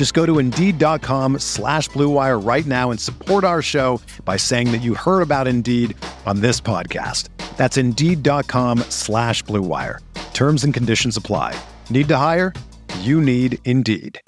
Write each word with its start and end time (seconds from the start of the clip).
Just 0.00 0.14
go 0.14 0.24
to 0.24 0.38
Indeed.com 0.38 1.40
slash 1.40 1.90
BlueWire 1.90 2.42
right 2.42 2.64
now 2.64 2.90
and 2.90 2.98
support 2.98 3.44
our 3.44 3.60
show 3.60 4.00
by 4.24 4.38
saying 4.38 4.72
that 4.72 4.78
you 4.78 4.94
heard 4.94 5.20
about 5.20 5.46
Indeed 5.46 5.94
on 6.24 6.40
this 6.40 6.58
podcast. 6.58 7.28
That's 7.58 7.76
Indeed.com 7.76 8.78
slash 8.88 9.44
BlueWire. 9.44 9.98
Terms 10.32 10.64
and 10.64 10.72
conditions 10.72 11.18
apply. 11.18 11.54
Need 11.90 12.08
to 12.08 12.16
hire? 12.16 12.54
You 13.00 13.20
need 13.20 13.58
Indeed. 13.66 14.18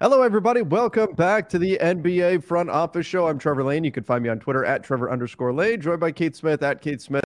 Hello, 0.00 0.22
everybody. 0.22 0.62
Welcome 0.62 1.16
back 1.16 1.48
to 1.48 1.58
the 1.58 1.80
NBA 1.82 2.44
Front 2.44 2.70
Office 2.70 3.06
Show. 3.06 3.26
I'm 3.26 3.40
Trevor 3.40 3.64
Lane. 3.64 3.82
You 3.82 3.90
can 3.90 4.04
find 4.04 4.22
me 4.22 4.28
on 4.28 4.38
Twitter 4.38 4.64
at 4.64 4.84
Trevor 4.84 5.10
underscore 5.10 5.52
Lane, 5.52 5.80
joined 5.80 5.98
by 5.98 6.12
Kate 6.12 6.36
Smith 6.36 6.62
at 6.62 6.80
Kate 6.80 7.02
Smith 7.02 7.24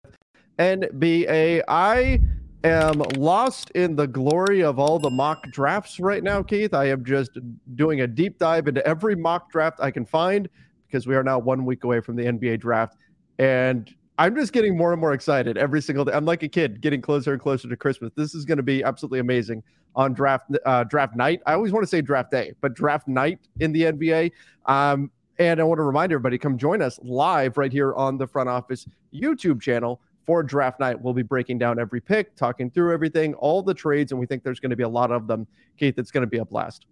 NBA. 0.59 1.63
I 1.69 2.21
am 2.67 2.99
lost 3.17 3.71
in 3.71 3.97
the 3.97 4.07
glory 4.07 4.63
of 4.63 4.79
all 4.79 4.99
the 4.99 5.11
mock 5.11 5.51
drafts 5.51 6.01
right 6.01 6.23
now, 6.23 6.43
Keith. 6.43 6.75
I 6.75 6.87
am 6.87 7.05
just 7.05 7.39
doing 7.75 8.01
a 8.01 8.07
deep 8.07 8.39
dive 8.39 8.69
into 8.69 8.87
every 8.87 9.15
mock 9.15 9.51
draft 9.51 9.79
I 9.81 9.91
can 9.91 10.05
find 10.05 10.49
because 10.87 11.07
we 11.07 11.15
are 11.15 11.23
now 11.23 11.39
one 11.39 11.65
week 11.65 11.85
away 11.85 12.01
from 12.01 12.17
the 12.17 12.25
NBA 12.25 12.61
draft. 12.61 12.97
And 13.39 13.93
I'm 14.19 14.35
just 14.35 14.53
getting 14.53 14.77
more 14.77 14.93
and 14.93 15.01
more 15.01 15.13
excited 15.13 15.59
every 15.59 15.83
single 15.83 16.05
day. 16.05 16.13
I'm 16.13 16.25
like 16.25 16.43
a 16.43 16.49
kid 16.49 16.81
getting 16.81 17.03
closer 17.03 17.33
and 17.33 17.41
closer 17.41 17.69
to 17.69 17.77
Christmas. 17.77 18.13
This 18.17 18.35
is 18.35 18.45
going 18.45 18.57
to 18.57 18.63
be 18.63 18.83
absolutely 18.83 19.19
amazing 19.19 19.63
on 19.95 20.13
draft 20.13 20.51
uh, 20.65 20.85
draft 20.85 21.17
night. 21.17 21.41
I 21.47 21.53
always 21.53 21.73
want 21.73 21.83
to 21.83 21.89
say 21.89 22.01
draft 22.01 22.31
day, 22.31 22.53
but 22.61 22.75
draft 22.75 23.09
night 23.09 23.41
in 23.61 23.73
the 23.73 23.83
NBA. 23.83 24.33
Um, 24.67 25.11
and 25.39 25.61
I 25.61 25.65
want 25.65 25.79
to 25.79 25.83
remind 25.83 26.13
everybody, 26.13 26.39
come 26.39 26.57
join 26.57 26.81
us 26.81 26.99
live 27.03 27.59
right 27.59 27.73
here 27.73 27.95
on 27.95 28.17
the 28.17 28.27
Front 28.27 28.49
Office 28.49 28.87
YouTube 29.13 29.61
channel 29.61 30.01
for 30.27 30.43
draft 30.43 30.81
night. 30.81 31.01
We'll 31.01 31.15
be 31.15 31.23
breaking 31.23 31.59
down 31.59 31.79
every 31.79 32.01
pick, 32.01 32.37
talking 32.37 32.71
through 32.71 32.93
everything, 32.93 33.35
all 33.35 33.63
the 33.63 33.75
trades, 33.75 34.13
and 34.13 34.21
we 34.21 34.27
think 34.27 34.43
there's 34.43 34.61
going 34.61 34.71
to 34.71 34.77
be 34.77 34.83
a 34.83 34.89
lot 34.89 35.11
of 35.11 35.27
them. 35.27 35.47
Keith, 35.79 35.99
it's 35.99 36.11
going 36.11 36.23
to 36.23 36.31
be 36.31 36.39
a 36.39 36.45
blast. 36.45 36.87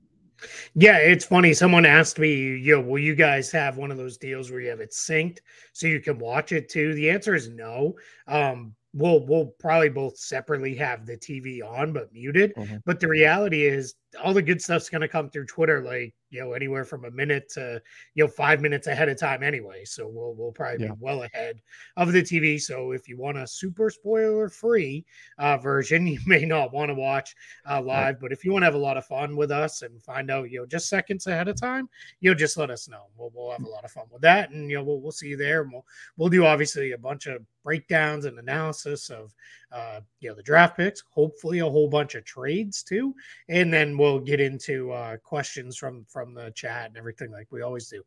Yeah, 0.74 0.98
it's 0.98 1.24
funny. 1.24 1.54
Someone 1.54 1.86
asked 1.86 2.18
me, 2.18 2.56
"Yo, 2.56 2.80
will 2.80 2.98
you 2.98 3.14
guys 3.14 3.50
have 3.52 3.76
one 3.76 3.91
of 3.91 3.96
those 3.96 4.16
deals 4.16 4.50
where 4.50 4.60
you 4.60 4.68
have 4.70 4.80
it 4.80 4.91
synced 4.91 5.38
so 5.72 5.86
you 5.86 6.00
can 6.00 6.18
watch 6.18 6.52
it 6.52 6.68
too?" 6.68 6.94
The 6.94 7.10
answer 7.10 7.34
is 7.34 7.48
no. 7.48 7.94
Um, 8.26 8.74
we'll 8.92 9.24
we'll 9.26 9.46
probably 9.58 9.88
both 9.88 10.16
separately 10.19 10.74
have 10.76 11.06
the 11.06 11.16
TV 11.16 11.60
on 11.62 11.92
but 11.92 12.12
muted. 12.12 12.54
Mm-hmm. 12.56 12.76
But 12.84 13.00
the 13.00 13.09
reality 13.09 13.64
is, 13.64 13.94
all 14.22 14.34
the 14.34 14.42
good 14.42 14.60
stuff's 14.60 14.88
going 14.88 15.03
to 15.03 15.09
come 15.09 15.30
through 15.30 15.47
Twitter, 15.47 15.82
like 15.82 16.14
you 16.34 16.41
know, 16.41 16.53
anywhere 16.53 16.84
from 16.84 17.05
a 17.05 17.11
minute 17.12 17.49
to 17.49 17.81
you 18.15 18.25
know 18.25 18.28
five 18.28 18.61
minutes 18.61 18.89
ahead 18.89 19.09
of 19.09 19.17
time 19.17 19.45
anyway. 19.45 19.84
So 19.84 20.09
we'll 20.09 20.34
we'll 20.34 20.50
probably 20.50 20.84
yeah. 20.84 20.93
be 20.93 20.99
well 20.99 21.22
ahead 21.22 21.61
of 21.97 22.12
the 22.12 22.22
TV. 22.22 22.61
So 22.61 22.91
if 22.91 23.09
you 23.09 23.17
want 23.17 23.39
a 23.39 23.47
super 23.47 23.89
spoiler 23.89 24.49
free 24.49 25.05
uh, 25.39 25.59
version, 25.59 26.06
you 26.09 26.19
may 26.27 26.45
not 26.45 26.72
want 26.72 26.89
to 26.91 26.95
watch 26.95 27.37
uh, 27.71 27.81
live. 27.81 28.17
Right. 28.17 28.21
But 28.21 28.33
if 28.33 28.45
you 28.45 28.53
want 28.53 28.62
to 28.62 28.67
have 28.67 28.75
a 28.75 28.78
lot 28.78 28.97
of 28.97 29.06
fun 29.06 29.37
with 29.37 29.53
us 29.53 29.83
and 29.83 30.03
find 30.03 30.28
out 30.28 30.50
you 30.50 30.59
know 30.59 30.67
just 30.67 30.89
seconds 30.89 31.28
ahead 31.28 31.47
of 31.47 31.61
time, 31.61 31.89
you 32.21 32.31
know, 32.31 32.34
just 32.34 32.56
let 32.56 32.71
us 32.71 32.89
know. 32.89 33.05
We'll 33.16 33.31
we'll 33.33 33.53
have 33.53 33.62
a 33.62 33.69
lot 33.69 33.84
of 33.84 33.93
fun 33.93 34.06
with 34.11 34.22
that, 34.22 34.51
and 34.51 34.69
you 34.69 34.77
know 34.77 34.83
we'll 34.83 35.01
we'll 35.01 35.12
see 35.12 35.28
you 35.28 35.37
there. 35.37 35.62
And 35.62 35.72
we'll 35.72 35.87
we'll 36.16 36.31
do 36.31 36.45
obviously 36.45 36.93
a 36.93 36.99
bunch 36.99 37.27
of 37.27 37.43
breakdowns 37.64 38.26
and 38.26 38.38
analysis 38.38 39.10
of 39.10 39.34
uh, 39.72 40.00
you 40.20 40.28
know 40.28 40.34
the 40.34 40.42
draft 40.42 40.76
picks, 40.76 41.02
hopefully 41.10 41.58
a 41.58 41.69
whole 41.69 41.88
bunch 41.88 42.14
of 42.14 42.25
trades 42.25 42.82
too, 42.82 43.14
and 43.48 43.72
then 43.72 43.98
we'll 43.98 44.20
get 44.20 44.41
into 44.41 44.92
uh, 44.92 45.16
questions 45.16 45.76
from 45.76 46.04
from 46.08 46.34
the 46.34 46.53
chat 46.53 46.86
and 46.86 46.97
everything 46.97 47.32
like 47.32 47.50
we 47.50 47.62
always 47.62 47.88
do. 47.88 48.03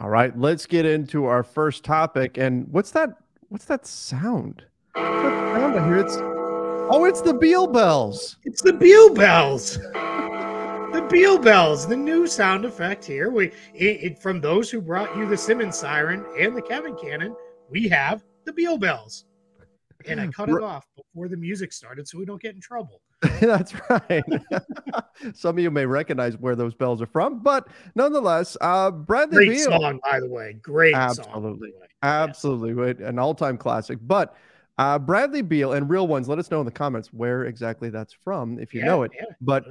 All 0.00 0.10
right, 0.10 0.36
let's 0.38 0.66
get 0.66 0.84
into 0.84 1.24
our 1.24 1.42
first 1.42 1.84
topic. 1.84 2.38
And 2.38 2.68
what's 2.68 2.90
that? 2.90 3.10
What's 3.48 3.64
that 3.66 3.86
sound? 3.86 4.64
What's 4.92 5.22
that 5.22 5.54
sound 5.54 5.78
I 5.78 5.86
hear? 5.86 5.96
It's 5.98 6.16
oh, 6.20 7.06
it's 7.06 7.22
the 7.22 7.34
Beal 7.34 7.66
bells. 7.66 8.36
It's 8.44 8.60
the 8.60 8.72
Beal 8.72 9.14
bells. 9.14 9.78
the 10.92 11.06
Beal 11.10 11.38
bells, 11.38 11.86
the 11.86 11.96
new 11.96 12.26
sound 12.26 12.64
effect 12.64 13.04
here. 13.04 13.30
We 13.30 13.46
it, 13.74 14.02
it, 14.02 14.18
from 14.18 14.40
those 14.40 14.70
who 14.70 14.80
brought 14.80 15.16
you 15.16 15.26
the 15.26 15.36
Simmons 15.36 15.76
siren 15.76 16.24
and 16.38 16.56
the 16.56 16.62
Kevin 16.62 16.96
cannon. 16.96 17.34
We 17.70 17.88
have 17.88 18.24
the 18.48 18.52
Beal 18.54 18.78
bells 18.78 19.26
and 20.06 20.20
I 20.20 20.26
cut 20.28 20.48
it 20.48 20.62
off 20.62 20.86
before 20.96 21.28
the 21.28 21.36
music 21.36 21.72
started 21.72 22.08
so 22.08 22.18
we 22.18 22.24
don't 22.24 22.40
get 22.40 22.54
in 22.54 22.60
trouble. 22.60 23.02
That's 23.40 23.74
right. 23.90 24.24
Some 25.34 25.58
of 25.58 25.62
you 25.62 25.70
may 25.70 25.84
recognize 25.84 26.38
where 26.38 26.56
those 26.56 26.74
bells 26.74 27.02
are 27.02 27.06
from, 27.06 27.42
but 27.42 27.68
nonetheless, 27.94 28.56
uh, 28.60 28.90
Bradley 28.90 29.46
Great 29.46 29.56
Beal, 29.56 29.80
song, 29.80 30.00
by 30.02 30.20
the 30.20 30.28
way. 30.28 30.56
Great 30.62 30.94
absolutely, 30.94 31.72
song, 31.72 31.88
absolutely, 32.02 32.94
yes. 32.98 33.08
an 33.08 33.18
all-time 33.18 33.58
classic. 33.58 33.98
But 34.02 34.34
uh, 34.78 34.98
Bradley 34.98 35.42
Beal 35.42 35.72
and 35.72 35.90
real 35.90 36.06
ones. 36.06 36.28
Let 36.28 36.38
us 36.38 36.50
know 36.50 36.60
in 36.60 36.64
the 36.64 36.70
comments 36.70 37.12
where 37.12 37.44
exactly 37.44 37.90
that's 37.90 38.12
from 38.12 38.60
if 38.60 38.72
you 38.72 38.80
yeah, 38.80 38.86
know 38.86 39.02
it. 39.02 39.10
Yeah, 39.14 39.24
but 39.40 39.66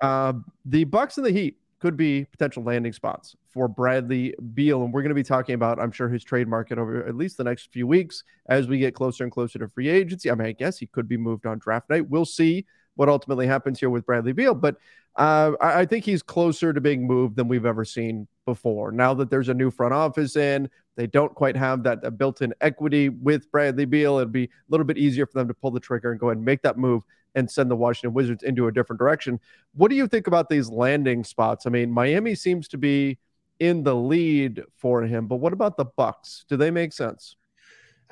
uh, 0.00 0.32
the 0.64 0.84
Bucks 0.84 1.18
and 1.18 1.26
the 1.26 1.32
Heat 1.32 1.58
could 1.84 1.98
be 1.98 2.24
potential 2.24 2.62
landing 2.62 2.94
spots 2.94 3.36
for 3.52 3.68
Bradley 3.68 4.34
Beal. 4.54 4.82
And 4.84 4.90
we're 4.90 5.02
going 5.02 5.10
to 5.10 5.14
be 5.14 5.22
talking 5.22 5.54
about, 5.54 5.78
I'm 5.78 5.92
sure, 5.92 6.08
his 6.08 6.24
trade 6.24 6.48
market 6.48 6.78
over 6.78 7.06
at 7.06 7.14
least 7.14 7.36
the 7.36 7.44
next 7.44 7.70
few 7.70 7.86
weeks 7.86 8.24
as 8.46 8.66
we 8.66 8.78
get 8.78 8.94
closer 8.94 9.22
and 9.22 9.30
closer 9.30 9.58
to 9.58 9.68
free 9.68 9.90
agency. 9.90 10.30
I 10.30 10.34
mean, 10.34 10.46
I 10.46 10.52
guess 10.52 10.78
he 10.78 10.86
could 10.86 11.06
be 11.06 11.18
moved 11.18 11.44
on 11.44 11.58
draft 11.58 11.90
night. 11.90 12.08
We'll 12.08 12.24
see 12.24 12.64
what 12.94 13.10
ultimately 13.10 13.46
happens 13.46 13.80
here 13.80 13.90
with 13.90 14.06
Bradley 14.06 14.32
Beal. 14.32 14.54
But 14.54 14.78
uh, 15.16 15.52
I 15.60 15.84
think 15.84 16.06
he's 16.06 16.22
closer 16.22 16.72
to 16.72 16.80
being 16.80 17.06
moved 17.06 17.36
than 17.36 17.48
we've 17.48 17.66
ever 17.66 17.84
seen 17.84 18.28
before. 18.46 18.90
Now 18.90 19.12
that 19.12 19.28
there's 19.28 19.50
a 19.50 19.54
new 19.54 19.70
front 19.70 19.92
office 19.92 20.36
in, 20.36 20.70
they 20.96 21.06
don't 21.06 21.34
quite 21.34 21.54
have 21.54 21.82
that 21.82 22.16
built 22.16 22.40
in 22.40 22.54
equity 22.62 23.10
with 23.10 23.52
Bradley 23.52 23.84
Beal. 23.84 24.16
It'd 24.16 24.32
be 24.32 24.44
a 24.44 24.48
little 24.70 24.86
bit 24.86 24.96
easier 24.96 25.26
for 25.26 25.38
them 25.38 25.48
to 25.48 25.54
pull 25.54 25.70
the 25.70 25.80
trigger 25.80 26.12
and 26.12 26.18
go 26.18 26.28
ahead 26.28 26.38
and 26.38 26.46
make 26.46 26.62
that 26.62 26.78
move 26.78 27.02
and 27.34 27.50
send 27.50 27.70
the 27.70 27.76
Washington 27.76 28.14
Wizards 28.14 28.42
into 28.42 28.66
a 28.66 28.72
different 28.72 28.98
direction. 28.98 29.40
What 29.74 29.88
do 29.90 29.96
you 29.96 30.06
think 30.06 30.26
about 30.26 30.48
these 30.48 30.68
landing 30.68 31.24
spots? 31.24 31.66
I 31.66 31.70
mean, 31.70 31.90
Miami 31.90 32.34
seems 32.34 32.68
to 32.68 32.78
be 32.78 33.18
in 33.60 33.82
the 33.82 33.94
lead 33.94 34.62
for 34.76 35.02
him, 35.02 35.26
but 35.26 35.36
what 35.36 35.52
about 35.52 35.76
the 35.76 35.84
Bucks? 35.84 36.44
Do 36.48 36.56
they 36.56 36.70
make 36.70 36.92
sense? 36.92 37.36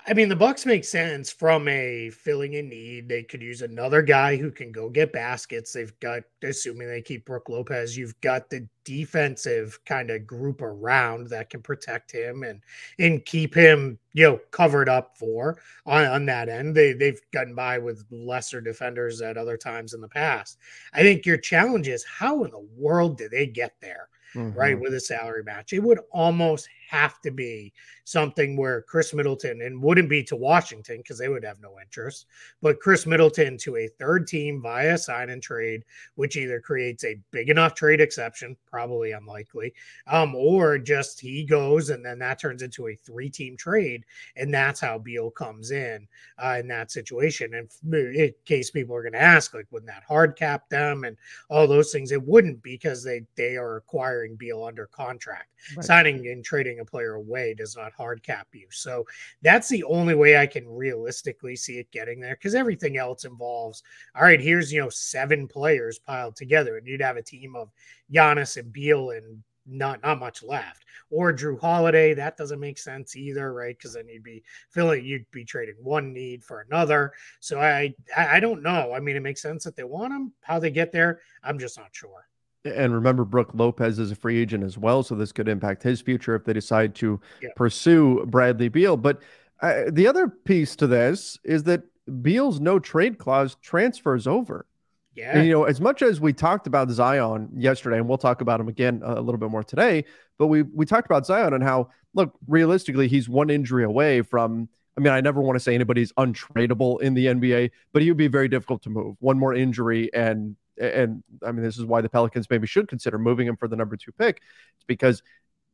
I 0.05 0.15
mean, 0.15 0.29
the 0.29 0.35
Bucks 0.37 0.67
make 0.67 0.85
sense 0.85 1.31
from 1.31 1.69
a 1.69 2.11
filling 2.11 2.57
a 2.57 2.63
need. 2.63 3.09
They 3.09 3.23
could 3.23 3.41
use 3.41 3.63
another 3.63 4.03
guy 4.03 4.37
who 4.37 4.51
can 4.51 4.73
go 4.73 4.89
get 4.89 5.13
baskets. 5.13 5.73
They've 5.73 5.99
got, 6.01 6.25
assuming 6.43 6.89
they 6.89 7.03
keep 7.03 7.25
Brook 7.25 7.49
Lopez, 7.49 7.97
you've 7.97 8.21
got 8.21 8.51
the 8.51 8.67
defensive 8.85 9.79
kind 9.87 10.11
of 10.11 10.27
group 10.27 10.61
around 10.61 11.29
that 11.29 11.51
can 11.51 11.62
protect 11.62 12.11
him 12.11 12.43
and 12.43 12.61
and 12.99 13.25
keep 13.25 13.55
him, 13.55 13.97
you 14.12 14.25
know, 14.25 14.41
covered 14.50 14.88
up 14.88 15.17
for 15.17 15.59
on, 15.87 16.05
on 16.05 16.26
that 16.26 16.49
end. 16.49 16.75
They 16.75 16.94
they've 16.94 17.21
gotten 17.32 17.55
by 17.55 17.79
with 17.79 18.05
lesser 18.11 18.61
defenders 18.61 19.23
at 19.23 19.37
other 19.37 19.56
times 19.56 19.94
in 19.94 20.00
the 20.00 20.09
past. 20.09 20.59
I 20.93 21.03
think 21.03 21.25
your 21.25 21.38
challenge 21.38 21.87
is 21.87 22.05
how 22.05 22.43
in 22.43 22.50
the 22.50 22.67
world 22.76 23.19
did 23.19 23.31
they 23.31 23.47
get 23.47 23.76
there? 23.81 24.09
mm-hmm. 24.35 24.59
right, 24.59 24.79
with 24.79 24.94
a 24.94 25.00
salary 25.00 25.43
match. 25.43 25.73
It 25.73 25.81
would 25.81 26.00
almost 26.11 26.69
have 26.93 27.21
to 27.23 27.31
be 27.31 27.73
something 28.05 28.55
where 28.55 28.83
Khris 28.83 29.15
Middleton 29.15 29.62
and 29.62 29.83
wouldn't 29.83 30.11
be 30.11 30.23
to 30.25 30.37
Washington 30.37 30.99
because 30.99 31.19
they 31.19 31.29
would 31.29 31.44
have 31.44 31.61
no 31.61 31.81
interest, 31.81 32.27
but 32.61 32.81
Khris 32.81 33.06
Middleton 33.06 33.56
to 33.59 33.77
a 33.77 33.89
third 33.89 34.27
team 34.27 34.61
via 34.61 34.99
sign 34.99 35.31
and 35.31 35.43
trade, 35.43 35.85
which 36.17 36.37
either 36.37 36.61
creates 36.61 37.05
a 37.05 37.19
big 37.31 37.49
enough 37.49 37.75
trade 37.75 38.00
exception, 38.00 38.56
probably 38.71 39.12
unlikely, 39.12 39.73
um, 40.06 40.35
or 40.35 40.77
just 40.79 41.19
he 41.19 41.44
goes 41.44 41.89
and 41.89 42.05
then 42.05 42.19
that 42.19 42.39
turns 42.39 42.62
into 42.62 42.89
a 42.89 42.95
three 42.95 43.31
team 43.31 43.56
trade. 43.56 44.05
And 44.37 44.53
that's 44.53 44.81
how 44.81 44.99
Beal 44.99 45.31
comes 45.31 45.71
in 45.71 46.06
uh, 46.43 46.56
in 46.61 46.69
that 46.69 46.91
situation. 46.91 47.55
And 47.55 47.95
in 47.95 48.35
case 48.45 48.71
people 48.71 48.95
are 48.95 49.03
going 49.03 49.12
to 49.15 49.23
ask, 49.23 49.55
like, 49.55 49.67
wouldn't 49.71 49.91
that 49.91 50.05
hard 50.06 50.37
cap 50.37 50.69
them 50.69 51.05
and 51.05 51.17
all 51.49 51.67
those 51.67 51.91
things? 51.91 52.12
It 52.12 52.23
wouldn't 52.23 52.62
because 52.62 53.03
they, 53.03 53.23
they 53.37 53.56
are 53.56 53.77
acquiring 53.77 54.37
Beal 54.37 54.65
under 54.65 54.87
contract. 54.87 55.49
Right. 55.77 55.85
Signing 55.85 56.27
and 56.27 56.45
trading 56.45 56.81
a 56.82 56.84
player 56.84 57.14
away 57.14 57.55
does 57.55 57.76
not 57.76 57.93
hard 57.93 58.23
cap 58.23 58.49
you. 58.52 58.67
So 58.70 59.06
that's 59.43 59.69
the 59.69 59.84
only 59.84 60.14
way 60.14 60.37
I 60.37 60.46
can 60.46 60.69
realistically 60.69 61.56
see 61.56 61.79
it 61.79 61.90
getting 61.90 62.20
there 62.20 62.37
because 62.37 62.55
everything 62.55 62.96
else 62.96 63.25
involves 63.25 63.82
all 64.14 64.23
right, 64.23 64.40
here's 64.40 64.73
you 64.73 64.81
know 64.81 64.88
seven 64.90 65.49
players 65.49 65.99
piled 65.99 66.37
together, 66.37 66.76
and 66.76 66.87
you'd 66.87 67.00
have 67.02 67.17
a 67.17 67.23
team 67.23 67.56
of 67.56 67.70
Giannis 68.12 68.56
and 68.56 68.73
Beal 68.73 69.11
and 69.11 69.43
not 69.67 70.02
not 70.02 70.19
much 70.19 70.43
left. 70.43 70.84
Or 71.11 71.32
Jrue 71.32 71.61
Holiday, 71.61 72.14
that 72.14 72.37
doesn't 72.37 72.61
make 72.61 72.79
sense 72.79 73.17
either, 73.17 73.52
right? 73.52 73.76
Because 73.76 73.94
then 73.94 74.08
you'd 74.08 74.23
be 74.23 74.43
feeling 74.70 75.05
you'd 75.05 75.31
be 75.31 75.44
trading 75.44 75.76
one 75.81 76.12
need 76.12 76.44
for 76.44 76.61
another. 76.61 77.12
So 77.40 77.61
I 77.61 77.94
I 78.17 78.40
don't 78.40 78.62
know. 78.62 78.93
I 78.94 79.00
mean, 79.00 79.17
it 79.17 79.23
makes 79.23 79.43
sense 79.43 79.64
that 79.64 79.76
they 79.76 79.85
want 79.85 80.12
him. 80.12 80.32
How 80.43 80.58
they 80.58 80.70
get 80.70 80.93
there, 80.93 81.20
I'm 81.43 81.58
just 81.58 81.78
not 81.78 81.90
sure. 81.93 82.28
And 82.64 82.94
remember, 82.94 83.25
Brook 83.25 83.50
Lopez 83.55 83.99
is 83.99 84.11
a 84.12 84.14
free 84.14 84.41
agent 84.41 84.62
as 84.62 84.79
well, 84.79 85.03
so 85.03 85.14
this 85.14 85.32
could 85.32 85.49
impact 85.49 85.82
his 85.82 86.00
future 86.00 86.35
if 86.35 86.44
they 86.44 86.53
decide 86.53 86.94
to 86.97 87.20
yeah. 87.41 87.49
pursue 87.56 88.25
Bradley 88.26 88.69
Beal. 88.69 88.97
But 88.97 89.20
uh, 89.61 89.85
the 89.88 90.06
other 90.06 90.29
piece 90.29 90.76
to 90.76 90.87
this 90.87 91.38
is 91.44 91.64
that 91.64 91.82
Beal's 92.20 92.61
no 92.61 92.79
trade 92.79 93.19
clause 93.19 93.56
transfers 93.62 94.26
over. 94.26 94.67
Yeah. 95.14 95.37
And, 95.37 95.47
you 95.47 95.53
know, 95.53 95.64
as 95.64 95.81
much 95.81 96.03
as 96.03 96.20
we 96.20 96.32
talked 96.32 96.67
about 96.67 96.91
Zion 96.91 97.50
yesterday, 97.55 97.99
and 97.99 98.09
we'll 98.09 98.19
talk 98.19 98.41
about 98.41 98.61
him 98.61 98.69
again 98.69 99.03
a 99.05 99.20
little 99.20 99.38
bit 99.38 99.50
more 99.50 99.62
today, 99.62 100.05
but 100.38 100.47
we 100.47 100.62
we 100.62 100.87
talked 100.87 101.06
about 101.06 101.26
Zion 101.26 101.53
and 101.53 101.62
how 101.62 101.91
look 102.14 102.32
realistically 102.49 103.09
he's 103.09 103.29
one 103.29 103.50
injury 103.50 103.85
away 103.85 104.23
from. 104.23 104.69
I 104.97 105.00
mean, 105.00 105.12
I 105.12 105.23
never 105.23 105.41
want 105.41 105.56
to 105.56 105.61
say 105.61 105.75
anybody's 105.75 106.12
untradeable 106.12 107.00
in 107.00 107.14
the 107.14 107.26
NBA, 107.26 107.70
but 107.94 108.03
he 108.03 108.11
would 108.11 108.19
be 108.19 108.29
very 108.29 108.49
difficult 108.49 108.82
to 108.82 108.91
move. 108.91 109.17
One 109.20 109.38
more 109.38 109.55
injury, 109.55 110.12
and 110.12 110.55
and 110.82 111.23
I 111.46 111.52
mean, 111.52 111.62
this 111.62 111.79
is 111.79 111.84
why 111.84 112.00
the 112.00 112.08
Pelicans 112.08 112.49
maybe 112.50 112.67
should 112.67 112.88
consider 112.88 113.19
moving 113.19 113.46
him 113.46 113.56
for 113.56 113.69
the 113.69 113.76
number 113.76 113.96
two 113.96 114.12
pick. 114.12 114.43
It's 114.76 114.84
because 114.87 115.23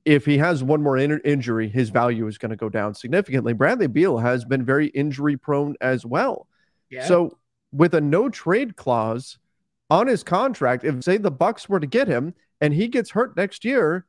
if 0.04 0.24
he 0.24 0.38
has 0.38 0.62
one 0.62 0.82
more 0.82 0.96
in- 0.96 1.20
injury, 1.24 1.68
his 1.68 1.90
value 1.90 2.26
is 2.26 2.38
going 2.38 2.50
to 2.50 2.56
go 2.56 2.68
down 2.68 2.94
significantly. 2.94 3.52
Bradley 3.52 3.88
Beal 3.88 4.18
has 4.18 4.44
been 4.44 4.64
very 4.64 4.86
injury 4.88 5.36
prone 5.36 5.76
as 5.80 6.06
well. 6.06 6.46
Yeah. 6.90 7.06
So 7.06 7.38
with 7.72 7.94
a 7.94 8.00
no 8.00 8.28
trade 8.28 8.76
clause 8.76 9.38
on 9.90 10.06
his 10.06 10.22
contract, 10.22 10.84
if 10.84 11.02
say 11.02 11.16
the 11.16 11.30
Bucks 11.30 11.68
were 11.68 11.80
to 11.80 11.86
get 11.86 12.08
him 12.08 12.34
and 12.60 12.72
he 12.72 12.88
gets 12.88 13.10
hurt 13.10 13.36
next 13.36 13.64
year, 13.64 14.06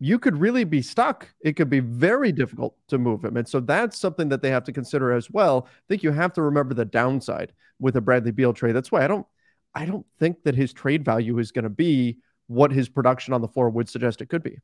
you 0.00 0.18
could 0.18 0.38
really 0.38 0.64
be 0.64 0.80
stuck. 0.82 1.28
It 1.42 1.56
could 1.56 1.68
be 1.68 1.80
very 1.80 2.32
difficult 2.32 2.74
to 2.88 2.98
move 2.98 3.24
him. 3.24 3.36
And 3.36 3.46
so 3.46 3.60
that's 3.60 3.98
something 3.98 4.30
that 4.30 4.40
they 4.40 4.50
have 4.50 4.64
to 4.64 4.72
consider 4.72 5.12
as 5.12 5.30
well. 5.30 5.66
I 5.68 5.82
think 5.88 6.02
you 6.02 6.10
have 6.10 6.32
to 6.34 6.42
remember 6.42 6.74
the 6.74 6.86
downside 6.86 7.52
with 7.78 7.96
a 7.96 8.00
Bradley 8.00 8.32
Beal 8.32 8.54
trade. 8.54 8.72
That's 8.72 8.90
why 8.90 9.04
I 9.04 9.08
don't 9.08 9.26
I 9.74 9.86
don't 9.86 10.06
think 10.18 10.42
that 10.44 10.54
his 10.54 10.72
trade 10.72 11.04
value 11.04 11.38
is 11.38 11.52
going 11.52 11.64
to 11.64 11.70
be 11.70 12.18
what 12.46 12.72
his 12.72 12.88
production 12.88 13.32
on 13.32 13.40
the 13.40 13.48
floor 13.48 13.70
would 13.70 13.88
suggest 13.88 14.20
it 14.20 14.28
could 14.28 14.42
be. 14.42 14.58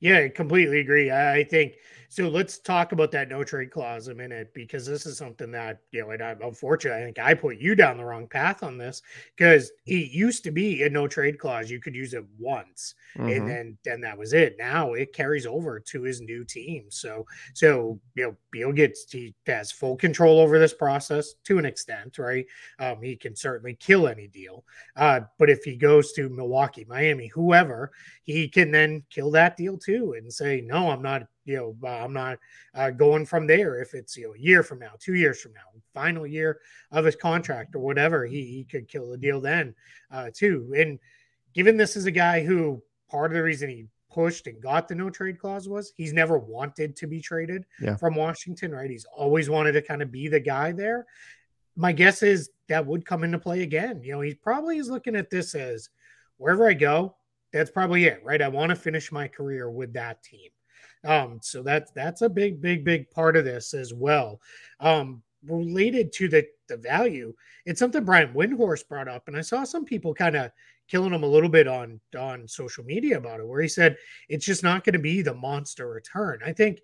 Yeah, 0.00 0.18
I 0.18 0.28
completely 0.28 0.78
agree. 0.78 1.10
I 1.10 1.42
think 1.42 1.74
so. 2.08 2.28
Let's 2.28 2.58
talk 2.58 2.92
about 2.92 3.10
that 3.10 3.28
no 3.28 3.42
trade 3.42 3.72
clause 3.72 4.06
a 4.06 4.14
minute 4.14 4.54
because 4.54 4.86
this 4.86 5.06
is 5.06 5.18
something 5.18 5.50
that 5.50 5.80
you 5.90 6.02
know. 6.02 6.10
And 6.10 6.22
I, 6.22 6.36
unfortunately, 6.40 7.02
I 7.02 7.04
think 7.04 7.18
I 7.18 7.34
put 7.34 7.58
you 7.58 7.74
down 7.74 7.96
the 7.96 8.04
wrong 8.04 8.28
path 8.28 8.62
on 8.62 8.78
this 8.78 9.02
because 9.36 9.72
it 9.86 10.12
used 10.12 10.44
to 10.44 10.52
be 10.52 10.84
a 10.84 10.88
no 10.88 11.08
trade 11.08 11.40
clause. 11.40 11.68
You 11.68 11.80
could 11.80 11.96
use 11.96 12.14
it 12.14 12.24
once, 12.38 12.94
mm-hmm. 13.16 13.28
and 13.28 13.50
then 13.50 13.78
then 13.84 14.00
that 14.02 14.16
was 14.16 14.34
it. 14.34 14.54
Now 14.56 14.92
it 14.92 15.12
carries 15.12 15.46
over 15.46 15.80
to 15.80 16.02
his 16.02 16.20
new 16.20 16.44
team. 16.44 16.84
So 16.90 17.26
so 17.54 17.98
you 18.14 18.22
know, 18.22 18.36
Beal 18.52 18.72
gets 18.72 19.10
he 19.10 19.34
has 19.46 19.72
full 19.72 19.96
control 19.96 20.38
over 20.38 20.60
this 20.60 20.74
process 20.74 21.34
to 21.44 21.58
an 21.58 21.66
extent, 21.66 22.18
right? 22.18 22.46
Um, 22.78 23.02
he 23.02 23.16
can 23.16 23.34
certainly 23.34 23.74
kill 23.74 24.06
any 24.06 24.28
deal, 24.28 24.64
uh, 24.94 25.22
but 25.40 25.50
if 25.50 25.64
he 25.64 25.74
goes 25.74 26.12
to 26.12 26.28
Milwaukee, 26.28 26.86
Miami, 26.88 27.26
whoever, 27.26 27.90
he 28.22 28.48
can 28.48 28.70
then 28.70 29.02
kill 29.10 29.32
that 29.32 29.56
deal 29.56 29.76
too 29.76 29.87
and 29.88 30.32
say, 30.32 30.60
no, 30.60 30.90
I'm 30.90 31.02
not 31.02 31.26
you 31.48 31.56
know, 31.56 31.76
uh, 31.82 32.04
I'm 32.04 32.12
not 32.12 32.38
uh, 32.74 32.90
going 32.90 33.24
from 33.24 33.46
there. 33.46 33.80
If 33.80 33.94
it's 33.94 34.16
you 34.16 34.28
know 34.28 34.34
a 34.34 34.38
year 34.38 34.62
from 34.62 34.78
now, 34.78 34.92
two 35.00 35.14
years 35.14 35.40
from 35.40 35.54
now, 35.54 35.60
final 35.94 36.26
year 36.26 36.60
of 36.92 37.06
his 37.06 37.16
contract 37.16 37.74
or 37.74 37.78
whatever, 37.78 38.26
he, 38.26 38.44
he 38.44 38.64
could 38.64 38.86
kill 38.86 39.10
the 39.10 39.16
deal 39.16 39.40
then 39.40 39.74
uh, 40.12 40.28
too. 40.32 40.72
And 40.76 40.98
given 41.54 41.78
this 41.78 41.96
is 41.96 42.04
a 42.04 42.10
guy 42.10 42.44
who 42.44 42.82
part 43.10 43.30
of 43.30 43.34
the 43.34 43.42
reason 43.42 43.70
he 43.70 43.86
pushed 44.12 44.46
and 44.46 44.60
got 44.62 44.88
the 44.88 44.94
no 44.94 45.08
trade 45.08 45.38
clause 45.38 45.68
was 45.68 45.92
he's 45.96 46.12
never 46.12 46.38
wanted 46.38 46.94
to 46.96 47.06
be 47.06 47.20
traded 47.20 47.64
yeah. 47.80 47.96
from 47.96 48.14
Washington, 48.14 48.72
right? 48.72 48.90
He's 48.90 49.06
always 49.06 49.48
wanted 49.48 49.72
to 49.72 49.82
kind 49.82 50.02
of 50.02 50.12
be 50.12 50.28
the 50.28 50.40
guy 50.40 50.72
there. 50.72 51.06
My 51.76 51.92
guess 51.92 52.22
is 52.22 52.50
that 52.68 52.84
would 52.84 53.06
come 53.06 53.24
into 53.24 53.38
play 53.38 53.62
again. 53.62 54.02
You 54.02 54.12
know, 54.12 54.20
he 54.20 54.34
probably 54.34 54.76
is 54.76 54.90
looking 54.90 55.16
at 55.16 55.30
this 55.30 55.54
as 55.54 55.88
wherever 56.36 56.68
I 56.68 56.74
go, 56.74 57.16
that's 57.52 57.70
probably 57.70 58.04
it, 58.04 58.20
right? 58.24 58.42
I 58.42 58.48
want 58.48 58.70
to 58.70 58.76
finish 58.76 59.12
my 59.12 59.28
career 59.28 59.70
with 59.70 59.92
that 59.94 60.22
team. 60.22 60.50
Um, 61.04 61.38
so 61.42 61.62
that's 61.62 61.90
that's 61.92 62.22
a 62.22 62.28
big, 62.28 62.60
big, 62.60 62.84
big 62.84 63.10
part 63.10 63.36
of 63.36 63.44
this 63.44 63.74
as 63.74 63.94
well. 63.94 64.40
Um, 64.80 65.22
related 65.46 66.12
to 66.14 66.28
the 66.28 66.46
the 66.68 66.76
value, 66.76 67.32
it's 67.66 67.78
something 67.78 68.04
Brian 68.04 68.34
Windhorst 68.34 68.88
brought 68.88 69.08
up, 69.08 69.28
and 69.28 69.36
I 69.36 69.40
saw 69.40 69.64
some 69.64 69.84
people 69.84 70.12
kind 70.12 70.36
of 70.36 70.50
killing 70.88 71.12
him 71.12 71.22
a 71.22 71.28
little 71.28 71.48
bit 71.48 71.68
on 71.68 72.00
on 72.18 72.48
social 72.48 72.84
media 72.84 73.18
about 73.18 73.40
it, 73.40 73.46
where 73.46 73.62
he 73.62 73.68
said 73.68 73.96
it's 74.28 74.46
just 74.46 74.62
not 74.62 74.84
going 74.84 74.94
to 74.94 74.98
be 74.98 75.22
the 75.22 75.34
monster 75.34 75.88
return. 75.88 76.40
I 76.44 76.52
think 76.52 76.80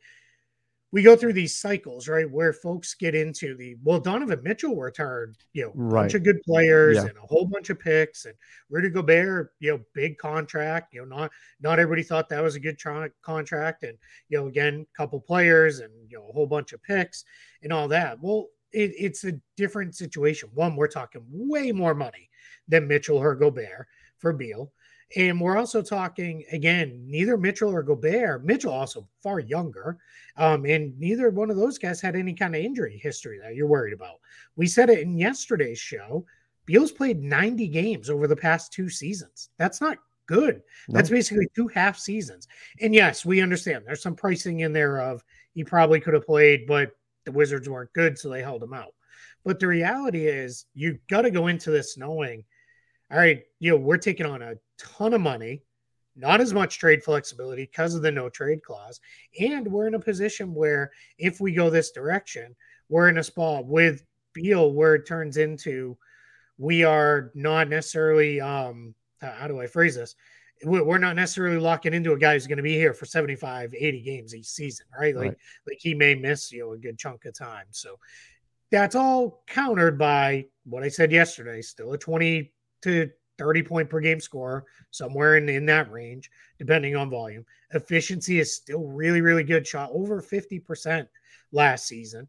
we 0.94 1.02
go 1.02 1.17
through 1.17 1.32
these 1.32 1.58
cycles, 1.58 2.06
right, 2.06 2.31
where 2.31 2.52
folks 2.52 2.94
get 2.94 3.17
into 3.17 3.56
the 3.56 3.75
well, 3.82 3.99
Donovan 3.99 4.41
Mitchell 4.44 4.76
returned, 4.76 5.35
you 5.52 5.64
know, 5.64 5.73
right. 5.75 6.02
bunch 6.02 6.14
of 6.14 6.23
good 6.23 6.41
players 6.46 6.94
yeah. 6.94 7.06
and 7.06 7.19
a 7.19 7.26
whole 7.26 7.46
bunch 7.46 7.69
of 7.69 7.81
picks, 7.81 8.26
and 8.26 8.35
Rudy 8.70 8.91
Gobert, 8.91 9.52
you 9.58 9.73
know, 9.73 9.81
big 9.93 10.19
contract. 10.19 10.94
You 10.94 11.00
know, 11.00 11.17
not 11.17 11.32
not 11.61 11.81
everybody 11.81 12.05
thought 12.05 12.29
that 12.29 12.44
was 12.44 12.55
a 12.55 12.61
good 12.61 12.79
tra- 12.79 13.11
contract, 13.23 13.82
and 13.82 13.99
you 14.29 14.38
know, 14.38 14.46
again, 14.46 14.87
couple 14.96 15.19
players 15.19 15.81
and 15.81 15.93
you 16.08 16.17
know, 16.17 16.29
a 16.29 16.32
whole 16.32 16.46
bunch 16.46 16.73
of 16.73 16.81
picks 16.85 17.25
and 17.64 17.73
all 17.73 17.88
that. 17.88 18.17
Well, 18.23 18.47
it, 18.70 18.93
it's 18.97 19.25
a 19.25 19.32
different 19.56 19.97
situation. 19.97 20.49
One, 20.55 20.76
we're 20.76 20.87
talking 20.87 21.25
way 21.29 21.73
more 21.73 21.97
money 21.97 22.31
than 22.69 22.87
Mitchell 22.87 23.19
or 23.19 23.35
Gobert 23.35 23.88
for 24.19 24.32
Beal. 24.32 24.70
And 25.16 25.40
we're 25.40 25.56
also 25.56 25.82
talking 25.82 26.44
again, 26.52 27.05
neither 27.06 27.37
Mitchell 27.37 27.70
or 27.70 27.82
Gobert. 27.82 28.44
Mitchell 28.44 28.72
also 28.72 29.06
far 29.22 29.38
younger, 29.38 29.99
um, 30.37 30.64
and 30.66 30.99
neither 30.99 31.31
one 31.31 31.50
of 31.50 31.56
those 31.56 31.78
guys 31.78 32.00
had 32.00 32.16
any 32.16 32.34
kind 32.34 32.55
of 32.55 32.62
injury 32.62 32.99
history 33.02 33.38
that 33.43 33.55
you're 33.55 33.66
worried 33.66 33.93
about. 33.93 34.20
We 34.56 34.66
said 34.66 34.90
it 34.90 35.00
in 35.00 35.16
yesterday's 35.16 35.78
show. 35.78 36.25
Beal's 36.66 36.93
played 36.93 37.22
90 37.22 37.69
games 37.69 38.11
over 38.11 38.26
the 38.26 38.37
past 38.37 38.72
two 38.72 38.88
seasons. 38.88 39.50
That's 39.58 39.81
not 39.81 39.99
good. 40.26 40.62
No. 40.88 40.96
That's 40.96 41.11
basically 41.11 41.49
two 41.55 41.69
half 41.69 41.99
seasons. 41.99 42.49
And 42.81 42.94
yes, 42.94 43.25
we 43.25 43.40
understand 43.40 43.84
there's 43.87 44.02
some 44.02 44.16
pricing 44.16 44.61
in 44.61 44.72
there 44.72 45.00
of 45.00 45.22
he 45.52 45.62
probably 45.62 46.00
could 46.00 46.14
have 46.14 46.26
played, 46.26 46.66
but 46.66 46.92
the 47.25 47.33
Wizards 47.33 47.68
weren't 47.68 47.92
good, 47.92 48.18
so 48.18 48.28
they 48.28 48.42
held 48.42 48.62
him 48.62 48.75
out. 48.75 48.94
But 49.44 49.61
the 49.61 49.66
reality 49.66 50.26
is, 50.26 50.66
you 50.75 50.99
got 51.09 51.23
to 51.23 51.30
go 51.30 51.49
into 51.49 51.71
this 51.71 51.99
knowing 51.99 52.44
all 53.11 53.18
right, 53.18 53.42
you 53.61 53.70
know, 53.70 53.76
we're 53.76 53.99
taking 53.99 54.26
on 54.26 54.42
a 54.42 54.54
ton 54.78 55.14
of 55.14 55.20
money, 55.20 55.62
not 56.16 56.40
as 56.40 56.52
much 56.52 56.78
trade 56.78 57.02
flexibility 57.02 57.64
because 57.64 57.94
of 57.94 58.02
the 58.02 58.11
no 58.11 58.28
trade 58.28 58.62
clause. 58.62 59.00
And 59.40 59.66
we're 59.66 59.87
in 59.87 59.94
a 59.94 60.00
position 60.00 60.54
where 60.54 60.90
if 61.18 61.40
we 61.40 61.52
go 61.52 61.70
this 61.70 61.90
direction, 61.90 62.54
we're 62.88 63.08
in 63.08 63.18
a 63.18 63.25
spot 63.25 63.66
with 63.66 64.04
Beal 64.32 64.73
where 64.73 64.94
it 64.96 65.06
turns 65.06 65.37
into 65.37 65.96
we 66.58 66.84
are 66.84 67.30
not 67.34 67.68
necessarily 67.68 68.40
um 68.40 68.94
how 69.20 69.46
do 69.46 69.61
I 69.61 69.66
phrase 69.66 69.94
this? 69.94 70.14
We're 70.62 70.99
not 70.99 71.16
necessarily 71.16 71.58
locking 71.58 71.94
into 71.94 72.12
a 72.12 72.18
guy 72.18 72.34
who's 72.34 72.46
going 72.46 72.58
to 72.58 72.62
be 72.62 72.75
here 72.75 72.94
for 72.94 73.06
75, 73.06 73.75
80 73.75 74.02
games 74.02 74.34
each 74.34 74.46
season, 74.46 74.87
right? 74.99 75.14
Like, 75.14 75.28
right. 75.28 75.37
like 75.66 75.78
he 75.80 75.94
may 75.94 76.14
miss, 76.14 76.52
you 76.52 76.61
know, 76.61 76.73
a 76.73 76.78
good 76.78 76.99
chunk 76.99 77.25
of 77.25 77.34
time. 77.34 77.66
So 77.70 77.99
that's 78.70 78.94
all 78.94 79.42
countered 79.46 79.99
by 79.99 80.46
what 80.64 80.82
I 80.82 80.88
said 80.88 81.12
yesterday, 81.12 81.61
still 81.61 81.92
a 81.92 81.99
20 81.99 82.52
to 82.85 83.11
30 83.38 83.62
point 83.62 83.91
per 83.91 84.00
game 84.00 84.21
score, 84.21 84.64
somewhere 84.91 85.37
in, 85.37 85.49
in 85.49 85.67
that 85.67 85.91
range, 85.91 86.31
depending 86.59 86.97
on 86.97 87.11
volume. 87.11 87.45
Efficiency 87.73 88.38
is 88.38 88.55
still 88.55 88.85
really, 88.85 89.21
really 89.21 89.45
good 89.45 89.67
shot, 89.67 89.91
over 89.93 90.23
50% 90.23 91.07
last 91.53 91.87
season. 91.87 92.29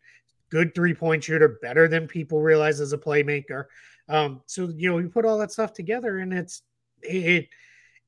Good 0.49 0.73
three 0.75 0.93
point 0.93 1.23
shooter, 1.23 1.59
better 1.61 1.87
than 1.87 2.07
people 2.07 2.41
realize 2.41 2.79
as 2.79 2.93
a 2.93 2.97
playmaker. 2.97 3.65
Um, 4.07 4.41
so, 4.45 4.69
you 4.75 4.89
know, 4.89 4.99
you 4.99 5.09
put 5.09 5.25
all 5.25 5.37
that 5.39 5.51
stuff 5.51 5.73
together 5.73 6.19
and 6.19 6.33
it's, 6.33 6.61
it, 7.01 7.49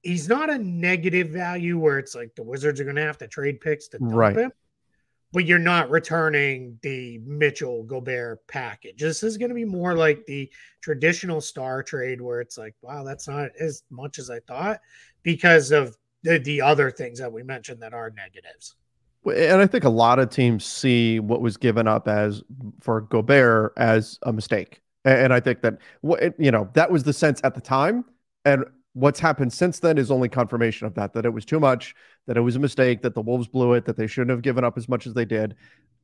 he's 0.01 0.30
not 0.30 0.50
a 0.50 0.58
negative 0.58 1.30
value 1.30 1.77
where 1.77 1.98
it's 2.00 2.16
like 2.16 2.36
the 2.36 2.44
Wizards 2.44 2.80
are 2.80 2.84
going 2.84 2.96
to 2.96 3.01
have 3.01 3.18
to 3.18 3.27
trade 3.27 3.60
picks 3.62 3.88
to 3.89 4.00
dump 4.00 4.13
right. 4.13 4.36
him 4.36 4.51
but 5.34 5.46
you're 5.46 5.60
not 5.60 5.89
returning 5.89 6.79
the 6.81 7.19
Mitchell 7.25 7.84
Gobert 7.84 8.46
package. 8.48 9.00
This 9.00 9.24
is 9.24 9.38
going 9.38 9.50
to 9.50 9.55
be 9.55 9.65
more 9.65 9.93
like 9.96 10.25
the 10.25 10.50
traditional 10.81 11.41
star 11.41 11.84
trade 11.84 12.22
where 12.22 12.39
it's 12.39 12.57
like, 12.57 12.75
wow, 12.81 13.03
that's 13.03 13.27
not 13.27 13.50
as 13.60 13.84
much 13.89 14.19
as 14.19 14.29
I 14.29 14.39
thought 14.41 14.79
because 15.24 15.72
of 15.72 15.98
the, 16.24 16.39
the 16.39 16.62
other 16.62 16.89
things 16.89 17.19
that 17.19 17.31
we 17.31 17.43
mentioned 17.43 17.81
that 17.81 17.93
are 17.93 18.10
negatives. 18.12 18.75
And 19.25 19.62
I 19.62 19.67
think 19.67 19.84
a 19.84 19.89
lot 19.89 20.19
of 20.19 20.29
teams 20.29 20.63
see 20.63 21.19
what 21.19 21.41
was 21.41 21.57
given 21.57 21.88
up 21.88 22.07
as 22.07 22.41
for 22.79 23.01
Gobert 23.01 23.74
as 23.75 24.17
a 24.24 24.31
mistake. 24.31 24.81
And 25.03 25.34
I 25.34 25.41
think 25.41 25.62
that, 25.62 25.77
you 26.38 26.51
know, 26.51 26.69
that 26.74 26.89
was 26.89 27.03
the 27.03 27.13
sense 27.13 27.41
at 27.43 27.53
the 27.53 27.62
time. 27.62 28.05
And 28.46 28.63
what's 28.98 29.20
happened 29.20 29.54
since 29.54 29.80
then 29.80 29.98
is 29.98 30.10
only 30.10 30.27
confirmation 30.27 30.88
of 30.88 30.96
that, 30.96 31.13
that 31.13 31.25
it 31.25 31.30
was 31.30 31.46
too 31.46 31.60
much, 31.60 31.96
that 32.25 32.36
it 32.36 32.42
was 32.42 32.56
a 32.56 32.60
mistake, 32.60 33.04
that 33.04 33.13
the 33.13 33.22
Wolves 33.22 33.48
blew 33.48 33.74
it, 33.74 33.86
that 33.86 33.96
they 33.96 34.08
shouldn't 34.08 34.32
have 34.32 34.42
given 34.42 34.63
up 34.63 34.77
as 34.77 34.89
much 34.89 35.06
as 35.06 35.13
they 35.13 35.25
did. 35.25 35.56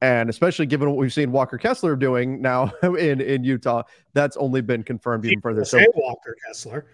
And 0.01 0.29
especially 0.29 0.67
given 0.67 0.89
what 0.89 0.97
we've 0.97 1.13
seen 1.13 1.31
Walker 1.31 1.57
Kessler 1.57 1.95
doing 1.95 2.41
now 2.41 2.71
in, 2.83 3.19
in 3.19 3.43
Utah, 3.43 3.83
that's 4.13 4.37
only 4.37 4.61
been 4.61 4.83
confirmed 4.83 5.25
even 5.25 5.41
further. 5.41 5.65
So 5.65 5.79
Walker 5.95 6.35
Kessler. 6.45 6.85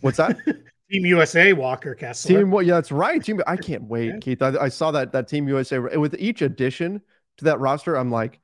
What's 0.00 0.18
that? 0.18 0.38
Team 0.90 1.04
USA 1.04 1.52
Walker 1.52 1.94
Kessler. 1.94 2.38
Team, 2.38 2.50
well, 2.50 2.62
yeah, 2.62 2.74
that's 2.74 2.92
right. 2.92 3.22
Team, 3.22 3.40
I 3.46 3.56
can't 3.56 3.82
wait, 3.88 4.06
yeah. 4.06 4.18
Keith. 4.20 4.42
I, 4.42 4.56
I, 4.56 4.68
saw 4.68 4.90
that 4.92 5.12
that 5.12 5.28
Team 5.28 5.48
USA 5.48 5.78
with 5.78 6.14
each 6.18 6.40
addition 6.40 7.02
to 7.38 7.44
that 7.46 7.58
roster. 7.58 7.96
I'm 7.96 8.10
like, 8.10 8.38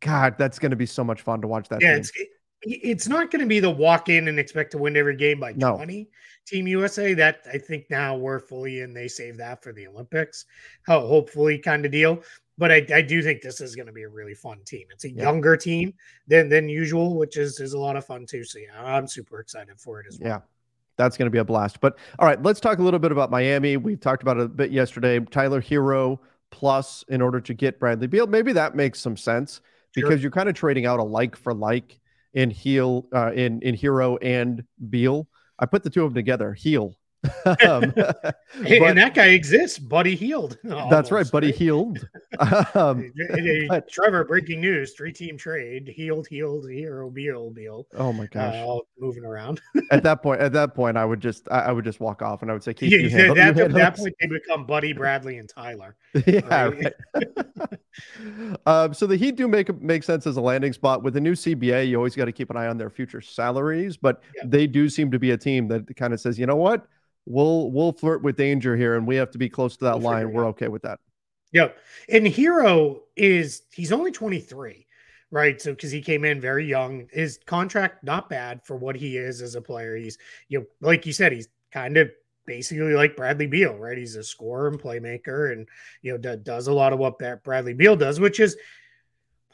God, 0.00 0.36
that's 0.36 0.58
going 0.58 0.70
to 0.70 0.76
be 0.76 0.86
so 0.86 1.02
much 1.02 1.22
fun 1.22 1.40
to 1.40 1.48
watch 1.48 1.68
that. 1.70 1.80
Yeah, 1.80 1.92
team. 1.92 2.00
it's 2.00 2.12
it's 2.66 3.08
not 3.08 3.30
going 3.30 3.40
to 3.40 3.46
be 3.46 3.60
the 3.60 3.70
walk 3.70 4.08
in 4.08 4.28
and 4.28 4.38
expect 4.38 4.72
to 4.72 4.78
win 4.78 4.96
every 4.96 5.16
game 5.16 5.40
by 5.40 5.52
no. 5.52 5.76
20 5.76 6.08
team 6.46 6.66
usa 6.66 7.14
that 7.14 7.40
i 7.52 7.58
think 7.58 7.86
now 7.90 8.16
we're 8.16 8.38
fully 8.38 8.80
in 8.80 8.92
they 8.92 9.08
save 9.08 9.36
that 9.36 9.62
for 9.62 9.72
the 9.72 9.86
olympics. 9.86 10.44
Oh, 10.88 11.06
hopefully 11.06 11.58
kind 11.58 11.84
of 11.84 11.92
deal. 11.92 12.22
But 12.56 12.70
I, 12.70 12.86
I 12.94 13.02
do 13.02 13.20
think 13.20 13.42
this 13.42 13.60
is 13.60 13.74
going 13.74 13.86
to 13.86 13.92
be 13.92 14.04
a 14.04 14.08
really 14.08 14.34
fun 14.34 14.60
team. 14.64 14.86
It's 14.92 15.04
a 15.04 15.10
yeah. 15.10 15.24
younger 15.24 15.56
team 15.56 15.92
than 16.28 16.48
than 16.48 16.68
usual 16.68 17.16
which 17.16 17.36
is 17.36 17.60
is 17.60 17.72
a 17.72 17.78
lot 17.78 17.96
of 17.96 18.04
fun 18.04 18.26
too 18.26 18.44
so 18.44 18.58
yeah 18.58 18.82
i'm 18.82 19.08
super 19.08 19.40
excited 19.40 19.80
for 19.80 20.00
it 20.00 20.06
as 20.08 20.18
well. 20.20 20.28
Yeah 20.28 20.40
that's 20.96 21.16
going 21.16 21.26
to 21.26 21.30
be 21.30 21.38
a 21.38 21.44
blast. 21.44 21.80
But 21.80 21.98
all 22.18 22.28
right 22.28 22.40
let's 22.42 22.60
talk 22.60 22.78
a 22.78 22.82
little 22.82 23.00
bit 23.00 23.10
about 23.10 23.30
miami. 23.30 23.76
We 23.76 23.96
talked 23.96 24.22
about 24.22 24.36
it 24.36 24.44
a 24.44 24.48
bit 24.48 24.70
yesterday. 24.70 25.18
Tyler 25.18 25.60
Herro 25.60 26.20
plus 26.50 27.04
in 27.08 27.20
order 27.20 27.40
to 27.40 27.52
get 27.52 27.80
bradley 27.80 28.06
beal 28.06 28.28
maybe 28.28 28.52
that 28.52 28.76
makes 28.76 29.00
some 29.00 29.16
sense 29.16 29.60
because 29.92 30.10
sure. 30.10 30.18
you're 30.18 30.30
kind 30.30 30.48
of 30.48 30.54
trading 30.54 30.86
out 30.86 31.00
a 31.00 31.02
like 31.02 31.34
for 31.34 31.52
like 31.52 31.98
in 32.34 32.50
heel 32.50 33.06
uh, 33.14 33.32
in 33.34 33.60
in 33.62 33.76
Herro 33.76 34.18
and 34.22 34.64
Beal. 34.90 35.28
I 35.58 35.66
put 35.66 35.82
the 35.82 35.90
two 35.90 36.04
of 36.04 36.10
them 36.10 36.16
together. 36.16 36.52
Heel. 36.52 36.96
Um, 37.66 37.92
but, 37.96 38.36
and 38.62 38.98
that 38.98 39.14
guy 39.14 39.26
exists, 39.26 39.78
Buddy 39.78 40.14
Hield. 40.14 40.58
that's 40.64 41.10
right, 41.10 41.30
Buddy 41.30 41.48
right? 41.48 41.56
Hield. 41.56 42.08
um, 42.74 43.12
but, 43.68 43.88
Trevor, 43.88 44.24
breaking 44.24 44.60
news: 44.60 44.94
three-team 44.94 45.36
trade. 45.36 45.88
Healed, 45.88 46.26
healed, 46.26 46.64
Herro, 46.64 47.12
Beal, 47.12 47.50
Beal. 47.50 47.86
Oh 47.94 48.12
my 48.12 48.26
gosh, 48.26 48.54
uh, 48.54 48.64
all 48.64 48.86
moving 48.98 49.24
around. 49.24 49.60
at 49.90 50.02
that 50.02 50.22
point, 50.22 50.40
at 50.40 50.52
that 50.52 50.74
point, 50.74 50.96
I 50.96 51.04
would 51.04 51.20
just, 51.20 51.48
I, 51.50 51.60
I 51.60 51.72
would 51.72 51.84
just 51.84 52.00
walk 52.00 52.22
off, 52.22 52.42
and 52.42 52.50
I 52.50 52.54
would 52.54 52.62
say, 52.62 52.74
Keith, 52.74 52.92
yeah, 52.92 53.08
handle, 53.08 53.34
that, 53.34 53.58
at 53.58 53.72
that 53.72 53.96
point, 53.96 54.14
they 54.20 54.26
become 54.26 54.66
Buddy, 54.66 54.92
Bradley, 54.92 55.38
and 55.38 55.48
Tyler. 55.48 55.96
yeah. 56.26 56.64
Right? 56.64 56.94
right. 57.14 58.58
um, 58.66 58.94
so 58.94 59.06
the 59.06 59.16
Heat 59.16 59.36
do 59.36 59.48
make 59.48 59.80
make 59.80 60.02
sense 60.02 60.26
as 60.26 60.36
a 60.36 60.40
landing 60.40 60.72
spot 60.72 61.02
with 61.02 61.14
the 61.14 61.20
new 61.20 61.32
CBA. 61.32 61.88
You 61.88 61.96
always 61.96 62.16
got 62.16 62.26
to 62.26 62.32
keep 62.32 62.50
an 62.50 62.56
eye 62.56 62.66
on 62.66 62.76
their 62.76 62.90
future 62.90 63.20
salaries, 63.20 63.96
but 63.96 64.22
yeah. 64.36 64.42
they 64.46 64.66
do 64.66 64.88
seem 64.88 65.10
to 65.10 65.18
be 65.18 65.30
a 65.30 65.36
team 65.36 65.68
that 65.68 65.94
kind 65.96 66.12
of 66.12 66.20
says, 66.20 66.38
you 66.38 66.46
know 66.46 66.56
what 66.56 66.86
we'll 67.26 67.70
we'll 67.70 67.92
flirt 67.92 68.22
with 68.22 68.36
danger 68.36 68.76
here, 68.76 68.96
and 68.96 69.06
we 69.06 69.16
have 69.16 69.30
to 69.32 69.38
be 69.38 69.48
close 69.48 69.76
to 69.78 69.84
that 69.84 70.00
we'll 70.00 70.10
line. 70.10 70.32
We're 70.32 70.46
okay 70.48 70.68
with 70.68 70.82
that. 70.82 71.00
Yep. 71.52 71.78
And 72.08 72.26
Herro 72.26 73.00
is 73.16 73.62
he's 73.72 73.92
only 73.92 74.10
23, 74.10 74.86
right? 75.30 75.60
So 75.60 75.72
because 75.72 75.92
he 75.92 76.02
came 76.02 76.24
in 76.24 76.40
very 76.40 76.66
young, 76.66 77.06
his 77.12 77.38
contract 77.46 78.02
not 78.02 78.28
bad 78.28 78.60
for 78.64 78.76
what 78.76 78.96
he 78.96 79.16
is 79.16 79.40
as 79.40 79.54
a 79.54 79.62
player. 79.62 79.96
He's 79.96 80.18
you 80.48 80.60
know, 80.60 80.66
like 80.80 81.06
you 81.06 81.12
said, 81.12 81.32
he's 81.32 81.48
kind 81.70 81.96
of 81.96 82.10
basically 82.46 82.94
like 82.94 83.16
Bradley 83.16 83.46
Beal, 83.46 83.76
right? 83.76 83.96
He's 83.96 84.16
a 84.16 84.24
scorer 84.24 84.68
and 84.68 84.80
playmaker, 84.80 85.52
and 85.52 85.68
you 86.02 86.12
know, 86.12 86.18
d- 86.18 86.42
does 86.42 86.66
a 86.66 86.72
lot 86.72 86.92
of 86.92 86.98
what 86.98 87.18
Bradley 87.44 87.74
Beal 87.74 87.96
does, 87.96 88.20
which 88.20 88.40
is 88.40 88.56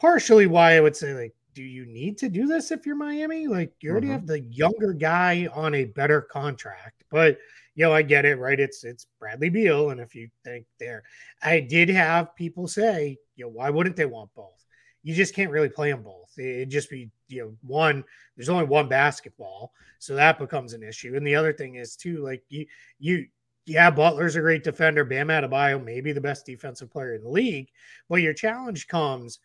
partially 0.00 0.47
why 0.47 0.77
I 0.77 0.81
would 0.81 0.97
say 0.97 1.12
like 1.12 1.35
do 1.54 1.62
you 1.62 1.87
need 1.87 2.19
to 2.19 2.28
do 2.28 2.47
this 2.47 2.71
if 2.71 2.87
you're 2.87 2.97
Miami? 2.97 3.47
Like 3.47 3.73
you 3.80 3.90
already 3.90 4.07
mm-hmm. 4.07 4.14
have 4.14 4.26
the 4.26 4.40
younger 4.40 4.92
guy 4.92 5.49
on 5.52 5.75
a 5.75 5.87
better 5.87 6.21
contract. 6.21 7.04
But 7.11 7.38
you 7.75 7.85
know, 7.85 7.92
I 7.92 8.02
get 8.02 8.25
it, 8.25 8.38
right? 8.38 8.59
It's 8.59 8.85
it's 8.85 9.07
Bradley 9.19 9.49
Beal. 9.49 9.90
And 9.90 10.00
if 10.00 10.14
you 10.14 10.28
think 10.45 10.66
there, 10.78 11.02
I 11.42 11.61
did 11.61 11.88
have 11.88 12.35
people 12.37 12.69
say, 12.69 13.19
you 13.37 13.45
know, 13.45 13.50
why 13.50 13.71
wouldn't 13.71 13.97
they 13.97 14.07
want 14.07 14.35
both? 14.35 14.64
You 15.02 15.14
just 15.14 15.35
can't 15.35 15.50
really 15.50 15.71
play 15.71 15.90
them 15.90 16.02
both. 16.02 16.30
It'd 16.38 16.71
just 16.71 16.90
be, 16.90 17.09
you 17.28 17.42
know, 17.42 17.57
one, 17.62 18.04
there's 18.37 18.50
only 18.50 18.66
one 18.66 18.88
basketball. 18.88 19.73
So 19.99 20.14
that 20.14 20.38
becomes 20.38 20.75
an 20.75 20.83
issue. 20.83 21.16
And 21.16 21.26
the 21.26 21.35
other 21.35 21.52
thing 21.52 21.76
is 21.76 21.97
too, 21.97 22.23
like 22.23 22.42
you 22.49 22.66
you 22.99 23.26
yeah, 23.66 23.90
Butler's 23.90 24.37
a 24.37 24.40
great 24.40 24.64
defender. 24.64 25.04
Bam 25.04 25.28
Adebayo, 25.28 25.83
maybe 25.83 26.12
the 26.12 26.21
best 26.21 26.45
defensive 26.45 26.90
player 26.90 27.14
in 27.14 27.23
the 27.23 27.28
league. 27.28 27.69
But 28.09 28.16
your 28.16 28.35
challenge 28.35 28.88
comes 28.88 29.38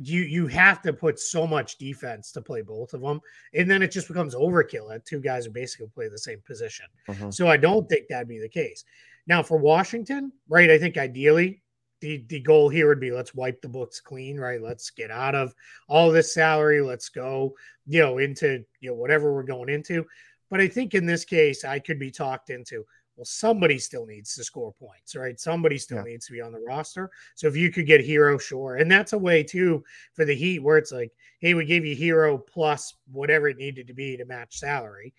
you 0.00 0.22
you 0.22 0.46
have 0.46 0.80
to 0.82 0.92
put 0.92 1.18
so 1.18 1.46
much 1.46 1.76
defense 1.78 2.30
to 2.32 2.40
play 2.40 2.62
both 2.62 2.94
of 2.94 3.00
them, 3.00 3.20
and 3.54 3.70
then 3.70 3.82
it 3.82 3.90
just 3.90 4.08
becomes 4.08 4.34
overkill 4.34 4.88
that 4.90 5.04
two 5.04 5.20
guys 5.20 5.44
who 5.44 5.50
basically 5.50 5.88
play 5.88 6.08
the 6.08 6.18
same 6.18 6.40
position. 6.46 6.86
Uh-huh. 7.08 7.30
So 7.30 7.48
I 7.48 7.56
don't 7.56 7.88
think 7.88 8.06
that'd 8.08 8.28
be 8.28 8.38
the 8.38 8.48
case. 8.48 8.84
Now 9.26 9.42
for 9.42 9.58
Washington, 9.58 10.32
right? 10.48 10.70
I 10.70 10.78
think 10.78 10.96
ideally 10.96 11.62
the 12.00 12.24
the 12.28 12.40
goal 12.40 12.68
here 12.68 12.88
would 12.88 13.00
be 13.00 13.10
let's 13.10 13.34
wipe 13.34 13.60
the 13.60 13.68
books 13.68 14.00
clean, 14.00 14.38
right? 14.38 14.62
Let's 14.62 14.90
get 14.90 15.10
out 15.10 15.34
of 15.34 15.54
all 15.88 16.10
this 16.10 16.32
salary. 16.32 16.80
Let's 16.80 17.08
go, 17.08 17.54
you 17.86 18.00
know, 18.00 18.18
into 18.18 18.64
you 18.80 18.90
know 18.90 18.96
whatever 18.96 19.34
we're 19.34 19.42
going 19.42 19.68
into. 19.68 20.06
But 20.50 20.60
I 20.60 20.68
think 20.68 20.94
in 20.94 21.06
this 21.06 21.24
case, 21.24 21.64
I 21.64 21.78
could 21.78 21.98
be 21.98 22.10
talked 22.10 22.50
into 22.50 22.84
well, 23.18 23.24
somebody 23.24 23.78
still 23.78 24.06
needs 24.06 24.36
to 24.36 24.44
score 24.44 24.72
points, 24.74 25.16
right? 25.16 25.40
Somebody 25.40 25.76
still 25.76 25.98
yeah. 25.98 26.04
needs 26.04 26.26
to 26.26 26.32
be 26.32 26.40
on 26.40 26.52
the 26.52 26.60
roster. 26.60 27.10
So 27.34 27.48
if 27.48 27.56
you 27.56 27.72
could 27.72 27.84
get 27.84 28.06
Herro, 28.06 28.40
sure. 28.40 28.76
And 28.76 28.88
that's 28.88 29.12
a 29.12 29.18
way 29.18 29.42
too 29.42 29.82
for 30.14 30.24
the 30.24 30.36
Heat 30.36 30.60
where 30.60 30.78
it's 30.78 30.92
like, 30.92 31.10
hey, 31.40 31.54
we 31.54 31.64
gave 31.64 31.84
you 31.84 31.96
Herro 31.96 32.38
plus 32.38 32.94
whatever 33.10 33.48
it 33.48 33.56
needed 33.56 33.88
to 33.88 33.92
be 33.92 34.16
to 34.16 34.24
match 34.24 34.60
salary. 34.60 35.12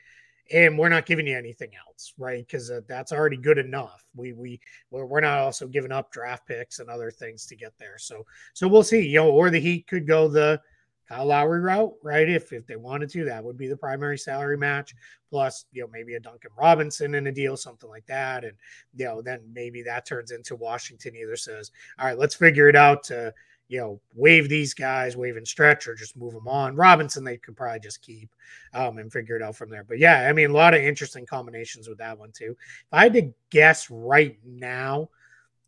And 0.54 0.80
we're 0.80 0.88
not 0.88 1.06
giving 1.06 1.28
you 1.28 1.38
anything 1.38 1.72
else, 1.88 2.14
right? 2.18 2.48
Because 2.48 2.72
uh, 2.72 2.80
that's 2.88 3.12
already 3.12 3.36
good 3.36 3.58
enough. 3.58 4.08
We 4.16 4.32
we 4.32 4.62
we're 4.92 5.20
not 5.20 5.40
also 5.40 5.68
giving 5.68 5.92
up 5.92 6.10
draft 6.10 6.48
picks 6.48 6.80
and 6.80 6.90
other 6.90 7.12
things 7.12 7.46
to 7.48 7.56
get 7.58 7.74
there. 7.78 7.98
So 7.98 8.26
so 8.54 8.68
we'll 8.70 8.84
see. 8.84 9.06
You 9.06 9.20
know, 9.20 9.30
or 9.30 9.50
the 9.50 9.60
Heat 9.60 9.88
could 9.88 10.08
go 10.08 10.30
the 10.30 10.62
Kyle 11.10 11.26
Lowry 11.26 11.60
route, 11.60 11.94
right? 12.04 12.30
If 12.30 12.54
if 12.54 12.68
they 12.68 12.76
wanted 12.76 13.10
to, 13.12 13.26
that 13.26 13.44
would 13.44 13.58
be 13.58 13.68
the 13.68 13.76
primary 13.76 14.18
salary 14.18 14.58
match. 14.58 14.94
Plus, 15.30 15.66
you 15.72 15.82
know, 15.82 15.90
maybe 15.92 16.14
a 16.14 16.20
Duncan 16.20 16.52
Robinson 16.58 17.16
in 17.16 17.28
a 17.28 17.32
deal, 17.32 17.58
something 17.58 17.90
like 17.90 18.06
that. 18.06 18.44
And 18.44 18.54
you 18.96 19.06
know, 19.06 19.22
then 19.22 19.42
maybe 19.52 19.82
that 19.84 20.06
turns 20.06 20.32
into 20.32 20.56
Washington 20.56 21.16
either 21.16 21.36
says, 21.36 21.72
all 21.98 22.06
right, 22.06 22.18
let's 22.18 22.36
figure 22.36 22.70
it 22.70 22.76
out 22.76 23.04
to, 23.06 23.34
you 23.70 23.80
know, 23.80 24.00
waive 24.14 24.50
these 24.50 24.76
guys, 24.76 25.18
wave 25.18 25.36
and 25.36 25.48
stretch, 25.48 25.88
or 25.88 25.96
just 25.96 26.16
move 26.16 26.34
them 26.34 26.48
on. 26.48 26.76
Robinson, 26.76 27.24
they 27.24 27.38
could 27.38 27.58
probably 27.58 27.80
just 27.80 28.04
keep 28.04 28.30
um, 28.76 29.00
and 29.00 29.12
figure 29.12 29.36
it 29.36 29.42
out 29.42 29.56
from 29.56 29.72
there. 29.72 29.84
But 29.84 29.98
yeah, 29.98 30.28
I 30.30 30.34
mean, 30.34 30.52
a 30.52 30.54
lot 30.54 30.76
of 30.76 30.82
interesting 30.82 31.26
combinations 31.26 31.88
with 31.88 31.98
that 31.98 32.20
one 32.20 32.32
too. 32.32 32.56
If 32.60 32.94
I 32.94 33.04
had 33.04 33.14
to 33.14 33.34
guess 33.50 33.90
right 33.90 34.38
now, 34.46 35.10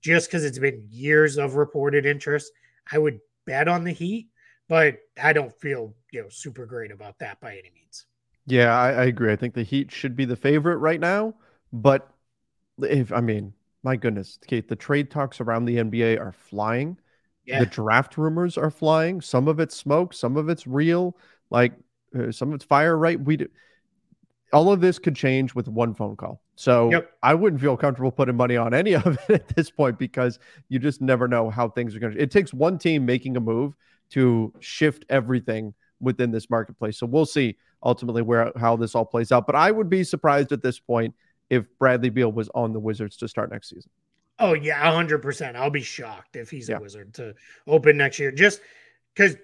just 0.01 0.27
because 0.27 0.45
it's 0.45 0.59
been 0.59 0.85
years 0.91 1.37
of 1.37 1.55
reported 1.55 2.05
interest, 2.05 2.51
I 2.91 2.99
would 2.99 3.19
bet 3.45 3.67
on 3.67 3.83
the 3.83 3.91
Heat 3.91 4.27
but 4.71 4.99
I 5.21 5.33
don't 5.33 5.51
feel 5.59 5.93
you 6.13 6.21
know 6.21 6.29
super 6.29 6.65
great 6.65 6.93
about 6.93 7.19
that 7.19 7.41
by 7.41 7.51
any 7.51 7.71
means. 7.75 8.05
Yeah, 8.47 8.73
I, 8.73 8.91
I 8.91 9.03
agree. 9.03 9.29
I 9.33 9.35
think 9.35 9.53
the 9.53 9.63
Heat 9.63 9.91
should 9.91 10.15
be 10.15 10.23
the 10.23 10.37
favorite 10.37 10.77
right 10.77 10.99
now, 10.99 11.33
but 11.73 12.09
if 12.81 13.11
I 13.11 13.19
mean, 13.19 13.51
my 13.83 13.97
goodness, 13.97 14.39
Kate, 14.47 14.69
the 14.69 14.77
trade 14.77 15.11
talks 15.11 15.41
around 15.41 15.65
the 15.65 15.75
NBA 15.75 16.21
are 16.21 16.31
flying. 16.31 16.97
Yeah. 17.45 17.59
The 17.59 17.65
draft 17.65 18.17
rumors 18.17 18.57
are 18.57 18.71
flying. 18.71 19.19
Some 19.19 19.49
of 19.49 19.59
it's 19.59 19.75
smoke, 19.75 20.13
some 20.13 20.37
of 20.37 20.47
it's 20.47 20.65
real. 20.65 21.17
Like 21.49 21.73
uh, 22.17 22.31
some 22.31 22.47
of 22.49 22.55
it's 22.55 22.63
fire. 22.63 22.97
Right? 22.97 23.19
We 23.19 23.35
do. 23.35 23.49
All 24.53 24.71
of 24.71 24.79
this 24.79 24.99
could 24.99 25.17
change 25.17 25.53
with 25.53 25.67
one 25.67 25.93
phone 25.93 26.15
call. 26.15 26.41
So 26.55 26.91
yep. 26.91 27.11
I 27.21 27.33
wouldn't 27.33 27.61
feel 27.61 27.75
comfortable 27.75 28.11
putting 28.11 28.37
money 28.37 28.55
on 28.55 28.73
any 28.73 28.95
of 28.95 29.17
it 29.27 29.29
at 29.29 29.47
this 29.49 29.69
point 29.69 29.99
because 29.99 30.39
you 30.69 30.79
just 30.79 31.01
never 31.01 31.27
know 31.27 31.49
how 31.49 31.67
things 31.67 31.93
are 31.93 31.99
going 31.99 32.13
to. 32.13 32.21
It 32.21 32.31
takes 32.31 32.53
one 32.53 32.77
team 32.77 33.05
making 33.05 33.35
a 33.35 33.41
move 33.41 33.75
to 34.11 34.53
shift 34.59 35.05
everything 35.09 35.73
within 35.99 36.31
this 36.31 36.49
marketplace. 36.49 36.97
So 36.97 37.05
we'll 37.05 37.25
see 37.25 37.57
ultimately 37.83 38.21
where 38.21 38.51
how 38.57 38.75
this 38.75 38.95
all 38.95 39.05
plays 39.05 39.31
out. 39.31 39.45
But 39.45 39.55
I 39.55 39.71
would 39.71 39.89
be 39.89 40.03
surprised 40.03 40.51
at 40.51 40.61
this 40.61 40.79
point 40.79 41.15
if 41.49 41.65
Bradley 41.79 42.09
Beal 42.09 42.31
was 42.31 42.49
on 42.55 42.73
the 42.73 42.79
Wizards 42.79 43.17
to 43.17 43.27
start 43.27 43.51
next 43.51 43.69
season. 43.69 43.89
Oh 44.39 44.53
yeah, 44.53 44.91
hundred 44.91 45.19
percent. 45.19 45.55
I'll 45.55 45.69
be 45.69 45.81
shocked 45.81 46.35
if 46.35 46.49
he's 46.49 46.69
yeah. 46.69 46.77
a 46.77 46.81
Wizard 46.81 47.13
to 47.15 47.35
open 47.67 47.97
next 47.97 48.19
year. 48.19 48.31
Just 48.31 48.61
because 49.13 49.35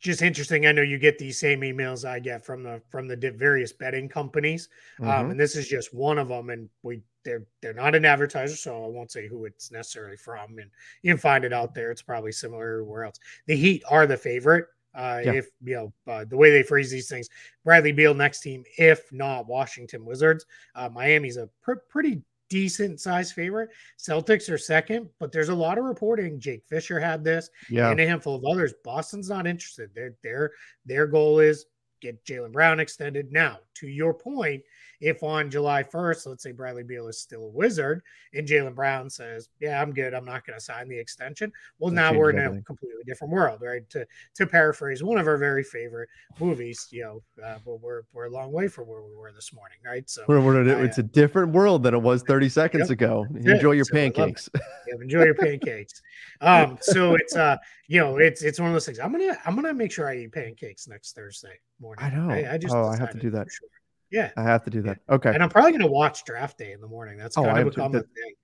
just 0.00 0.22
interesting. 0.22 0.66
I 0.66 0.72
know 0.72 0.82
you 0.82 0.98
get 0.98 1.18
these 1.18 1.38
same 1.38 1.60
emails 1.60 2.08
I 2.08 2.18
get 2.18 2.44
from 2.44 2.62
the 2.62 2.82
from 2.90 3.06
the 3.06 3.16
various 3.36 3.72
betting 3.72 4.08
companies, 4.08 4.68
um, 5.00 5.06
mm-hmm. 5.06 5.20
um, 5.20 5.30
and 5.30 5.40
this 5.40 5.56
is 5.56 5.68
just 5.68 5.94
one 5.94 6.18
of 6.18 6.28
them. 6.28 6.50
And 6.50 6.68
we 6.82 7.02
they're 7.24 7.44
they're 7.62 7.74
not 7.74 7.94
an 7.94 8.04
advertiser, 8.04 8.56
so 8.56 8.84
I 8.84 8.88
won't 8.88 9.12
say 9.12 9.28
who 9.28 9.44
it's 9.44 9.70
necessarily 9.70 10.16
from. 10.16 10.58
And 10.58 10.70
you 11.02 11.12
can 11.12 11.18
find 11.18 11.44
it 11.44 11.52
out 11.52 11.74
there. 11.74 11.90
It's 11.90 12.02
probably 12.02 12.32
similar 12.32 12.72
everywhere 12.72 13.04
else. 13.04 13.18
The 13.46 13.56
Heat 13.56 13.82
are 13.88 14.06
the 14.06 14.16
favorite. 14.16 14.66
Uh, 14.92 15.20
yeah. 15.24 15.32
If 15.34 15.48
you 15.62 15.74
know 15.76 16.12
uh, 16.12 16.24
the 16.24 16.36
way 16.36 16.50
they 16.50 16.64
phrase 16.64 16.90
these 16.90 17.08
things, 17.08 17.28
Bradley 17.64 17.92
Beal 17.92 18.14
next 18.14 18.40
team. 18.40 18.64
If 18.76 19.12
not 19.12 19.46
Washington 19.46 20.04
Wizards, 20.04 20.46
uh, 20.74 20.88
Miami's 20.88 21.36
a 21.36 21.48
pr- 21.62 21.74
pretty 21.88 22.22
decent 22.50 23.00
size 23.00 23.32
favorite. 23.32 23.70
Celtics 23.98 24.50
are 24.50 24.58
second, 24.58 25.08
but 25.18 25.32
there's 25.32 25.48
a 25.48 25.54
lot 25.54 25.78
of 25.78 25.84
reporting. 25.84 26.38
Jake 26.38 26.64
Fisher 26.68 27.00
had 27.00 27.24
this, 27.24 27.48
yeah, 27.70 27.90
and 27.90 27.98
a 27.98 28.06
handful 28.06 28.34
of 28.34 28.44
others. 28.44 28.74
Boston's 28.84 29.30
not 29.30 29.46
interested. 29.46 29.88
Their 29.94 30.14
their 30.22 30.52
their 30.84 31.06
goal 31.06 31.38
is 31.38 31.64
get 32.02 32.22
Jaylen 32.24 32.52
Brown 32.52 32.80
extended. 32.80 33.32
Now, 33.32 33.58
to 33.76 33.88
your 33.88 34.12
point, 34.12 34.62
if 35.00 35.22
on 35.22 35.50
July 35.50 35.82
1st, 35.82 36.26
let's 36.26 36.42
say 36.42 36.52
Bradley 36.52 36.82
Beal 36.82 37.08
is 37.08 37.18
still 37.18 37.44
a 37.44 37.48
wizard 37.48 38.02
and 38.34 38.46
Jaylen 38.46 38.74
Brown 38.74 39.08
says, 39.10 39.48
Yeah, 39.60 39.80
I'm 39.80 39.92
good. 39.92 40.14
I'm 40.14 40.24
not 40.24 40.46
going 40.46 40.58
to 40.58 40.64
sign 40.64 40.88
the 40.88 40.98
extension. 40.98 41.52
Well, 41.78 41.90
now 41.90 42.12
we're 42.12 42.30
in 42.30 42.38
a 42.38 42.62
completely 42.62 43.02
different 43.06 43.32
world, 43.32 43.60
right? 43.62 43.88
To 43.90 44.06
to 44.36 44.46
paraphrase 44.46 45.02
one 45.02 45.18
of 45.18 45.26
our 45.26 45.38
very 45.38 45.64
favorite 45.64 46.08
movies, 46.38 46.86
you 46.90 47.02
know, 47.02 47.22
uh, 47.44 47.58
but 47.64 47.80
we're, 47.80 48.02
we're 48.12 48.26
a 48.26 48.30
long 48.30 48.52
way 48.52 48.68
from 48.68 48.86
where 48.86 49.02
we 49.02 49.14
were 49.14 49.32
this 49.32 49.52
morning, 49.52 49.78
right? 49.84 50.08
So 50.08 50.24
we're, 50.28 50.40
we're, 50.40 50.84
it's 50.84 50.98
a 50.98 51.02
different 51.02 51.52
world 51.52 51.82
than 51.82 51.94
it 51.94 52.02
was 52.02 52.22
30 52.22 52.48
seconds 52.48 52.88
yep, 52.88 52.90
ago. 52.90 53.26
Enjoy 53.34 53.72
your 53.72 53.84
so 53.84 53.94
pancakes. 53.94 54.48
Yeah, 54.88 54.94
enjoy 55.02 55.24
your 55.24 55.34
pancakes. 55.34 56.00
Um, 56.40 56.78
so 56.82 57.14
it's 57.14 57.36
uh, 57.36 57.56
you 57.86 58.00
know, 58.00 58.16
it's 58.16 58.42
it's 58.42 58.58
one 58.58 58.68
of 58.68 58.72
those 58.72 58.86
things. 58.86 58.98
I'm 58.98 59.12
gonna 59.12 59.36
I'm 59.44 59.54
gonna 59.54 59.74
make 59.74 59.92
sure 59.92 60.08
I 60.08 60.16
eat 60.16 60.32
pancakes 60.32 60.88
next 60.88 61.14
Thursday 61.14 61.60
morning. 61.80 62.04
I 62.04 62.10
know. 62.10 62.30
I, 62.30 62.54
I 62.54 62.58
just 62.58 62.74
oh, 62.74 62.86
I 62.86 62.96
have 62.96 63.10
to 63.10 63.18
do 63.18 63.30
that. 63.30 63.48
Sure. 63.50 63.68
Yeah, 64.10 64.30
I 64.36 64.42
have 64.42 64.64
to 64.64 64.70
do 64.70 64.82
that. 64.82 64.98
Okay. 65.08 65.32
And 65.32 65.42
I'm 65.42 65.48
probably 65.48 65.72
gonna 65.72 65.86
watch 65.86 66.24
draft 66.24 66.58
day 66.58 66.72
in 66.72 66.80
the 66.80 66.88
morning. 66.88 67.16
That's 67.16 67.38
oh, 67.38 67.44
kind 67.44 67.58
oh, 67.58 67.62
of 67.62 67.74
become 67.74 67.94
a 67.94 68.00
thing. 68.00 68.34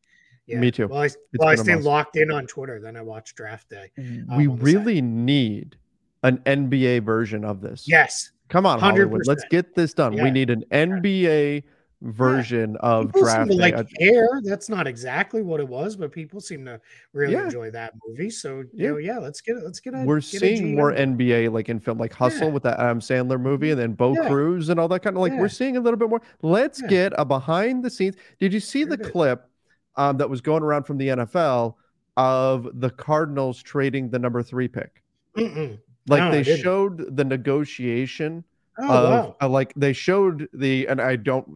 Yeah. 0.46 0.60
Me 0.60 0.70
too. 0.70 0.86
Well, 0.86 1.02
I, 1.02 1.10
well, 1.38 1.48
I 1.48 1.56
stay 1.56 1.74
locked 1.74 2.16
in 2.16 2.30
on 2.30 2.46
Twitter, 2.46 2.80
then 2.80 2.96
I 2.96 3.02
watch 3.02 3.34
draft 3.34 3.68
day. 3.68 3.90
Um, 3.98 4.36
we 4.36 4.46
really 4.46 5.02
need 5.02 5.76
an 6.22 6.38
NBA 6.38 7.04
version 7.04 7.44
of 7.44 7.60
this. 7.60 7.88
Yes. 7.88 8.30
Come 8.48 8.64
on, 8.64 8.78
100%. 8.78 8.80
Hollywood. 8.80 9.26
Let's 9.26 9.44
get 9.50 9.74
this 9.74 9.92
done. 9.92 10.12
Yeah. 10.12 10.22
We 10.22 10.30
need 10.30 10.50
an 10.50 10.64
NBA 10.70 11.64
version 12.02 12.76
yeah. 12.82 12.88
of 12.88 13.06
people 13.06 13.22
draft 13.22 13.50
like 13.52 13.88
air 14.00 14.28
that's 14.44 14.68
not 14.68 14.86
exactly 14.86 15.40
what 15.42 15.60
it 15.60 15.66
was 15.66 15.96
but 15.96 16.12
people 16.12 16.40
seem 16.40 16.62
to 16.62 16.78
really 17.14 17.32
yeah. 17.32 17.44
enjoy 17.44 17.70
that 17.70 17.94
movie. 18.06 18.28
So 18.28 18.58
you 18.58 18.68
yeah. 18.74 18.90
know 18.90 18.96
yeah 18.98 19.18
let's 19.18 19.40
get 19.40 19.56
it 19.56 19.64
let's 19.64 19.80
get 19.80 19.94
it 19.94 20.06
we're 20.06 20.20
get 20.20 20.40
seeing 20.40 20.76
more 20.76 20.92
nba 20.92 21.50
like 21.50 21.70
in 21.70 21.80
film 21.80 21.96
like 21.96 22.12
hustle 22.12 22.50
with 22.50 22.62
that 22.64 22.78
adam 22.78 23.00
sandler 23.00 23.40
movie 23.40 23.70
and 23.70 23.80
then 23.80 23.94
bo 23.94 24.14
cruz 24.26 24.68
and 24.68 24.78
all 24.78 24.88
that 24.88 25.00
kind 25.00 25.16
of 25.16 25.22
like 25.22 25.32
we're 25.32 25.48
seeing 25.48 25.78
a 25.78 25.80
little 25.80 25.98
bit 25.98 26.10
more. 26.10 26.20
Let's 26.42 26.82
get 26.82 27.14
a 27.16 27.24
behind 27.24 27.82
the 27.82 27.90
scenes. 27.90 28.16
Did 28.38 28.52
you 28.52 28.60
see 28.60 28.84
the 28.84 28.98
clip 28.98 29.48
um, 29.96 30.18
that 30.18 30.28
was 30.28 30.42
going 30.42 30.62
around 30.62 30.84
from 30.84 30.98
the 30.98 31.08
nfl 31.08 31.74
of 32.18 32.68
the 32.74 32.90
cardinals 32.90 33.62
trading 33.62 34.10
the 34.10 34.18
number 34.18 34.42
three 34.42 34.68
pick? 34.68 35.02
Mm-mm. 35.36 35.78
like 36.08 36.22
no, 36.22 36.30
they 36.30 36.42
showed 36.42 37.16
the 37.16 37.24
negotiation 37.24 38.44
Oh, 38.78 38.84
of, 38.84 39.10
wow. 39.10 39.36
uh, 39.40 39.48
like 39.48 39.72
they 39.74 39.92
showed 39.92 40.48
the 40.52 40.86
and 40.88 41.00
I 41.00 41.16
don't 41.16 41.46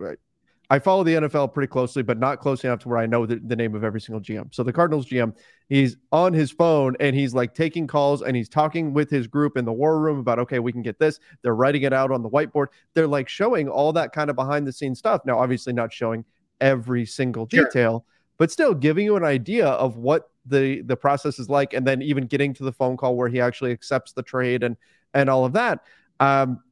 I 0.73 0.79
follow 0.79 1.03
the 1.03 1.15
NFL 1.15 1.53
pretty 1.53 1.67
closely, 1.67 2.05
but 2.05 2.19
not 2.21 2.39
closely 2.39 2.69
enough 2.69 2.79
to 2.81 2.89
where 2.89 2.99
I 2.99 3.07
know 3.07 3.27
the, 3.27 3.37
the, 3.45 3.57
name 3.57 3.75
of 3.75 3.83
every 3.83 4.01
single 4.01 4.21
GM. 4.21 4.55
So 4.55 4.63
the 4.63 4.73
Cardinals 4.73 5.07
GM, 5.07 5.35
he's 5.69 5.97
on 6.13 6.33
his 6.33 6.53
phone 6.53 6.97
and 7.01 7.17
he's 7.17 7.35
like 7.35 7.55
taking 7.55 7.89
calls 7.89 8.23
and 8.23 8.37
he's 8.37 8.49
talking 8.49 8.95
with 8.95 9.11
his 9.11 9.27
group 9.27 9.57
in 9.57 9.65
the 9.65 9.73
war 9.73 9.99
room 9.99 10.21
about, 10.21 10.39
okay, 10.39 10.61
we 10.61 10.71
can 10.71 10.83
get 10.83 11.01
this. 11.01 11.19
They're 11.43 11.57
writing 11.57 11.83
it 11.83 11.93
out 11.93 12.13
on 12.13 12.23
the 12.23 12.31
whiteboard. 12.31 12.69
They're 12.95 13.09
like 13.09 13.29
showing 13.29 13.69
all 13.69 13.93
that 13.95 14.13
kind 14.13 14.31
of 14.31 14.37
behind 14.37 14.65
the 14.65 14.73
scenes 14.73 15.01
stuff. 15.01 15.23
Now, 15.27 15.41
obviously, 15.41 15.73
not 15.73 15.93
showing 15.93 16.25
every 16.61 17.05
single 17.05 17.47
detail, 17.47 17.93
sure. 17.93 18.05
but 18.39 18.53
still 18.53 18.73
giving 18.73 19.05
you 19.05 19.17
an 19.17 19.25
idea 19.25 19.67
of 19.67 19.97
what 19.97 20.31
the 20.47 20.83
the 20.83 20.97
process 20.97 21.41
is 21.41 21.51
like, 21.51 21.75
and 21.75 21.85
then 21.85 22.01
even 22.01 22.27
getting 22.27 22.55
to 22.55 22.63
the 22.63 22.73
phone 22.73 22.97
call 22.97 23.17
where 23.17 23.29
he 23.29 23.41
actually 23.41 23.73
accepts 23.73 24.13
the 24.13 24.23
trade 24.23 24.63
and 24.63 24.77
and 25.15 25.29
all 25.29 25.45
of 25.45 25.53
that. 25.55 25.81
Um, 26.21 26.63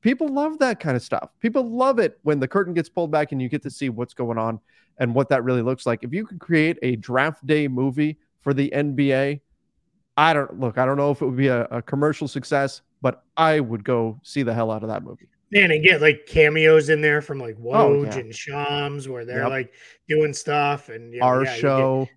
people 0.00 0.28
love 0.28 0.58
that 0.58 0.80
kind 0.80 0.96
of 0.96 1.02
stuff. 1.02 1.30
People 1.40 1.68
love 1.68 1.98
it 1.98 2.18
when 2.22 2.40
the 2.40 2.48
curtain 2.48 2.74
gets 2.74 2.88
pulled 2.88 3.10
back 3.10 3.32
and 3.32 3.42
you 3.42 3.48
get 3.48 3.62
to 3.62 3.70
see 3.70 3.88
what's 3.88 4.14
going 4.14 4.38
on 4.38 4.60
and 4.98 5.14
what 5.14 5.28
that 5.28 5.44
really 5.44 5.62
looks 5.62 5.86
like. 5.86 6.04
If 6.04 6.12
you 6.12 6.26
could 6.26 6.38
create 6.38 6.78
a 6.82 6.96
draft 6.96 7.46
day 7.46 7.68
movie 7.68 8.18
for 8.42 8.54
the 8.54 8.70
NBA, 8.74 9.40
I 10.16 10.32
don't 10.32 10.60
look, 10.60 10.78
I 10.78 10.86
don't 10.86 10.96
know 10.96 11.10
if 11.10 11.20
it 11.20 11.26
would 11.26 11.36
be 11.36 11.48
a, 11.48 11.64
a 11.64 11.82
commercial 11.82 12.28
success, 12.28 12.82
but 13.02 13.24
I 13.36 13.60
would 13.60 13.84
go 13.84 14.20
see 14.22 14.42
the 14.42 14.54
hell 14.54 14.70
out 14.70 14.82
of 14.82 14.88
that 14.88 15.02
movie. 15.02 15.28
Man, 15.50 15.70
and 15.70 15.84
get 15.84 16.00
like 16.00 16.26
cameos 16.26 16.88
in 16.88 17.00
there 17.00 17.20
from 17.20 17.38
like 17.38 17.56
oh, 17.60 17.64
Woj 17.64 17.74
oh, 17.74 18.02
yeah. 18.04 18.18
and 18.18 18.34
Shams 18.34 19.08
where 19.08 19.24
they're 19.24 19.42
yep. 19.42 19.50
like 19.50 19.72
doing 20.08 20.32
stuff 20.32 20.88
and 20.88 21.12
you 21.12 21.20
know, 21.20 21.26
our 21.26 21.44
yeah, 21.44 21.54
show. 21.54 22.08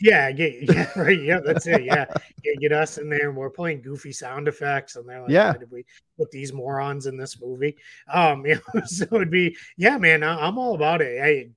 Yeah, 0.00 0.30
get 0.32 0.54
yeah, 0.62 0.90
right. 0.96 1.20
Yeah, 1.20 1.40
that's 1.44 1.66
it. 1.66 1.84
Yeah. 1.84 2.06
get, 2.42 2.60
get 2.60 2.72
us 2.72 2.98
in 2.98 3.08
there 3.08 3.28
and 3.28 3.36
we're 3.36 3.50
playing 3.50 3.82
goofy 3.82 4.12
sound 4.12 4.48
effects, 4.48 4.96
and 4.96 5.08
they're 5.08 5.22
like, 5.22 5.30
Yeah, 5.30 5.52
did 5.52 5.70
we 5.70 5.84
put 6.18 6.30
these 6.30 6.52
morons 6.52 7.06
in 7.06 7.16
this 7.16 7.40
movie? 7.40 7.76
Um, 8.12 8.44
you 8.46 8.56
know, 8.74 8.82
so 8.84 9.06
it'd 9.12 9.30
be 9.30 9.56
yeah, 9.76 9.98
man, 9.98 10.22
I, 10.22 10.46
am 10.46 10.58
all 10.58 10.74
about 10.74 11.02
it. 11.02 11.20
Hey, 11.20 11.50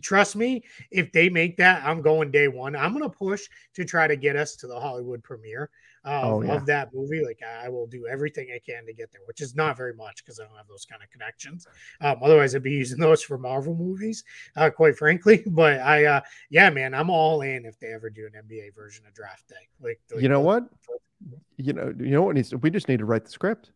trust 0.00 0.36
me, 0.36 0.64
if 0.90 1.12
they 1.12 1.28
make 1.28 1.56
that, 1.56 1.84
I'm 1.84 2.02
going 2.02 2.30
day 2.30 2.48
one. 2.48 2.76
I'm 2.76 2.92
gonna 2.92 3.08
push 3.08 3.48
to 3.74 3.84
try 3.84 4.06
to 4.06 4.16
get 4.16 4.36
us 4.36 4.56
to 4.56 4.66
the 4.66 4.78
Hollywood 4.78 5.22
premiere 5.22 5.70
oh, 6.06 6.42
yeah. 6.42 6.54
of 6.54 6.66
that 6.66 6.94
movie. 6.94 7.24
Like 7.24 7.40
I 7.42 7.68
will 7.68 7.86
do 7.86 8.06
everything 8.06 8.48
I 8.54 8.58
can 8.58 8.86
to 8.86 8.92
get 8.92 9.12
there, 9.12 9.22
which 9.26 9.40
is 9.40 9.54
not 9.54 9.76
very 9.76 9.94
much 9.94 10.24
because 10.24 10.40
I 10.40 10.44
don't 10.44 10.56
have 10.56 10.68
those 10.68 10.84
kind 10.84 11.02
of 11.02 11.10
connections. 11.10 11.66
Um, 12.00 12.18
otherwise, 12.22 12.54
I'd 12.54 12.62
be 12.62 12.72
using 12.72 12.98
those 13.00 13.22
for 13.22 13.38
Marvel 13.38 13.74
movies, 13.74 14.24
uh, 14.56 14.70
quite 14.70 14.96
frankly. 14.96 15.42
But 15.56 15.80
I, 15.80 16.04
uh, 16.04 16.20
yeah, 16.50 16.68
man, 16.68 16.92
I'm 16.92 17.08
all 17.08 17.40
in 17.40 17.64
if 17.64 17.78
they 17.78 17.92
ever 17.92 18.10
do 18.10 18.26
an 18.26 18.32
NBA 18.46 18.74
version 18.74 19.06
of 19.06 19.14
Draft 19.14 19.48
Day. 19.48 19.54
Like, 19.80 20.00
like 20.12 20.22
you 20.22 20.28
know 20.28 20.40
what, 20.40 20.64
you 21.56 21.72
know, 21.72 21.94
you 21.98 22.10
know 22.10 22.22
what 22.22 22.34
needs. 22.34 22.50
To, 22.50 22.58
we 22.58 22.68
just 22.68 22.88
need 22.88 22.98
to 22.98 23.06
write 23.06 23.24
the 23.24 23.30
script. 23.30 23.70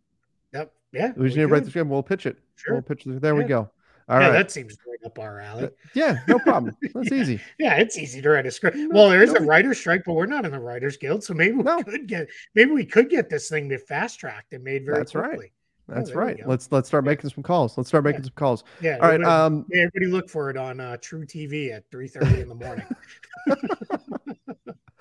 Yep. 0.52 0.72
Yeah. 0.92 1.12
We 1.16 1.26
just 1.26 1.36
we 1.36 1.42
need 1.42 1.48
to 1.48 1.54
write 1.54 1.64
the 1.64 1.70
script. 1.70 1.88
We'll 1.88 2.02
pitch 2.02 2.26
it. 2.26 2.38
Sure. 2.56 2.74
We'll 2.74 2.82
pitch 2.82 3.06
it. 3.06 3.20
There 3.22 3.34
yeah. 3.34 3.42
we 3.42 3.48
go. 3.48 3.70
All 4.11 4.20
yeah, 4.20 4.27
right. 4.27 4.33
that 4.33 4.51
seems 4.51 4.77
right 4.88 4.99
up 5.07 5.20
our 5.20 5.38
alley. 5.38 5.68
Yeah, 5.94 6.18
no 6.27 6.38
problem. 6.40 6.77
That's 6.83 7.12
yeah. 7.12 7.20
easy. 7.20 7.40
Yeah, 7.61 7.77
it's 7.77 7.96
easy 7.96 8.20
to 8.20 8.29
write 8.29 8.44
a 8.44 8.51
script. 8.51 8.77
Well, 8.90 9.09
there 9.09 9.23
is 9.23 9.33
no. 9.33 9.38
a 9.38 9.42
writer's 9.44 9.79
strike, 9.79 10.03
but 10.05 10.14
we're 10.14 10.27
not 10.27 10.44
in 10.44 10.51
the 10.51 10.59
writers 10.59 10.96
guild, 10.96 11.23
so 11.23 11.33
maybe 11.33 11.53
we 11.53 11.62
no. 11.62 11.81
could 11.85 12.09
get 12.09 12.29
maybe 12.57 12.73
we 12.73 12.85
could 12.85 13.09
get 13.09 13.31
this 13.31 13.49
thing 13.49 13.68
to 13.68 13.79
fast 13.79 14.18
tracked 14.18 14.53
and 14.53 14.64
made 14.64 14.85
very 14.85 14.99
That's 14.99 15.12
quickly. 15.12 15.38
Right. 15.38 15.53
Oh, 15.88 15.94
That's 15.94 16.11
oh, 16.11 16.14
right. 16.14 16.40
Let's 16.44 16.73
let's 16.73 16.88
start 16.88 17.05
making 17.05 17.31
some 17.31 17.44
calls. 17.44 17.79
Let's 17.79 17.88
start 17.88 18.03
making 18.03 18.23
yeah. 18.23 18.27
some 18.27 18.35
calls. 18.35 18.64
Yeah. 18.81 18.99
All 19.01 19.09
right. 19.09 19.23
Um. 19.23 19.64
Yeah, 19.70 19.83
everybody 19.83 20.07
look 20.07 20.29
for 20.29 20.51
it 20.51 20.57
on 20.57 20.81
uh, 20.81 20.96
truTV 21.01 21.73
at 21.73 21.88
three 21.92 22.09
thirty 22.09 22.40
in 22.40 22.49
the 22.49 22.55
morning. 22.57 22.87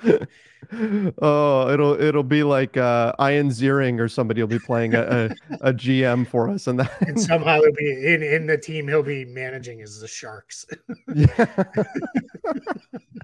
oh, 1.21 1.69
it'll 1.71 1.99
it'll 1.99 2.23
be 2.23 2.43
like 2.43 2.77
uh, 2.77 3.13
Ian 3.19 3.49
Ziering 3.49 3.99
or 3.99 4.07
somebody 4.07 4.41
will 4.41 4.47
be 4.47 4.59
playing 4.59 4.93
a, 4.93 5.01
a, 5.01 5.29
a 5.69 5.73
GM 5.73 6.27
for 6.27 6.49
us, 6.49 6.67
and 6.67 6.79
that 6.79 7.01
and 7.01 7.19
somehow 7.19 7.59
he'll 7.61 7.73
be 7.73 8.13
in 8.13 8.21
in 8.21 8.45
the 8.45 8.57
team 8.57 8.87
he'll 8.87 9.01
be 9.01 9.25
managing 9.25 9.79
is 9.79 9.99
the 9.99 10.07
Sharks. 10.07 10.67
yeah. 11.15 11.45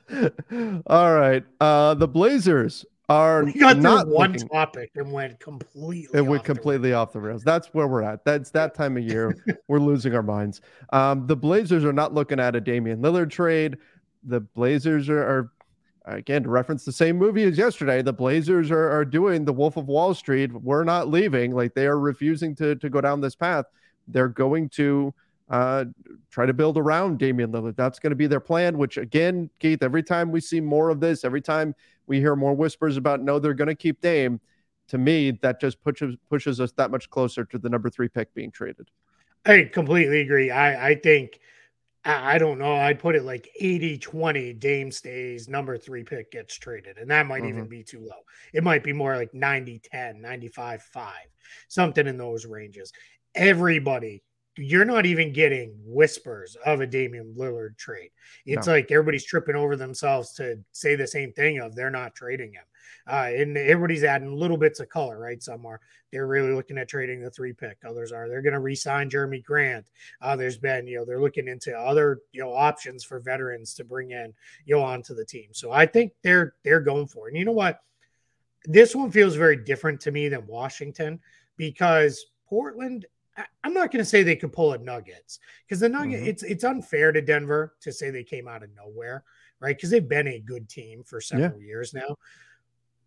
All 0.88 1.14
right, 1.14 1.44
uh, 1.60 1.94
the 1.94 2.08
Blazers 2.08 2.84
are 3.10 3.44
we 3.44 3.54
got 3.54 3.78
not 3.78 4.08
one 4.08 4.32
looking, 4.32 4.48
topic 4.48 4.90
and 4.96 5.12
went 5.12 5.40
completely. 5.40 6.18
It 6.18 6.24
went 6.24 6.44
completely 6.44 6.94
off 6.94 7.14
the 7.14 7.20
rails. 7.20 7.44
That's 7.44 7.68
where 7.68 7.88
we're 7.88 8.02
at. 8.02 8.26
That's 8.26 8.50
that 8.52 8.74
time 8.74 8.98
of 8.98 9.04
year. 9.04 9.36
we're 9.68 9.80
losing 9.80 10.16
our 10.16 10.24
minds. 10.24 10.62
Um, 10.92 11.28
the 11.28 11.36
Blazers 11.36 11.86
are 11.86 11.94
not 11.94 12.14
looking 12.14 12.40
at 12.40 12.56
a 12.56 12.62
Damian 12.62 13.04
Lillard 13.04 13.30
trade. 13.30 13.78
The 14.24 14.40
Blazers 14.40 15.10
are, 15.10 15.22
are 15.22 15.52
again 16.06 16.44
to 16.44 16.50
reference 16.50 16.86
the 16.86 16.92
same 16.92 17.18
movie 17.18 17.44
as 17.44 17.58
yesterday 17.58 18.02
the 18.02 18.14
blazers 18.14 18.72
are, 18.72 18.92
are 18.92 19.06
doing 19.06 19.44
the 19.44 19.54
wolf 19.54 19.78
of 19.78 19.88
wall 19.88 20.14
street 20.14 20.52
we're 20.54 20.84
not 20.84 21.10
leaving 21.10 21.52
like 21.52 21.74
they 21.74 21.88
are 21.88 22.00
refusing 22.00 22.56
to, 22.56 22.76
to 22.76 22.90
go 22.90 23.02
down 23.02 23.22
this 23.22 23.36
path 23.36 23.66
they're 24.08 24.28
going 24.28 24.70
to 24.70 25.14
uh, 25.50 25.86
try 26.32 26.46
to 26.46 26.54
build 26.54 26.78
around 26.78 27.20
Damian 27.20 27.52
Lillard. 27.52 27.76
That's 27.76 28.00
going 28.00 28.12
to 28.12 28.16
be 28.16 28.28
their 28.28 28.40
plan, 28.40 28.78
which 28.78 28.98
again, 28.98 29.50
Keith, 29.60 29.84
every 29.84 30.04
time 30.04 30.32
we 30.32 30.42
see 30.42 30.60
more 30.60 30.90
of 30.90 31.00
this, 31.00 31.24
every 31.24 31.42
time 31.42 31.76
we 32.08 32.20
hear 32.20 32.36
more 32.36 32.54
whispers 32.54 32.98
about 32.98 33.22
no, 33.22 33.40
they're 33.40 33.54
going 33.54 33.68
to 33.68 33.76
keep 33.76 34.02
Dame, 34.02 34.40
to 34.88 34.98
me, 34.98 35.32
that 35.42 35.60
just 35.60 35.82
pushes 35.84 36.16
pushes 36.30 36.60
us 36.60 36.72
that 36.74 36.92
much 36.92 37.10
closer 37.10 37.44
to 37.46 37.58
the 37.58 37.70
number 37.70 37.90
three 37.90 38.08
pick 38.08 38.34
being 38.34 38.52
traded. 38.52 38.90
I 39.46 39.70
completely 39.72 40.22
agree. 40.22 40.52
I, 40.52 40.90
I 40.90 40.96
think 40.96 41.40
I 42.06 42.38
don't 42.38 42.60
know. 42.60 42.76
I'd 42.76 43.00
put 43.00 43.16
it 43.16 43.24
like 43.24 43.50
80 43.60 43.98
20. 43.98 44.54
Dame 44.54 44.92
stays, 44.92 45.50
number 45.50 45.76
three 45.76 46.04
pick 46.04 46.32
gets 46.32 46.56
traded. 46.56 46.98
And 46.98 47.10
that 47.10 47.26
might 47.26 47.42
mm-hmm. 47.42 47.50
even 47.50 47.68
be 47.68 47.84
too 47.84 48.00
low. 48.00 48.22
It 48.54 48.64
might 48.64 48.84
be 48.84 48.94
more 48.94 49.16
like 49.16 49.34
90 49.34 49.80
10, 49.80 50.22
95 50.22 50.84
5, 50.84 51.14
something 51.68 52.06
in 52.06 52.18
those 52.18 52.46
ranges. 52.46 52.94
Everybody, 53.34 54.22
you're 54.56 54.86
not 54.86 55.08
even 55.08 55.34
getting 55.34 55.74
whispers 55.84 56.56
of 56.64 56.80
a 56.80 56.88
Damian 56.88 57.34
Lillard 57.36 57.76
trade. 57.78 58.12
It's 58.46 58.68
no. 58.68 58.74
like 58.74 58.92
everybody's 58.92 59.26
tripping 59.26 59.56
over 59.56 59.76
themselves 59.76 60.34
to 60.34 60.60
say 60.74 60.96
the 60.96 61.08
same 61.08 61.34
thing 61.34 61.60
of 61.60 61.76
they're 61.76 61.90
not 61.90 62.14
trading 62.14 62.54
him. 62.54 62.64
Uh, 63.08 63.30
and 63.36 63.58
everybody's 63.58 64.04
adding 64.04 64.36
little 64.36 64.58
bits 64.58 64.80
of 64.80 64.90
color, 64.90 65.20
right? 65.20 65.42
Some 65.42 65.66
are 65.66 65.80
they're 66.12 66.28
really 66.28 66.54
looking 66.54 66.78
at 66.78 66.88
trading 66.88 67.22
the 67.22 67.30
three 67.30 67.54
pick. 67.54 67.78
Others 67.86 68.12
are 68.12 68.30
they're 68.30 68.42
going 68.42 68.54
to 68.54 68.60
re-sign 68.60 69.10
Jerami 69.10 69.44
Grant. 69.44 69.88
Uh, 70.22 70.36
there's 70.36 70.58
been 70.58 70.88
you 70.88 70.98
know 70.98 71.06
they're 71.06 71.22
looking 71.22 71.48
into 71.48 71.78
other 71.78 72.22
you 72.32 72.42
know 72.42 72.54
options 72.54 73.04
for 73.04 73.20
veterans 73.20 73.74
to 73.76 73.84
bring 73.84 74.12
in 74.12 74.34
you 74.66 74.76
know 74.76 74.82
onto 74.82 75.14
the 75.14 75.26
team. 75.26 75.50
So 75.52 75.72
I 75.72 75.86
think 75.86 76.14
they're 76.22 76.54
they're 76.64 76.82
going 76.82 77.08
for 77.08 77.28
it. 77.28 77.32
And 77.32 77.40
you 77.40 77.46
know 77.46 77.52
what? 77.52 77.82
This 78.66 78.96
one 78.96 79.12
feels 79.12 79.36
very 79.36 79.58
different 79.58 80.02
to 80.02 80.12
me 80.12 80.30
than 80.30 80.48
Washington 80.48 81.20
because 81.58 82.26
Portland 82.48 83.06
I'm 83.64 83.74
not 83.74 83.92
going 83.92 84.04
to 84.04 84.10
say 84.10 84.24
they 84.24 84.36
could 84.36 84.54
pull 84.54 84.74
a 84.74 84.78
Nuggets 84.78 85.40
because 85.66 85.80
the 85.80 85.90
Nugget 85.90 86.20
mm-hmm. 86.20 86.30
it's 86.30 86.44
it's 86.44 86.64
unfair 86.64 87.12
to 87.12 87.22
Denver 87.22 87.76
to 87.82 87.92
say 87.92 88.10
they 88.10 88.24
came 88.24 88.48
out 88.48 88.64
of 88.64 88.70
nowhere, 88.76 89.24
right? 89.60 89.76
Because 89.76 89.90
they've 89.90 90.08
been 90.08 90.28
a 90.28 90.40
good 90.40 90.70
team 90.70 91.04
for 91.04 91.20
several 91.20 91.60
yeah. 91.60 91.68
years 91.68 91.94
now. 91.94 92.18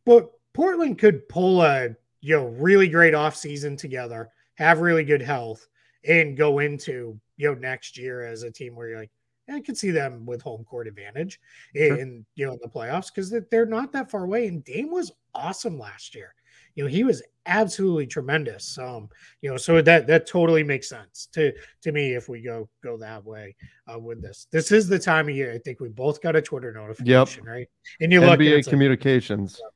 But 0.08 0.30
Portland 0.54 0.96
could 0.96 1.28
pull 1.28 1.60
a 1.60 1.90
you 2.22 2.34
know 2.34 2.46
really 2.46 2.88
great 2.88 3.12
offseason 3.12 3.76
together, 3.76 4.30
have 4.54 4.80
really 4.80 5.04
good 5.04 5.20
health, 5.20 5.68
and 6.02 6.34
go 6.34 6.60
into 6.60 7.20
you 7.36 7.48
know 7.48 7.54
next 7.54 7.98
year 7.98 8.24
as 8.24 8.42
a 8.42 8.50
team 8.50 8.74
where 8.74 8.88
you're 8.88 9.00
like, 9.00 9.10
yeah, 9.46 9.56
I 9.56 9.60
can 9.60 9.74
see 9.74 9.90
them 9.90 10.24
with 10.24 10.40
home 10.40 10.64
court 10.64 10.88
advantage 10.88 11.38
in 11.74 11.88
sure. 11.88 12.06
you 12.36 12.46
know 12.46 12.52
in 12.54 12.58
the 12.62 12.70
playoffs 12.70 13.12
because 13.14 13.34
they're 13.50 13.66
not 13.66 13.92
that 13.92 14.10
far 14.10 14.24
away. 14.24 14.46
And 14.46 14.64
Dame 14.64 14.90
was 14.90 15.12
awesome 15.34 15.78
last 15.78 16.14
year. 16.14 16.34
You 16.74 16.84
know, 16.84 16.90
he 16.90 17.04
was 17.04 17.22
absolutely 17.44 18.06
tremendous. 18.06 18.78
Um, 18.78 19.10
you 19.42 19.50
know, 19.50 19.58
so 19.58 19.82
that 19.82 20.06
that 20.06 20.26
totally 20.26 20.62
makes 20.62 20.88
sense 20.88 21.28
to 21.32 21.52
to 21.82 21.92
me 21.92 22.14
if 22.14 22.30
we 22.30 22.40
go 22.40 22.66
go 22.82 22.96
that 22.96 23.22
way 23.26 23.56
uh, 23.92 23.98
with 23.98 24.22
this. 24.22 24.46
This 24.50 24.72
is 24.72 24.88
the 24.88 24.98
time 24.98 25.28
of 25.28 25.36
year. 25.36 25.52
I 25.52 25.58
think 25.58 25.80
we 25.80 25.90
both 25.90 26.22
got 26.22 26.34
a 26.34 26.40
Twitter 26.40 26.72
notification, 26.72 27.44
yep. 27.44 27.52
right? 27.52 27.68
And 28.00 28.10
you 28.10 28.22
look 28.22 28.40
NBA 28.40 28.66
communications. 28.66 29.60
Like, 29.62 29.62
ah, 29.66 29.74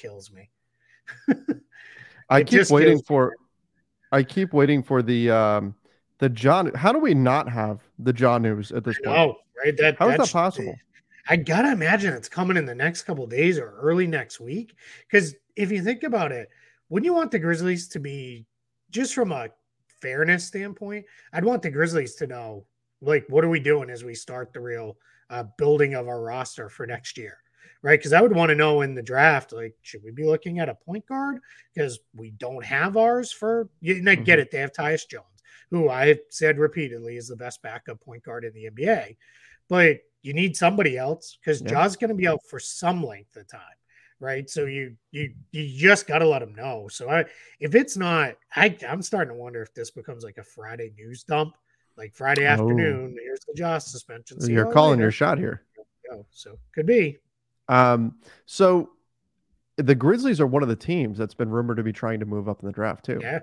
kills 0.00 0.30
me. 0.30 0.50
I 2.30 2.42
keep 2.42 2.70
waiting 2.70 3.00
for. 3.02 3.34
I 4.10 4.22
keep 4.22 4.52
waiting 4.52 4.82
for 4.82 5.02
the 5.02 5.30
um 5.30 5.74
the 6.18 6.30
Ja. 6.30 6.64
How 6.74 6.92
do 6.92 6.98
we 6.98 7.14
not 7.14 7.48
have 7.48 7.82
the 7.98 8.12
Ja 8.12 8.38
news 8.38 8.72
at 8.72 8.84
this 8.84 8.98
point? 9.04 9.16
Oh, 9.16 9.36
right. 9.64 9.76
That 9.76 9.96
how 9.98 10.08
is 10.08 10.18
that 10.18 10.30
possible? 10.30 10.74
I 11.28 11.36
gotta 11.36 11.72
imagine 11.72 12.14
it's 12.14 12.28
coming 12.28 12.56
in 12.56 12.64
the 12.64 12.74
next 12.74 13.02
couple 13.02 13.26
days 13.26 13.58
or 13.58 13.74
early 13.80 14.06
next 14.06 14.40
week. 14.40 14.74
Because 15.10 15.34
if 15.56 15.70
you 15.70 15.82
think 15.82 16.02
about 16.02 16.32
it, 16.32 16.48
wouldn't 16.88 17.04
you 17.04 17.14
want 17.14 17.30
the 17.30 17.38
Grizzlies 17.38 17.88
to 17.88 18.00
be 18.00 18.46
just 18.90 19.14
from 19.14 19.32
a 19.32 19.48
fairness 20.00 20.44
standpoint? 20.44 21.04
I'd 21.32 21.44
want 21.44 21.62
the 21.62 21.70
Grizzlies 21.70 22.14
to 22.16 22.26
know, 22.26 22.64
like, 23.02 23.26
what 23.28 23.44
are 23.44 23.50
we 23.50 23.60
doing 23.60 23.90
as 23.90 24.04
we 24.04 24.14
start 24.14 24.52
the 24.52 24.60
real 24.60 24.96
uh, 25.28 25.44
building 25.58 25.94
of 25.94 26.08
our 26.08 26.22
roster 26.22 26.70
for 26.70 26.86
next 26.86 27.18
year? 27.18 27.38
Right? 27.82 27.98
Because 27.98 28.12
I 28.12 28.20
would 28.20 28.34
want 28.34 28.50
to 28.50 28.54
know 28.54 28.82
in 28.82 28.94
the 28.94 29.02
draft, 29.02 29.52
like, 29.52 29.74
should 29.82 30.02
we 30.02 30.10
be 30.10 30.24
looking 30.24 30.58
at 30.58 30.68
a 30.68 30.74
point 30.74 31.06
guard? 31.06 31.40
Because 31.74 31.98
we 32.14 32.30
don't 32.32 32.64
have 32.64 32.96
ours 32.96 33.32
for, 33.32 33.68
you, 33.80 33.96
and 33.96 34.08
I 34.08 34.14
get 34.14 34.38
mm-hmm. 34.38 34.42
it, 34.42 34.50
they 34.50 34.58
have 34.58 34.72
Tyus 34.72 35.08
Jones, 35.08 35.42
who 35.70 35.88
I 35.88 36.08
have 36.08 36.20
said 36.30 36.58
repeatedly 36.58 37.16
is 37.16 37.28
the 37.28 37.36
best 37.36 37.62
backup 37.62 38.00
point 38.00 38.22
guard 38.22 38.44
in 38.44 38.52
the 38.52 38.70
NBA. 38.70 39.16
But 39.68 40.00
you 40.22 40.34
need 40.34 40.56
somebody 40.56 40.96
else 40.96 41.38
because 41.40 41.62
yeah. 41.62 41.68
Ja's 41.68 41.96
going 41.96 42.08
to 42.08 42.14
be 42.14 42.26
out 42.26 42.40
for 42.48 42.58
some 42.58 43.02
length 43.02 43.36
of 43.36 43.48
time, 43.48 43.60
right? 44.20 44.48
So 44.48 44.66
you 44.66 44.96
you 45.10 45.32
you 45.52 45.68
just 45.78 46.06
got 46.06 46.18
to 46.18 46.28
let 46.28 46.40
them 46.40 46.54
know. 46.54 46.88
So 46.90 47.08
I, 47.08 47.24
if 47.60 47.74
it's 47.74 47.96
not, 47.96 48.34
I 48.56 48.76
I'm 48.88 49.02
starting 49.02 49.34
to 49.34 49.40
wonder 49.40 49.62
if 49.62 49.72
this 49.74 49.90
becomes 49.90 50.24
like 50.24 50.38
a 50.38 50.42
Friday 50.42 50.92
news 50.96 51.22
dump, 51.22 51.54
like 51.96 52.14
Friday 52.14 52.46
oh. 52.46 52.50
afternoon. 52.50 53.16
Here's 53.22 53.40
the 53.40 53.54
Ja 53.56 53.78
suspension. 53.78 54.38
You're 54.40 54.72
calling 54.72 54.98
later. 54.98 55.02
your 55.04 55.12
shot 55.12 55.38
here. 55.38 55.62
So 56.30 56.58
could 56.74 56.86
be. 56.86 57.18
Um, 57.68 58.16
so 58.46 58.90
the 59.76 59.94
Grizzlies 59.94 60.40
are 60.40 60.46
one 60.46 60.62
of 60.62 60.68
the 60.68 60.76
teams 60.76 61.18
that's 61.18 61.34
been 61.34 61.50
rumored 61.50 61.76
to 61.76 61.82
be 61.82 61.92
trying 61.92 62.20
to 62.20 62.26
move 62.26 62.48
up 62.48 62.60
in 62.60 62.66
the 62.66 62.72
draft 62.72 63.04
too. 63.04 63.18
Yeah. 63.22 63.40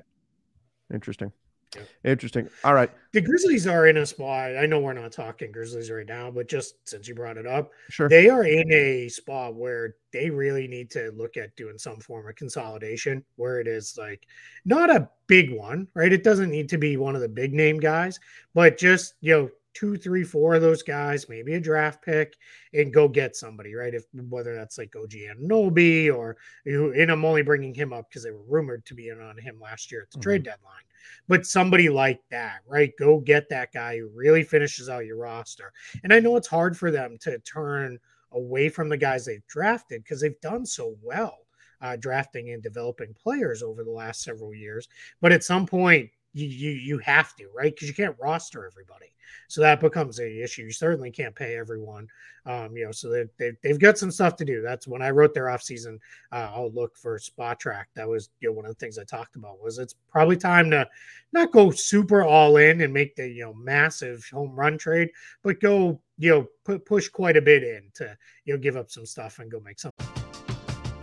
Interesting. 0.94 1.32
Yeah. 1.76 2.12
Interesting. 2.12 2.48
All 2.64 2.74
right. 2.74 2.90
The 3.12 3.22
Grizzlies 3.22 3.68
are 3.68 3.88
in 3.88 3.98
a 3.98 4.06
spot. 4.06 4.56
I 4.56 4.66
know 4.66 4.80
we're 4.80 4.94
not 4.94 5.12
talking 5.12 5.52
Grizzlies 5.52 5.92
right 5.92 6.06
now, 6.06 6.32
but 6.32 6.48
just 6.48 6.76
since 6.88 7.08
you 7.08 7.16
brought 7.16 7.38
it 7.38 7.48
up, 7.48 7.72
sure. 7.90 8.08
They 8.08 8.30
are 8.30 8.46
in 8.46 8.72
a 8.72 9.10
spot 9.10 9.56
where 9.56 9.96
they 10.14 10.30
really 10.30 10.68
need 10.68 10.90
to 10.92 11.12
look 11.16 11.38
at 11.38 11.56
doing 11.56 11.78
some 11.78 12.00
form 12.00 12.28
of 12.28 12.36
consolidation 12.36 13.24
where 13.36 13.60
it 13.60 13.68
is 13.68 13.98
like 13.98 14.26
not 14.64 14.90
a 14.90 15.10
big 15.28 15.52
one, 15.52 15.88
right? 15.96 16.14
It 16.14 16.24
doesn't 16.24 16.52
need 16.52 16.70
to 16.70 16.78
be 16.78 16.98
one 16.98 17.16
of 17.16 17.22
the 17.22 17.30
big 17.30 17.54
name 17.54 17.80
guys, 17.80 18.20
but 18.54 18.78
just, 18.78 19.16
you 19.22 19.34
know, 19.34 19.50
two, 19.76 19.98
three, 19.98 20.24
four 20.24 20.56
of 20.56 20.62
those 20.62 20.82
guys, 20.82 21.30
maybe 21.30 21.54
a 21.54 21.60
draft 21.60 22.02
pick, 22.04 22.38
and 22.74 22.94
go 22.94 23.08
get 23.08 23.36
somebody, 23.36 23.76
right? 23.76 23.94
If 23.94 24.06
whether 24.30 24.56
that's 24.56 24.78
like 24.78 24.96
OG 24.96 25.12
Anunoby 25.12 26.12
or 26.16 26.38
you, 26.64 26.94
and 26.94 27.12
I'm 27.12 27.26
only 27.26 27.44
bringing 27.44 27.74
him 27.74 27.94
up 27.94 28.10
because 28.10 28.24
they 28.24 28.32
were 28.32 28.46
rumored 28.48 28.86
to 28.86 28.96
be 28.96 29.10
in 29.10 29.22
on 29.22 29.38
him 29.38 29.60
last 29.62 29.92
year 29.92 30.04
at 30.04 30.12
the 30.12 30.18
mm-hmm. 30.18 30.24
trade 30.24 30.44
deadline, 30.44 30.84
but 31.28 31.46
somebody 31.46 31.90
like 31.90 32.22
that, 32.32 32.62
right? 32.66 32.94
Go 32.98 33.20
get 33.20 33.50
that 33.50 33.74
guy 33.74 34.00
who 34.00 34.10
really 34.16 34.44
finishes 34.44 34.90
out 34.90 35.06
your 35.06 35.18
roster. 35.18 35.74
And 36.04 36.14
I 36.14 36.20
know 36.20 36.38
it's 36.38 36.48
hard 36.48 36.78
for 36.78 36.90
them 36.90 37.18
to 37.22 37.38
turn 37.40 38.00
away 38.32 38.70
from 38.70 38.90
the 38.90 38.98
guys 38.98 39.26
they've 39.26 39.46
drafted 39.48 40.04
because 40.04 40.22
they've 40.22 40.40
done 40.42 40.66
so 40.66 40.96
well. 41.04 41.40
Uh, 41.82 41.98
drafting 41.98 42.52
and 42.52 42.64
developing 42.64 43.14
players 43.22 43.62
over 43.62 43.84
the 43.84 43.92
last 43.92 44.24
several 44.24 44.56
years, 44.56 44.88
but 45.20 45.34
at 45.34 45.44
some 45.44 45.68
point 45.68 46.10
you 46.36 46.48
you, 46.48 46.71
you 46.71 46.98
have 47.00 47.36
to 47.38 47.48
right 47.56 47.74
because 47.74 47.88
you 47.88 47.93
can't 47.93 48.15
roster 48.19 48.67
everybody. 48.67 49.13
So 49.48 49.62
that 49.62 49.80
becomes 49.80 50.19
a 50.19 50.43
issue. 50.43 50.63
You 50.63 50.71
certainly 50.71 51.12
can't 51.12 51.34
pay 51.36 51.56
everyone. 51.56 52.08
Um, 52.45 52.76
you 52.76 52.86
know, 52.86 52.91
so 52.91 53.10
they, 53.10 53.26
they, 53.38 53.52
they've 53.63 53.80
got 53.80 53.98
some 53.98 54.12
stuff 54.12 54.36
to 54.38 54.45
do. 54.45 54.62
That's 54.62 54.88
when 54.88 55.02
I 55.02 55.12
wrote 55.12 55.34
their 55.34 55.45
offseason 55.45 56.00
uh, 56.32 56.52
outlook 56.56 56.95
for 56.95 57.17
Spotrac. 57.17 57.86
That 57.95 58.08
was 58.08 58.30
you 58.39 58.50
know, 58.50 58.54
one 58.54 58.65
of 58.65 58.69
the 58.69 58.80
things 58.80 59.00
I 59.00 59.04
talked 59.04 59.36
about 59.36 59.62
was 59.63 59.80
it's 59.80 59.95
probably 60.12 60.38
time 60.38 60.69
to 60.71 60.88
not 61.32 61.52
go 61.52 61.71
super 61.71 62.24
all 62.24 62.58
in 62.58 62.82
and 62.82 62.93
make 62.93 63.15
the, 63.15 63.28
you 63.28 63.43
know, 63.45 63.54
massive 63.54 64.28
home 64.32 64.56
run 64.56 64.78
trade, 64.78 65.10
but 65.41 65.60
go, 65.60 66.00
you 66.17 66.32
know, 66.32 66.48
pu- 66.63 66.80
push 66.80 67.08
quite 67.08 67.38
a 67.38 67.41
bit 67.41 67.63
in 67.63 67.84
to, 67.95 68.15
you 68.45 68.54
know, 68.54 68.60
give 68.60 68.78
up 68.78 68.91
some 68.91 69.06
stuff 69.06 69.39
and 69.39 69.52
go 69.52 69.60
make 69.60 69.80
some. 69.80 69.91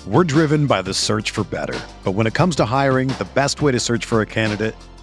We're 0.07 0.25
driven 0.25 0.67
by 0.67 0.83
the 0.83 0.95
search 0.95 1.31
for 1.31 1.45
better. 1.45 1.79
But 2.05 2.13
when 2.13 2.27
it 2.27 2.35
comes 2.35 2.57
to 2.57 2.65
hiring, 2.65 3.09
the 3.09 3.29
best 3.35 3.63
way 3.63 3.73
to 3.73 3.81
search 3.81 4.05
for 4.05 4.21
a 4.21 4.27
candidate 4.27 4.75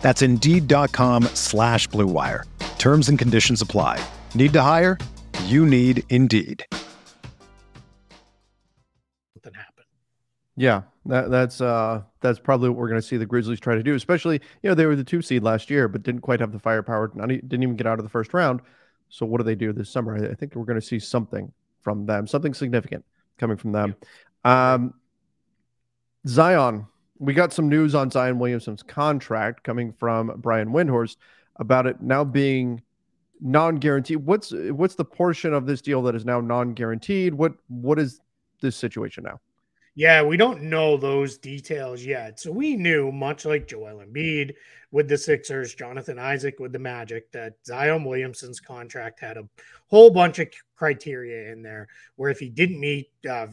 That's 0.00 0.22
Indeed.com 0.22 1.24
slash 1.34 1.88
BlueWire. 1.90 2.44
Terms 2.78 3.08
and 3.10 3.18
conditions 3.18 3.60
apply. 3.60 4.02
Need 4.34 4.52
to 4.54 4.62
hire? 4.62 4.96
You 5.44 5.66
need 5.66 6.02
Indeed. 6.08 6.64
Something 9.34 9.54
happened. 9.54 9.86
Yeah, 10.56 10.82
that, 11.06 11.30
that's 11.30 11.60
uh, 11.60 12.02
that's 12.20 12.38
probably 12.38 12.68
what 12.68 12.78
we're 12.78 12.88
going 12.88 13.00
to 13.00 13.06
see 13.06 13.16
the 13.16 13.26
Grizzlies 13.26 13.60
try 13.60 13.74
to 13.74 13.82
do. 13.82 13.94
Especially, 13.94 14.40
you 14.62 14.70
know, 14.70 14.74
they 14.74 14.86
were 14.86 14.96
the 14.96 15.04
two 15.04 15.22
seed 15.22 15.42
last 15.42 15.70
year, 15.70 15.88
but 15.88 16.02
didn't 16.02 16.20
quite 16.22 16.40
have 16.40 16.52
the 16.52 16.58
firepower. 16.58 17.08
Didn't 17.08 17.62
even 17.62 17.76
get 17.76 17.86
out 17.86 17.98
of 17.98 18.04
the 18.04 18.10
first 18.10 18.34
round. 18.34 18.60
So 19.08 19.26
what 19.26 19.38
do 19.38 19.44
they 19.44 19.54
do 19.54 19.72
this 19.72 19.90
summer? 19.90 20.16
I, 20.16 20.30
I 20.30 20.34
think 20.34 20.54
we're 20.54 20.64
going 20.64 20.80
to 20.80 20.86
see 20.86 20.98
something 20.98 21.52
from 21.82 22.06
them, 22.06 22.26
something 22.26 22.54
significant 22.54 23.04
coming 23.38 23.56
from 23.56 23.72
them. 23.72 23.96
Um, 24.44 24.94
Zion, 26.26 26.86
we 27.20 27.34
got 27.34 27.52
some 27.52 27.68
news 27.68 27.94
on 27.94 28.10
Zion 28.10 28.38
Williamson's 28.38 28.82
contract 28.82 29.62
coming 29.62 29.92
from 29.92 30.32
Brian 30.38 30.70
Windhorst 30.70 31.16
about 31.56 31.86
it 31.86 32.00
now 32.00 32.24
being 32.24 32.82
non-guaranteed. 33.42 34.16
What's 34.16 34.52
what's 34.52 34.94
the 34.94 35.04
portion 35.04 35.52
of 35.52 35.66
this 35.66 35.82
deal 35.82 36.02
that 36.02 36.14
is 36.14 36.24
now 36.24 36.40
non-guaranteed? 36.40 37.34
What 37.34 37.52
what 37.68 37.98
is 37.98 38.20
this 38.62 38.74
situation 38.74 39.24
now? 39.24 39.38
Yeah, 39.94 40.22
we 40.22 40.38
don't 40.38 40.62
know 40.62 40.96
those 40.96 41.36
details 41.36 42.02
yet. 42.02 42.40
So 42.40 42.50
we 42.52 42.74
knew, 42.74 43.12
much 43.12 43.44
like 43.44 43.68
Joel 43.68 44.02
Embiid 44.06 44.54
with 44.90 45.08
the 45.08 45.18
Sixers, 45.18 45.74
Jonathan 45.74 46.18
Isaac 46.18 46.58
with 46.58 46.72
the 46.72 46.78
Magic, 46.78 47.30
that 47.32 47.54
Zion 47.66 48.04
Williamson's 48.04 48.60
contract 48.60 49.20
had 49.20 49.36
a 49.36 49.48
whole 49.88 50.10
bunch 50.10 50.38
of 50.38 50.48
criteria 50.74 51.52
in 51.52 51.62
there 51.62 51.88
where 52.16 52.30
if 52.30 52.38
he 52.38 52.48
didn't 52.48 52.80
meet 52.80 53.10
uh, 53.28 53.48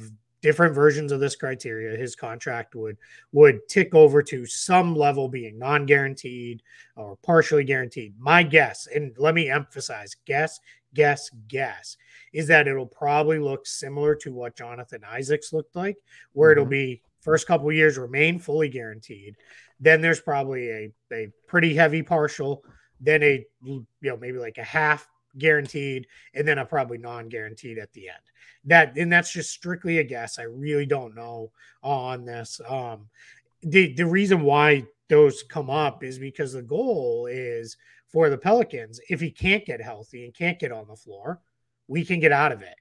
different 0.47 0.73
versions 0.73 1.11
of 1.11 1.19
this 1.19 1.35
criteria, 1.35 1.97
his 1.97 2.15
contract 2.15 2.73
would 2.73 2.95
would 3.33 3.67
tick 3.67 3.93
over 3.93 4.23
to 4.23 4.45
some 4.45 4.95
level 4.95 5.27
being 5.27 5.59
non-guaranteed 5.59 6.63
or 6.95 7.17
partially 7.17 7.65
guaranteed. 7.65 8.13
My 8.17 8.43
guess, 8.43 8.87
and 8.87 9.13
let 9.17 9.35
me 9.35 9.49
emphasize, 9.49 10.15
guess, 10.25 10.61
guess, 10.93 11.29
guess, 11.49 11.97
is 12.31 12.47
that 12.47 12.65
it'll 12.65 12.85
probably 12.85 13.39
look 13.39 13.67
similar 13.67 14.15
to 14.15 14.31
what 14.31 14.55
Jonathan 14.55 15.01
Isaac's 15.03 15.51
looked 15.51 15.75
like, 15.75 15.97
where 16.31 16.51
mm-hmm. 16.51 16.59
it'll 16.61 16.69
be 16.69 17.01
first 17.19 17.45
couple 17.45 17.69
years 17.73 17.97
remain 17.97 18.39
fully 18.39 18.69
guaranteed. 18.69 19.35
Then 19.81 19.99
there's 19.99 20.21
probably 20.21 20.69
a, 20.69 20.93
a 21.11 21.27
pretty 21.47 21.75
heavy 21.75 22.03
partial, 22.03 22.63
then 23.01 23.21
a 23.21 23.45
you 23.65 23.85
know 24.01 24.15
maybe 24.15 24.37
like 24.37 24.59
a 24.59 24.63
half 24.63 25.09
guaranteed, 25.37 26.07
and 26.33 26.47
then 26.47 26.57
a 26.57 26.65
probably 26.65 26.97
non-guaranteed 26.97 27.77
at 27.77 27.93
the 27.93 28.09
end. 28.09 28.17
That 28.65 28.97
and 28.97 29.11
that's 29.11 29.31
just 29.31 29.51
strictly 29.51 29.99
a 29.99 30.03
guess. 30.03 30.39
I 30.39 30.43
really 30.43 30.85
don't 30.85 31.15
know 31.15 31.51
on 31.83 32.25
this. 32.25 32.59
Um, 32.67 33.07
the 33.61 33.93
the 33.93 34.05
reason 34.05 34.41
why 34.41 34.85
those 35.09 35.43
come 35.43 35.69
up 35.69 36.03
is 36.03 36.19
because 36.19 36.53
the 36.53 36.61
goal 36.61 37.27
is 37.29 37.77
for 38.07 38.29
the 38.29 38.37
Pelicans. 38.37 38.99
If 39.09 39.21
he 39.21 39.31
can't 39.31 39.65
get 39.65 39.81
healthy 39.81 40.25
and 40.25 40.33
can't 40.33 40.59
get 40.59 40.71
on 40.71 40.87
the 40.87 40.95
floor, 40.95 41.41
we 41.87 42.05
can 42.05 42.19
get 42.19 42.31
out 42.31 42.51
of 42.51 42.61
it. 42.61 42.75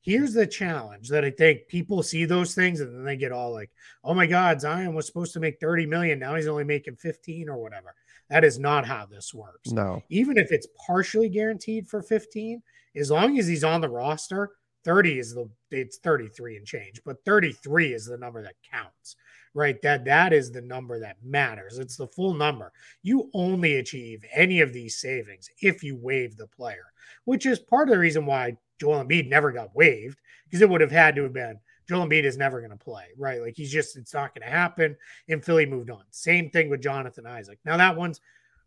Here's 0.00 0.32
the 0.32 0.46
challenge 0.46 1.08
that 1.08 1.24
I 1.24 1.30
think 1.30 1.66
people 1.66 2.02
see 2.02 2.24
those 2.24 2.54
things 2.54 2.80
and 2.80 2.94
then 2.94 3.04
they 3.04 3.16
get 3.16 3.32
all 3.32 3.52
like, 3.52 3.70
"Oh 4.04 4.14
my 4.14 4.26
God, 4.26 4.60
Zion 4.60 4.94
was 4.94 5.06
supposed 5.06 5.32
to 5.32 5.40
make 5.40 5.58
30 5.58 5.86
million. 5.86 6.18
Now 6.18 6.36
he's 6.36 6.46
only 6.46 6.64
making 6.64 6.96
15 6.96 7.48
or 7.48 7.58
whatever." 7.60 7.94
That 8.28 8.44
is 8.44 8.58
not 8.58 8.86
how 8.86 9.06
this 9.06 9.32
works. 9.32 9.70
No. 9.70 10.02
Even 10.08 10.36
if 10.36 10.50
it's 10.50 10.66
partially 10.86 11.28
guaranteed 11.28 11.88
for 11.88 12.02
15, 12.02 12.62
as 12.96 13.10
long 13.10 13.38
as 13.38 13.46
he's 13.46 13.64
on 13.64 13.80
the 13.80 13.88
roster, 13.88 14.50
30 14.84 15.18
is 15.18 15.34
the 15.34 15.48
it's 15.70 15.98
33 15.98 16.56
and 16.56 16.66
change, 16.66 17.00
but 17.04 17.24
33 17.24 17.92
is 17.92 18.06
the 18.06 18.16
number 18.16 18.42
that 18.42 18.54
counts. 18.70 19.16
Right? 19.54 19.80
That 19.82 20.04
that 20.04 20.32
is 20.32 20.52
the 20.52 20.60
number 20.60 21.00
that 21.00 21.16
matters. 21.24 21.78
It's 21.78 21.96
the 21.96 22.08
full 22.08 22.34
number. 22.34 22.72
You 23.02 23.30
only 23.32 23.76
achieve 23.76 24.22
any 24.34 24.60
of 24.60 24.72
these 24.72 24.96
savings 24.96 25.48
if 25.62 25.82
you 25.82 25.96
waive 25.96 26.36
the 26.36 26.46
player, 26.46 26.84
which 27.24 27.46
is 27.46 27.58
part 27.58 27.88
of 27.88 27.94
the 27.94 27.98
reason 27.98 28.26
why 28.26 28.58
Joel 28.78 29.04
Embiid 29.04 29.28
never 29.28 29.52
got 29.52 29.74
waived 29.74 30.20
because 30.44 30.60
it 30.60 30.68
would 30.68 30.82
have 30.82 30.90
had 30.90 31.16
to 31.16 31.22
have 31.22 31.32
been 31.32 31.58
Joel 31.88 32.06
Embiid 32.06 32.24
is 32.24 32.36
never 32.36 32.60
going 32.60 32.70
to 32.70 32.76
play, 32.76 33.06
right? 33.16 33.40
Like 33.40 33.54
he's 33.56 33.70
just, 33.70 33.96
it's 33.96 34.14
not 34.14 34.34
going 34.34 34.46
to 34.48 34.54
happen. 34.54 34.96
And 35.28 35.44
Philly 35.44 35.66
moved 35.66 35.90
on. 35.90 36.02
Same 36.10 36.50
thing 36.50 36.68
with 36.68 36.82
Jonathan 36.82 37.26
Isaac. 37.26 37.58
Now 37.64 37.76
that 37.76 37.96
one's 37.96 38.20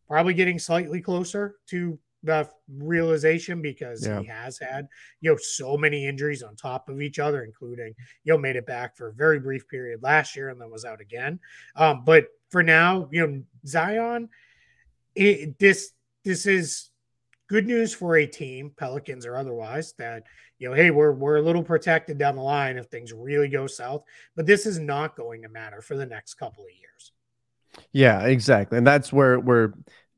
probably 0.08 0.34
getting 0.34 0.58
slightly 0.58 1.02
closer 1.02 1.56
to 1.68 2.00
the 2.24 2.50
realization 2.78 3.62
because 3.62 4.06
yeah. 4.06 4.20
he 4.20 4.26
has 4.28 4.60
had, 4.60 4.88
you 5.22 5.32
know, 5.32 5.38
so 5.38 5.78
many 5.78 6.06
injuries 6.06 6.44
on 6.44 6.56
top 6.56 6.90
of 6.90 7.02
each 7.02 7.20
other, 7.20 7.44
including, 7.44 7.94
you 8.24 8.34
know, 8.34 8.38
made 8.38 8.56
it 8.56 8.66
back 8.66 8.96
for 8.98 9.08
a 9.08 9.14
very 9.14 9.40
brief 9.40 9.68
period 9.68 10.04
last 10.04 10.36
year 10.36 10.50
and 10.50 10.60
then 10.60 10.70
was 10.70 10.86
out 10.86 11.00
again. 11.00 11.40
Um, 11.76 12.04
but 12.06 12.28
for 12.50 12.64
now, 12.64 13.08
you 13.12 13.26
know, 13.26 13.44
Zion, 13.66 14.30
it, 15.16 15.58
this, 15.60 15.92
this 16.26 16.46
is 16.46 16.89
good 17.50 17.66
news 17.66 17.94
for 17.94 18.18
a 18.18 18.26
team, 18.26 18.72
Pelicans 18.78 19.26
or 19.26 19.36
otherwise, 19.36 19.94
that 19.98 20.24
you 20.60 20.70
know, 20.70 20.76
hey, 20.76 20.92
we're 20.92 21.12
we're 21.12 21.38
a 21.38 21.42
little 21.42 21.64
protected 21.64 22.18
down 22.18 22.36
the 22.36 22.42
line 22.42 22.78
if 22.78 22.86
things 22.86 23.12
really 23.12 23.50
go 23.50 23.68
south, 23.68 24.04
but 24.36 24.46
this 24.46 24.66
is 24.66 24.80
not 24.80 25.16
going 25.16 25.42
to 25.42 25.50
matter 25.50 25.82
for 25.82 25.98
the 25.98 26.06
next 26.06 26.36
couple 26.36 26.64
of 26.64 26.70
years. 26.70 27.12
Yeah, 27.92 28.22
exactly. 28.26 28.78
And 28.78 28.88
that's 28.88 29.12
where 29.12 29.40
where 29.40 29.74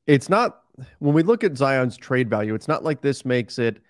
it's 0.06 0.30
not 0.30 0.62
when 1.00 1.14
we 1.14 1.24
look 1.24 1.44
at 1.44 1.58
Zion's 1.58 1.98
trade 1.98 2.30
value, 2.30 2.54
it's 2.54 2.68
not 2.68 2.84
like 2.84 3.02
this 3.02 3.26
makes 3.26 3.58
it 3.58 3.82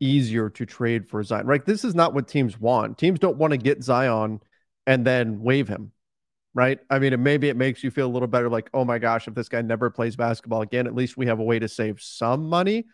easier 0.00 0.50
to 0.50 0.66
trade 0.66 1.08
for 1.08 1.22
Zion. 1.22 1.46
Right? 1.46 1.64
This 1.64 1.84
is 1.84 1.94
not 1.94 2.14
what 2.14 2.28
teams 2.28 2.58
want. 2.58 2.98
Teams 2.98 3.18
don't 3.18 3.36
want 3.36 3.50
to 3.52 3.58
get 3.58 3.82
Zion 3.82 4.40
and 4.86 5.04
then 5.04 5.42
waive 5.42 5.68
him. 5.68 5.92
Right? 6.54 6.78
I 6.88 7.00
mean, 7.00 7.12
it, 7.12 7.18
maybe 7.18 7.48
it 7.48 7.56
makes 7.56 7.82
you 7.82 7.90
feel 7.90 8.06
a 8.06 8.12
little 8.12 8.28
better 8.28 8.48
like, 8.48 8.70
"Oh 8.72 8.84
my 8.84 8.98
gosh, 8.98 9.26
if 9.26 9.34
this 9.34 9.48
guy 9.48 9.60
never 9.62 9.90
plays 9.90 10.14
basketball 10.14 10.62
again, 10.62 10.86
at 10.86 10.94
least 10.94 11.16
we 11.16 11.26
have 11.26 11.40
a 11.40 11.44
way 11.44 11.58
to 11.58 11.68
save 11.68 12.00
some 12.00 12.48
money." 12.48 12.84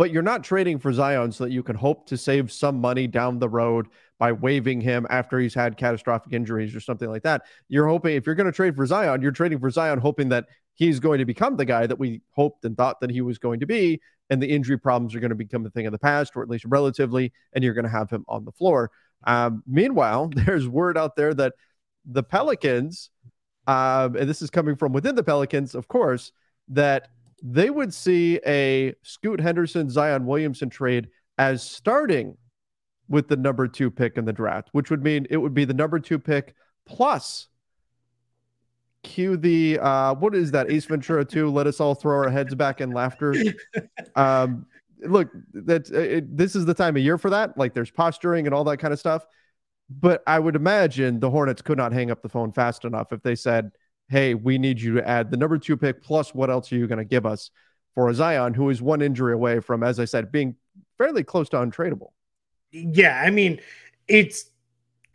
but 0.00 0.10
you're 0.10 0.22
not 0.22 0.42
trading 0.42 0.78
for 0.78 0.94
Zion 0.94 1.30
so 1.30 1.44
that 1.44 1.52
you 1.52 1.62
can 1.62 1.76
hope 1.76 2.06
to 2.06 2.16
save 2.16 2.50
some 2.50 2.80
money 2.80 3.06
down 3.06 3.38
the 3.38 3.50
road 3.50 3.86
by 4.18 4.32
waiving 4.32 4.80
him 4.80 5.06
after 5.10 5.38
he's 5.38 5.52
had 5.52 5.76
catastrophic 5.76 6.32
injuries 6.32 6.74
or 6.74 6.80
something 6.80 7.10
like 7.10 7.22
that. 7.22 7.42
You're 7.68 7.86
hoping 7.86 8.16
if 8.16 8.24
you're 8.24 8.34
going 8.34 8.46
to 8.46 8.52
trade 8.52 8.74
for 8.74 8.86
Zion, 8.86 9.20
you're 9.20 9.30
trading 9.30 9.58
for 9.58 9.68
Zion 9.68 9.98
hoping 9.98 10.30
that 10.30 10.46
he's 10.72 11.00
going 11.00 11.18
to 11.18 11.26
become 11.26 11.58
the 11.58 11.66
guy 11.66 11.86
that 11.86 11.98
we 11.98 12.22
hoped 12.30 12.64
and 12.64 12.78
thought 12.78 12.98
that 13.00 13.10
he 13.10 13.20
was 13.20 13.36
going 13.36 13.60
to 13.60 13.66
be 13.66 14.00
and 14.30 14.42
the 14.42 14.48
injury 14.48 14.78
problems 14.78 15.14
are 15.14 15.20
going 15.20 15.28
to 15.28 15.34
become 15.36 15.66
a 15.66 15.70
thing 15.70 15.84
of 15.84 15.92
the 15.92 15.98
past 15.98 16.34
or 16.34 16.42
at 16.42 16.48
least 16.48 16.64
relatively 16.66 17.30
and 17.52 17.62
you're 17.62 17.74
going 17.74 17.84
to 17.84 17.90
have 17.90 18.08
him 18.08 18.24
on 18.26 18.46
the 18.46 18.52
floor. 18.52 18.90
Um, 19.26 19.62
meanwhile, 19.66 20.30
there's 20.34 20.66
word 20.66 20.96
out 20.96 21.14
there 21.14 21.34
that 21.34 21.52
the 22.04 22.22
Pelicans 22.22 23.10
um, 23.66 24.16
and 24.16 24.28
this 24.28 24.42
is 24.42 24.50
coming 24.50 24.74
from 24.74 24.92
within 24.92 25.14
the 25.14 25.22
Pelicans, 25.22 25.76
of 25.76 25.86
course, 25.86 26.32
that 26.68 27.08
they 27.42 27.70
would 27.70 27.94
see 27.94 28.40
a 28.44 28.94
Scoot 29.02 29.40
Henderson 29.40 29.88
Zion 29.88 30.26
Williamson 30.26 30.70
trade 30.70 31.08
as 31.38 31.62
starting 31.62 32.36
with 33.08 33.28
the 33.28 33.36
number 33.36 33.68
two 33.68 33.90
pick 33.90 34.16
in 34.16 34.24
the 34.24 34.32
draft, 34.32 34.68
which 34.72 34.90
would 34.90 35.04
mean 35.04 35.26
it 35.30 35.36
would 35.36 35.54
be 35.54 35.64
the 35.64 35.74
number 35.74 35.98
two 35.98 36.18
pick 36.18 36.54
plus 36.86 37.46
cue 39.02 39.36
the 39.36 39.78
uh 39.78 40.14
what 40.16 40.34
is 40.34 40.50
that 40.50 40.70
ace 40.70 40.84
ventura 40.84 41.24
2 41.24 41.48
let 41.48 41.66
us 41.66 41.80
all 41.80 41.94
throw 41.94 42.14
our 42.18 42.28
heads 42.28 42.54
back 42.54 42.80
in 42.80 42.90
laughter. 42.90 43.34
Um 44.14 44.66
look 45.02 45.30
that 45.54 45.90
uh, 45.90 46.26
this 46.28 46.54
is 46.54 46.66
the 46.66 46.74
time 46.74 46.96
of 46.96 47.02
year 47.02 47.16
for 47.16 47.30
that. 47.30 47.56
Like 47.56 47.72
there's 47.72 47.90
posturing 47.90 48.46
and 48.46 48.54
all 48.54 48.64
that 48.64 48.76
kind 48.76 48.92
of 48.92 48.98
stuff 48.98 49.24
but 49.90 50.22
i 50.26 50.38
would 50.38 50.56
imagine 50.56 51.18
the 51.20 51.30
hornets 51.30 51.60
could 51.60 51.76
not 51.76 51.92
hang 51.92 52.10
up 52.10 52.22
the 52.22 52.28
phone 52.28 52.52
fast 52.52 52.84
enough 52.84 53.12
if 53.12 53.22
they 53.22 53.34
said 53.34 53.72
hey, 54.10 54.34
we 54.34 54.58
need 54.58 54.80
you 54.80 54.94
to 54.94 55.08
add 55.08 55.30
the 55.30 55.36
number 55.36 55.56
two 55.56 55.76
pick 55.76 56.02
plus 56.02 56.34
what 56.34 56.50
else 56.50 56.70
are 56.72 56.76
you 56.76 56.86
going 56.86 56.98
to 56.98 57.04
give 57.04 57.24
us 57.24 57.50
for 57.94 58.08
a 58.08 58.14
Zion 58.14 58.54
who 58.54 58.68
is 58.68 58.82
one 58.82 59.00
injury 59.00 59.32
away 59.32 59.60
from, 59.60 59.82
as 59.82 59.98
I 59.98 60.04
said, 60.04 60.30
being 60.30 60.56
fairly 60.98 61.24
close 61.24 61.48
to 61.50 61.56
untradeable. 61.56 62.10
Yeah, 62.72 63.20
I 63.24 63.30
mean, 63.30 63.60
it's 64.06 64.46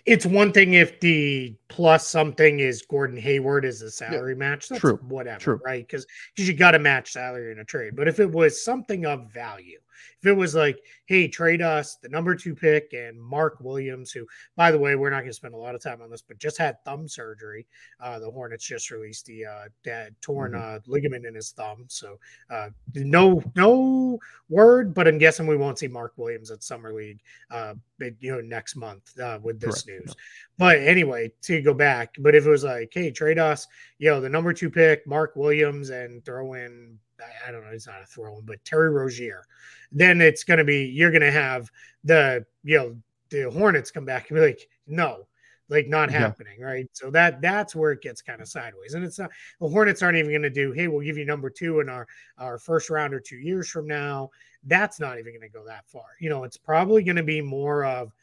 it's 0.06 0.26
one 0.26 0.52
thing 0.52 0.74
if 0.74 1.00
the 1.00 1.56
plus 1.68 2.08
something 2.08 2.60
is 2.60 2.84
Gordon 2.84 3.18
Hayward 3.18 3.66
as 3.66 3.82
a 3.82 3.90
salary 3.90 4.34
yeah, 4.34 4.38
match. 4.38 4.70
That's 4.70 4.82
true. 4.82 5.00
Whatever, 5.08 5.40
true. 5.40 5.62
right? 5.66 5.86
Because 5.86 6.06
because 6.34 6.48
you 6.48 6.54
got 6.54 6.72
to 6.72 6.80
match 6.80 7.12
salary 7.12 7.52
in 7.52 7.60
a 7.60 7.66
trade. 7.66 7.96
But 7.96 8.08
if 8.08 8.20
it 8.20 8.30
was 8.30 8.64
something 8.64 9.06
of 9.06 9.32
value, 9.32 9.80
if 10.20 10.28
it 10.28 10.34
was 10.34 10.56
like, 10.56 10.80
hey, 11.06 11.28
trade 11.28 11.62
us 11.62 11.96
the 11.96 12.10
number 12.10 12.36
two 12.36 12.56
pick 12.56 12.94
and 12.94 13.22
Mark 13.22 13.58
Williams, 13.60 14.12
who, 14.12 14.26
by 14.56 14.72
the 14.72 14.80
way, 14.80 14.96
we're 14.96 15.10
not 15.10 15.20
going 15.20 15.30
to 15.30 15.34
spend 15.34 15.54
a 15.54 15.58
lot 15.58 15.76
of 15.76 15.82
time 15.82 16.02
on 16.02 16.10
this, 16.10 16.22
but 16.22 16.38
just 16.38 16.58
had 16.58 16.84
thumb 16.84 17.08
surgery. 17.08 17.66
Uh, 18.00 18.20
the 18.20 18.30
Hornets 18.30 18.66
just 18.66 18.92
released 18.92 19.26
the 19.26 19.46
uh, 19.46 20.06
torn 20.22 20.54
mm-hmm. 20.54 20.76
uh, 20.76 20.80
ligament 20.88 21.26
in 21.26 21.36
his 21.36 21.52
thumb, 21.52 21.86
so 21.88 22.20
uh, 22.50 22.70
no 22.94 23.42
no 23.56 24.20
word, 24.50 24.94
but 24.94 25.08
I'm 25.08 25.18
guessing 25.18 25.48
we 25.48 25.58
won't 25.58 25.80
see 25.80 25.88
Mark 25.88 26.14
Williams 26.18 26.52
at 26.52 26.64
Summer 26.64 26.94
League, 26.94 27.22
uh, 27.52 27.74
you 28.20 28.32
know, 28.32 28.42
next 28.42 28.76
month 28.76 29.18
uh, 29.20 29.40
with 29.42 29.60
this 29.60 29.84
Correct. 29.84 30.06
news. 30.06 30.16
But 30.58 30.80
anyway, 30.80 31.32
to 31.44 31.62
go 31.62 31.74
back, 31.74 32.16
but 32.20 32.36
if 32.36 32.46
it 32.46 32.50
was 32.50 32.64
like, 32.64 32.92
hey, 32.94 33.12
trade 33.12 33.40
us, 33.40 33.68
you 33.98 34.10
know, 34.10 34.22
the 34.22 34.30
number 34.30 34.54
two 34.54 34.70
pick, 34.70 35.06
Mark 35.08 35.36
Williams, 35.36 35.90
and 35.90 36.24
throw 36.24 36.54
in 36.54 37.00
I 37.48 37.52
don't 37.52 37.64
know, 37.64 37.72
it's 37.72 37.88
not 37.88 38.02
a 38.02 38.06
throw 38.06 38.38
in, 38.38 38.46
but 38.46 38.64
Terry 38.66 38.90
Rozier, 38.90 39.44
then 39.92 40.22
it's 40.22 40.44
going 40.44 40.58
to 40.58 40.64
be, 40.64 40.86
you're 40.86 41.12
going 41.12 41.22
to 41.22 41.32
have 41.32 41.70
the, 42.04 42.46
you 42.64 42.78
know, 42.78 42.96
the 43.30 43.50
Hornets 43.50 43.92
come 43.92 44.06
back 44.06 44.30
and 44.30 44.38
be 44.38 44.46
like, 44.46 44.68
no, 44.88 45.28
like 45.70 45.88
not 45.88 46.12
yeah. 46.12 46.20
happening, 46.20 46.62
right? 46.62 46.88
So 46.94 47.10
that 47.12 47.42
that's 47.42 47.76
where 47.76 47.92
it 47.92 48.02
gets 48.02 48.22
kind 48.22 48.42
of 48.42 48.48
sideways. 48.48 48.94
And 48.94 49.04
it's 49.04 49.18
not 49.20 49.32
the 49.60 49.68
Hornets 49.68 50.04
aren't 50.04 50.18
even 50.18 50.32
going 50.32 50.42
to 50.44 50.50
do, 50.50 50.72
hey, 50.72 50.88
we'll 50.88 51.06
give 51.06 51.18
you 51.18 51.26
number 51.26 51.50
two 51.50 51.80
in 51.80 51.90
our 51.90 52.08
our 52.38 52.58
first 52.60 52.90
round 52.90 53.14
or 53.14 53.20
two 53.20 53.38
years 53.38 53.70
from 53.70 53.88
now. 53.88 54.30
That's 54.64 55.00
not 55.00 55.20
even 55.20 55.34
going 55.34 55.50
to 55.50 55.50
go 55.50 55.66
that 55.66 55.88
far. 55.88 56.06
You 56.20 56.30
know, 56.30 56.44
it's 56.44 56.58
probably 56.58 57.04
going 57.04 57.16
to 57.16 57.24
be 57.24 57.42
more 57.42 57.86
of 57.86 58.14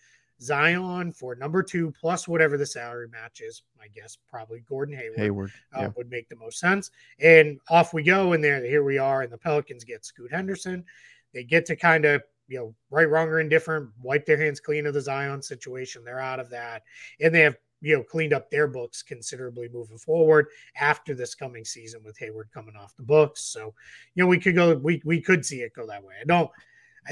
Zion 0.43 1.13
for 1.13 1.35
number 1.35 1.63
two 1.63 1.93
plus 1.99 2.27
whatever 2.27 2.57
the 2.57 2.67
salary 2.67 3.09
match 3.09 3.41
is. 3.41 3.63
I 3.81 3.89
guess 3.89 4.19
probably 4.29 4.65
Gordon 4.69 4.97
Hayward, 4.97 5.19
Hayward 5.19 5.53
uh, 5.75 5.91
would 5.97 6.11
make 6.11 6.29
the 6.29 6.37
most 6.37 6.59
sense. 6.59 6.91
And 7.21 7.59
off 7.69 7.95
we 7.95 8.03
go. 8.03 8.33
And 8.33 8.43
there, 8.43 8.65
here 8.65 8.85
we 8.85 8.99
are. 8.99 9.23
And 9.23 9.33
the 9.33 9.39
Pelicans 9.39 9.85
get 9.85 10.05
Scoot 10.05 10.33
Henderson. 10.33 10.85
They 11.33 11.45
get 11.45 11.67
to 11.67 11.77
kind 11.77 12.05
of 12.05 12.23
you 12.49 12.59
know 12.59 12.75
right, 12.91 13.09
wrong, 13.09 13.29
or 13.29 13.41
indifferent, 13.41 13.91
wipe 14.03 14.27
their 14.27 14.37
hands 14.37 14.61
clean 14.61 14.87
of 14.87 14.95
the 14.95 15.01
Zion 15.01 15.43
situation. 15.43 16.05
They're 16.05 16.21
out 16.21 16.41
of 16.41 16.51
that, 16.51 16.83
and 17.21 17.35
they 17.35 17.41
have 17.41 17.57
you 17.81 17.97
know 17.97 18.03
cleaned 18.03 18.33
up 18.33 18.51
their 18.51 18.69
books 18.69 19.03
considerably 19.03 19.69
moving 19.73 19.99
forward 19.99 20.47
after 20.81 21.15
this 21.15 21.35
coming 21.35 21.65
season 21.65 22.03
with 22.05 22.19
Hayward 22.19 22.51
coming 22.53 22.77
off 22.77 22.97
the 22.97 23.03
books. 23.03 23.43
So 23.43 23.75
you 24.15 24.23
know 24.23 24.29
we 24.29 24.39
could 24.39 24.55
go 24.55 24.75
we 24.75 25.01
we 25.05 25.21
could 25.21 25.45
see 25.45 25.61
it 25.61 25.75
go 25.75 25.87
that 25.87 26.05
way. 26.05 26.15
I 26.21 26.25
don't 26.25 26.51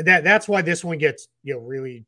that 0.05 0.25
that's 0.25 0.49
why 0.49 0.63
this 0.63 0.85
one 0.85 0.99
gets 0.99 1.29
you 1.43 1.55
know 1.55 1.61
really 1.61 2.05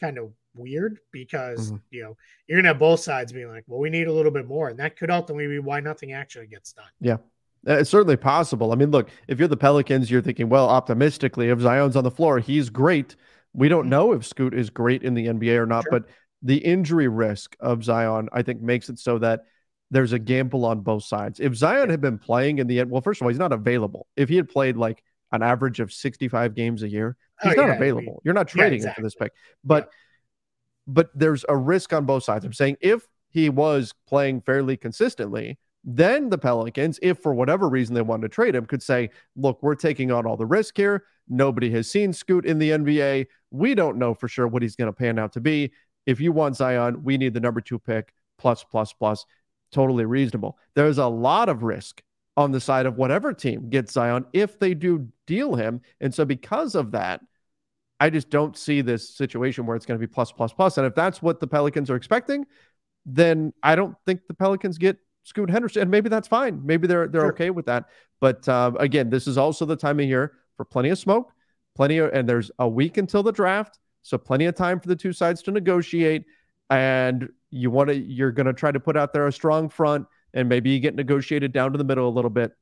kind 0.00 0.18
of 0.18 0.30
weird 0.56 0.98
because 1.12 1.68
mm-hmm. 1.68 1.76
you 1.90 2.02
know 2.02 2.16
you're 2.46 2.58
gonna 2.58 2.68
have 2.68 2.78
both 2.78 3.00
sides 3.00 3.32
being 3.32 3.48
like, 3.48 3.64
well, 3.66 3.80
we 3.80 3.90
need 3.90 4.06
a 4.06 4.12
little 4.12 4.32
bit 4.32 4.46
more, 4.46 4.68
and 4.68 4.78
that 4.78 4.96
could 4.96 5.10
ultimately 5.10 5.48
be 5.48 5.58
why 5.58 5.80
nothing 5.80 6.12
actually 6.12 6.46
gets 6.46 6.72
done. 6.72 6.86
Yeah. 7.00 7.18
Uh, 7.68 7.78
it's 7.78 7.90
certainly 7.90 8.16
possible. 8.16 8.72
I 8.72 8.76
mean, 8.76 8.90
look, 8.90 9.10
if 9.26 9.38
you're 9.38 9.48
the 9.48 9.56
Pelicans, 9.56 10.10
you're 10.10 10.22
thinking, 10.22 10.48
well, 10.48 10.68
optimistically, 10.68 11.48
if 11.48 11.60
Zion's 11.60 11.96
on 11.96 12.04
the 12.04 12.10
floor, 12.10 12.38
he's 12.38 12.70
great. 12.70 13.16
We 13.52 13.68
don't 13.68 13.82
mm-hmm. 13.82 13.90
know 13.90 14.12
if 14.12 14.24
Scoot 14.24 14.54
is 14.54 14.70
great 14.70 15.02
in 15.02 15.14
the 15.14 15.26
NBA 15.26 15.56
or 15.56 15.66
not, 15.66 15.84
sure. 15.84 15.90
but 15.90 16.04
the 16.42 16.58
injury 16.58 17.08
risk 17.08 17.56
of 17.58 17.82
Zion, 17.82 18.28
I 18.32 18.42
think, 18.42 18.60
makes 18.60 18.88
it 18.88 18.98
so 18.98 19.18
that 19.18 19.40
there's 19.90 20.12
a 20.12 20.18
gamble 20.18 20.64
on 20.64 20.80
both 20.80 21.04
sides. 21.04 21.40
If 21.40 21.54
Zion 21.54 21.90
had 21.90 22.00
been 22.00 22.18
playing 22.18 22.58
in 22.58 22.66
the 22.66 22.80
end, 22.80 22.90
well, 22.90 23.00
first 23.00 23.20
of 23.20 23.24
all, 23.24 23.30
he's 23.30 23.38
not 23.38 23.52
available. 23.52 24.06
If 24.16 24.28
he 24.28 24.36
had 24.36 24.48
played 24.48 24.76
like 24.76 25.02
an 25.32 25.42
average 25.42 25.80
of 25.80 25.92
65 25.92 26.54
games 26.54 26.82
a 26.82 26.88
year, 26.88 27.16
he's 27.42 27.54
oh, 27.54 27.56
not 27.56 27.68
yeah, 27.68 27.74
available. 27.74 28.00
I 28.00 28.12
mean, 28.12 28.20
You're 28.24 28.34
not 28.34 28.48
trading 28.48 28.72
yeah, 28.72 28.76
exactly. 28.76 28.90
him 28.90 28.94
for 28.94 29.06
this 29.06 29.14
pick. 29.14 29.32
But 29.64 29.84
yeah 29.84 29.90
but 30.86 31.10
there's 31.14 31.44
a 31.48 31.56
risk 31.56 31.92
on 31.92 32.04
both 32.04 32.24
sides. 32.24 32.44
I'm 32.44 32.52
saying 32.52 32.76
if 32.80 33.06
he 33.28 33.48
was 33.48 33.92
playing 34.06 34.40
fairly 34.42 34.76
consistently, 34.76 35.58
then 35.84 36.30
the 36.30 36.38
Pelicans, 36.38 36.98
if 37.00 37.18
for 37.18 37.32
whatever 37.32 37.68
reason 37.68 37.94
they 37.94 38.02
wanted 38.02 38.22
to 38.22 38.28
trade 38.34 38.54
him, 38.54 38.66
could 38.66 38.82
say, 38.82 39.10
look, 39.36 39.62
we're 39.62 39.76
taking 39.76 40.10
on 40.10 40.26
all 40.26 40.36
the 40.36 40.46
risk 40.46 40.76
here. 40.76 41.04
Nobody 41.28 41.70
has 41.70 41.88
seen 41.88 42.12
Scoot 42.12 42.44
in 42.44 42.58
the 42.58 42.70
NBA. 42.70 43.26
We 43.52 43.74
don't 43.74 43.96
know 43.96 44.12
for 44.12 44.26
sure 44.26 44.48
what 44.48 44.62
he's 44.62 44.74
going 44.74 44.92
to 44.92 44.96
pan 44.96 45.18
out 45.18 45.32
to 45.34 45.40
be. 45.40 45.72
If 46.04 46.20
you 46.20 46.32
want 46.32 46.56
Zion, 46.56 47.04
we 47.04 47.16
need 47.16 47.34
the 47.34 47.40
number 47.40 47.60
two 47.60 47.78
pick, 47.78 48.12
plus, 48.38 48.64
plus, 48.64 48.92
plus. 48.92 49.24
Totally 49.72 50.04
reasonable. 50.06 50.58
There's 50.74 50.98
a 50.98 51.06
lot 51.06 51.48
of 51.48 51.62
risk 51.62 52.02
on 52.36 52.52
the 52.52 52.60
side 52.60 52.86
of 52.86 52.96
whatever 52.96 53.32
team 53.32 53.70
gets 53.70 53.92
Zion 53.92 54.26
if 54.32 54.58
they 54.58 54.74
do 54.74 55.08
deal 55.26 55.54
him. 55.54 55.80
And 56.00 56.14
so, 56.14 56.24
because 56.24 56.74
of 56.74 56.92
that, 56.92 57.20
I 57.98 58.10
just 58.10 58.28
don't 58.30 58.56
see 58.56 58.82
this 58.82 59.08
situation 59.08 59.66
where 59.66 59.76
it's 59.76 59.86
going 59.86 59.98
to 59.98 60.06
be 60.06 60.10
plus, 60.10 60.30
plus, 60.32 60.52
plus. 60.52 60.76
And 60.78 60.86
if 60.86 60.94
that's 60.94 61.22
what 61.22 61.40
the 61.40 61.46
Pelicans 61.46 61.90
are 61.90 61.96
expecting, 61.96 62.46
then 63.06 63.52
I 63.62 63.74
don't 63.76 63.96
think 64.04 64.26
the 64.26 64.34
Pelicans 64.34 64.78
get 64.78 64.98
Scoot 65.24 65.48
Henderson. 65.48 65.82
And 65.82 65.90
maybe 65.90 66.08
that's 66.08 66.28
fine. 66.28 66.60
Maybe 66.64 66.86
they're 66.86 67.08
they're 67.08 67.22
sure. 67.22 67.32
okay 67.32 67.50
with 67.50 67.66
that. 67.66 67.86
But 68.20 68.48
uh, 68.48 68.72
again, 68.78 69.10
this 69.10 69.26
is 69.26 69.38
also 69.38 69.64
the 69.64 69.76
time 69.76 70.00
of 70.00 70.06
year 70.06 70.32
for 70.56 70.64
plenty 70.64 70.90
of 70.90 70.98
smoke, 70.98 71.32
plenty 71.74 71.98
of, 71.98 72.12
and 72.12 72.28
there's 72.28 72.50
a 72.58 72.68
week 72.68 72.96
until 72.96 73.22
the 73.22 73.32
draft, 73.32 73.78
so 74.02 74.16
plenty 74.18 74.46
of 74.46 74.54
time 74.54 74.80
for 74.80 74.88
the 74.88 74.96
two 74.96 75.12
sides 75.12 75.42
to 75.42 75.50
negotiate. 75.50 76.24
And 76.70 77.28
you 77.50 77.70
want 77.70 77.88
to, 77.90 77.96
you're 77.96 78.32
going 78.32 78.46
to 78.46 78.52
try 78.52 78.72
to 78.72 78.80
put 78.80 78.96
out 78.96 79.12
there 79.12 79.26
a 79.26 79.32
strong 79.32 79.68
front, 79.68 80.06
and 80.34 80.48
maybe 80.48 80.70
you 80.70 80.80
get 80.80 80.94
negotiated 80.94 81.52
down 81.52 81.72
to 81.72 81.78
the 81.78 81.84
middle 81.84 82.08
a 82.08 82.10
little 82.10 82.30
bit. 82.30 82.52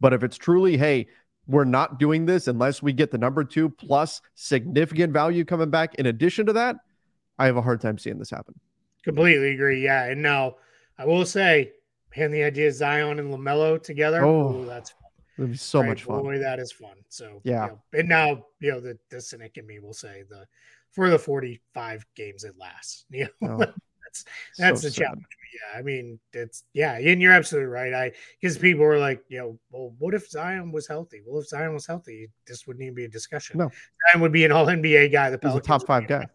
But 0.00 0.12
if 0.12 0.22
it's 0.22 0.36
truly, 0.36 0.76
hey, 0.76 1.08
we're 1.46 1.64
not 1.64 1.98
doing 1.98 2.26
this 2.26 2.48
unless 2.48 2.82
we 2.82 2.92
get 2.92 3.10
the 3.10 3.18
number 3.18 3.44
two 3.44 3.68
plus 3.68 4.20
significant 4.34 5.12
value 5.12 5.44
coming 5.44 5.70
back. 5.70 5.94
In 5.96 6.06
addition 6.06 6.46
to 6.46 6.52
that, 6.54 6.76
I 7.38 7.46
have 7.46 7.56
a 7.56 7.62
hard 7.62 7.80
time 7.80 7.98
seeing 7.98 8.18
this 8.18 8.30
happen. 8.30 8.58
Completely 9.04 9.52
agree. 9.54 9.84
Yeah. 9.84 10.04
And 10.06 10.22
now 10.22 10.56
I 10.98 11.06
will 11.06 11.24
say, 11.24 11.72
man, 12.16 12.32
the 12.32 12.42
idea 12.42 12.68
of 12.68 12.74
Zion 12.74 13.18
and 13.18 13.32
LaMelo 13.32 13.82
together, 13.82 14.24
oh, 14.24 14.54
ooh, 14.54 14.66
that's 14.66 14.90
fun. 14.90 15.00
It'd 15.38 15.50
be 15.52 15.56
so 15.56 15.80
right? 15.80 15.90
much 15.90 16.04
fun. 16.04 16.22
Boy, 16.22 16.38
that 16.38 16.58
is 16.58 16.72
fun. 16.72 16.96
So, 17.08 17.40
yeah. 17.44 17.64
You 17.64 17.70
know, 17.70 17.80
and 17.92 18.08
now, 18.08 18.46
you 18.60 18.72
know, 18.72 18.80
the, 18.80 18.98
the 19.10 19.20
cynic 19.20 19.58
in 19.58 19.66
me 19.66 19.78
will 19.78 19.92
say 19.92 20.24
the 20.28 20.46
for 20.92 21.10
the 21.10 21.18
45 21.18 22.06
games 22.14 22.44
it 22.44 22.54
lasts. 22.58 23.04
You 23.10 23.28
know, 23.40 23.58
oh, 23.60 23.72
that's 24.04 24.24
that's 24.58 24.80
so 24.80 24.88
the 24.88 24.92
sad. 24.92 25.04
challenge 25.04 25.24
yeah, 25.56 25.78
I 25.78 25.82
mean, 25.82 26.18
it's 26.32 26.64
yeah, 26.72 26.98
and 26.98 27.20
you're 27.20 27.32
absolutely 27.32 27.68
right. 27.68 27.94
I 27.94 28.12
because 28.40 28.58
people 28.58 28.84
were 28.84 28.98
like, 28.98 29.22
you 29.28 29.38
know, 29.38 29.58
well, 29.70 29.94
what 29.98 30.14
if 30.14 30.28
Zion 30.28 30.72
was 30.72 30.86
healthy? 30.86 31.22
Well, 31.26 31.40
if 31.40 31.48
Zion 31.48 31.72
was 31.72 31.86
healthy, 31.86 32.28
this 32.46 32.66
wouldn't 32.66 32.82
even 32.82 32.94
be 32.94 33.04
a 33.04 33.08
discussion. 33.08 33.58
No, 33.58 33.70
Zion 34.10 34.20
would 34.20 34.32
be 34.32 34.44
an 34.44 34.52
All 34.52 34.66
NBA 34.66 35.12
guy. 35.12 35.30
The 35.30 35.38
Pelicans 35.38 35.64
a 35.64 35.68
top 35.68 35.86
five 35.86 36.06
guy, 36.06 36.26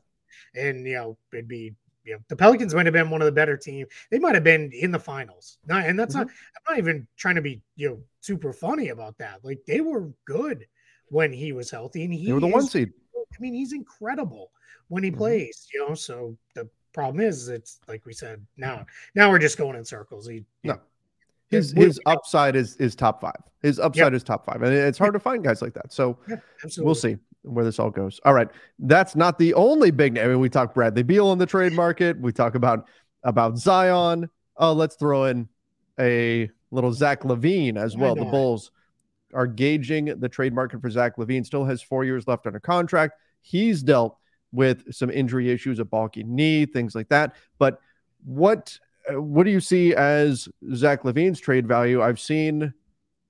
and 0.56 0.86
you 0.86 0.94
know, 0.94 1.18
it'd 1.34 1.48
be 1.48 1.76
you 2.04 2.14
know, 2.14 2.20
the 2.30 2.36
Pelicans 2.36 2.74
might 2.74 2.86
have 2.86 2.94
been 2.94 3.10
one 3.10 3.22
of 3.22 3.26
the 3.26 3.32
better 3.32 3.56
teams. 3.58 3.90
They 4.10 4.20
might 4.20 4.34
have 4.36 4.44
been 4.44 4.72
in 4.74 4.92
the 4.92 5.00
finals. 5.00 5.60
Not, 5.68 5.86
and 5.86 6.00
that's 6.00 6.16
mm-hmm. 6.16 6.28
not. 6.28 6.32
I'm 6.68 6.76
not 6.76 6.78
even 6.80 7.08
trying 7.18 7.36
to 7.36 7.42
be 7.42 7.62
you 7.76 7.90
know 7.90 8.00
super 8.22 8.54
funny 8.54 8.90
about 8.90 9.18
that. 9.20 9.40
Like 9.44 9.60
they 9.68 9.82
were 9.82 10.12
good 10.26 10.68
when 11.08 11.32
he 11.32 11.52
was 11.52 11.70
healthy, 11.70 12.04
and 12.04 12.14
he 12.14 12.26
they 12.26 12.34
were 12.34 12.40
the 12.40 12.48
is, 12.48 12.54
one 12.54 12.68
seed. 12.68 12.92
I 13.16 13.40
mean, 13.40 13.54
he's 13.54 13.74
incredible 13.74 14.52
when 14.88 15.04
he 15.04 15.10
mm-hmm. 15.10 15.20
plays. 15.20 15.68
You 15.74 15.88
know, 15.88 15.96
so 15.96 16.38
the 16.56 16.68
Problem 16.94 17.26
is, 17.26 17.48
it's 17.48 17.80
like 17.88 18.06
we 18.06 18.14
said. 18.14 18.46
Now, 18.58 18.86
now 19.16 19.30
we're 19.30 19.40
just 19.40 19.58
going 19.58 19.78
in 19.78 19.86
circles. 19.86 20.28
He, 20.28 20.44
no, 20.64 20.80
his 21.50 21.72
his 21.72 22.00
upside 22.06 22.56
is 22.56 22.76
is 22.78 22.96
top 22.96 23.22
five. 23.22 23.38
His 23.62 23.80
upside 23.80 24.06
yep. 24.06 24.14
is 24.14 24.24
top 24.24 24.46
five, 24.46 24.62
and 24.62 24.74
it's 24.74 24.98
hard 24.98 25.14
to 25.14 25.20
find 25.20 25.44
guys 25.44 25.62
like 25.62 25.74
that. 25.74 25.94
So 25.94 26.18
yeah, 26.28 26.38
we'll 26.78 26.96
see 26.96 27.18
where 27.44 27.64
this 27.64 27.80
all 27.80 27.90
goes. 27.90 28.20
All 28.26 28.34
right, 28.34 28.50
that's 28.80 29.16
not 29.16 29.38
the 29.38 29.54
only 29.54 29.92
big 29.92 30.14
name. 30.14 30.26
I 30.26 30.28
mean, 30.30 30.40
we 30.40 30.50
talk 30.50 30.74
Bradley 30.74 31.04
Beal 31.04 31.32
in 31.32 31.40
the 31.40 31.46
trade 31.46 31.74
market. 31.74 32.20
We 32.20 32.32
talk 32.32 32.56
about 32.56 32.88
about 33.24 33.58
Zion. 33.58 34.30
Oh, 34.58 34.74
let's 34.74 34.96
throw 34.96 35.26
in 35.26 35.48
a 36.00 36.50
little 36.72 36.94
Zach 36.94 37.22
LaVine 37.22 37.78
as 37.78 37.96
well. 37.96 38.16
The 38.16 38.26
Bulls 38.26 38.72
are 39.34 39.48
gauging 39.48 40.06
the 40.20 40.30
trade 40.30 40.54
market 40.54 40.82
for 40.82 40.90
Zach 40.90 41.18
LaVine 41.18 41.46
Still 41.46 41.66
has 41.66 41.82
four 41.82 42.04
years 42.04 42.28
left 42.28 42.48
on 42.48 42.56
a 42.56 42.60
contract. 42.60 43.14
He's 43.42 43.82
dealt 43.82 44.18
with 44.52 44.94
some 44.94 45.10
injury 45.10 45.50
issues, 45.50 45.80
a 45.80 45.86
bulky 45.86 46.24
knee, 46.24 46.66
things 46.66 46.96
like 46.96 47.10
that. 47.10 47.36
But 47.58 47.80
what 48.24 48.78
uh, 49.12 49.22
what 49.22 49.44
do 49.44 49.52
you 49.52 49.60
see 49.60 49.96
as 49.96 50.48
Zach 50.74 51.04
LaVine's 51.04 51.40
trade 51.40 51.68
value? 51.68 52.02
I've 52.02 52.20
seen 52.20 52.74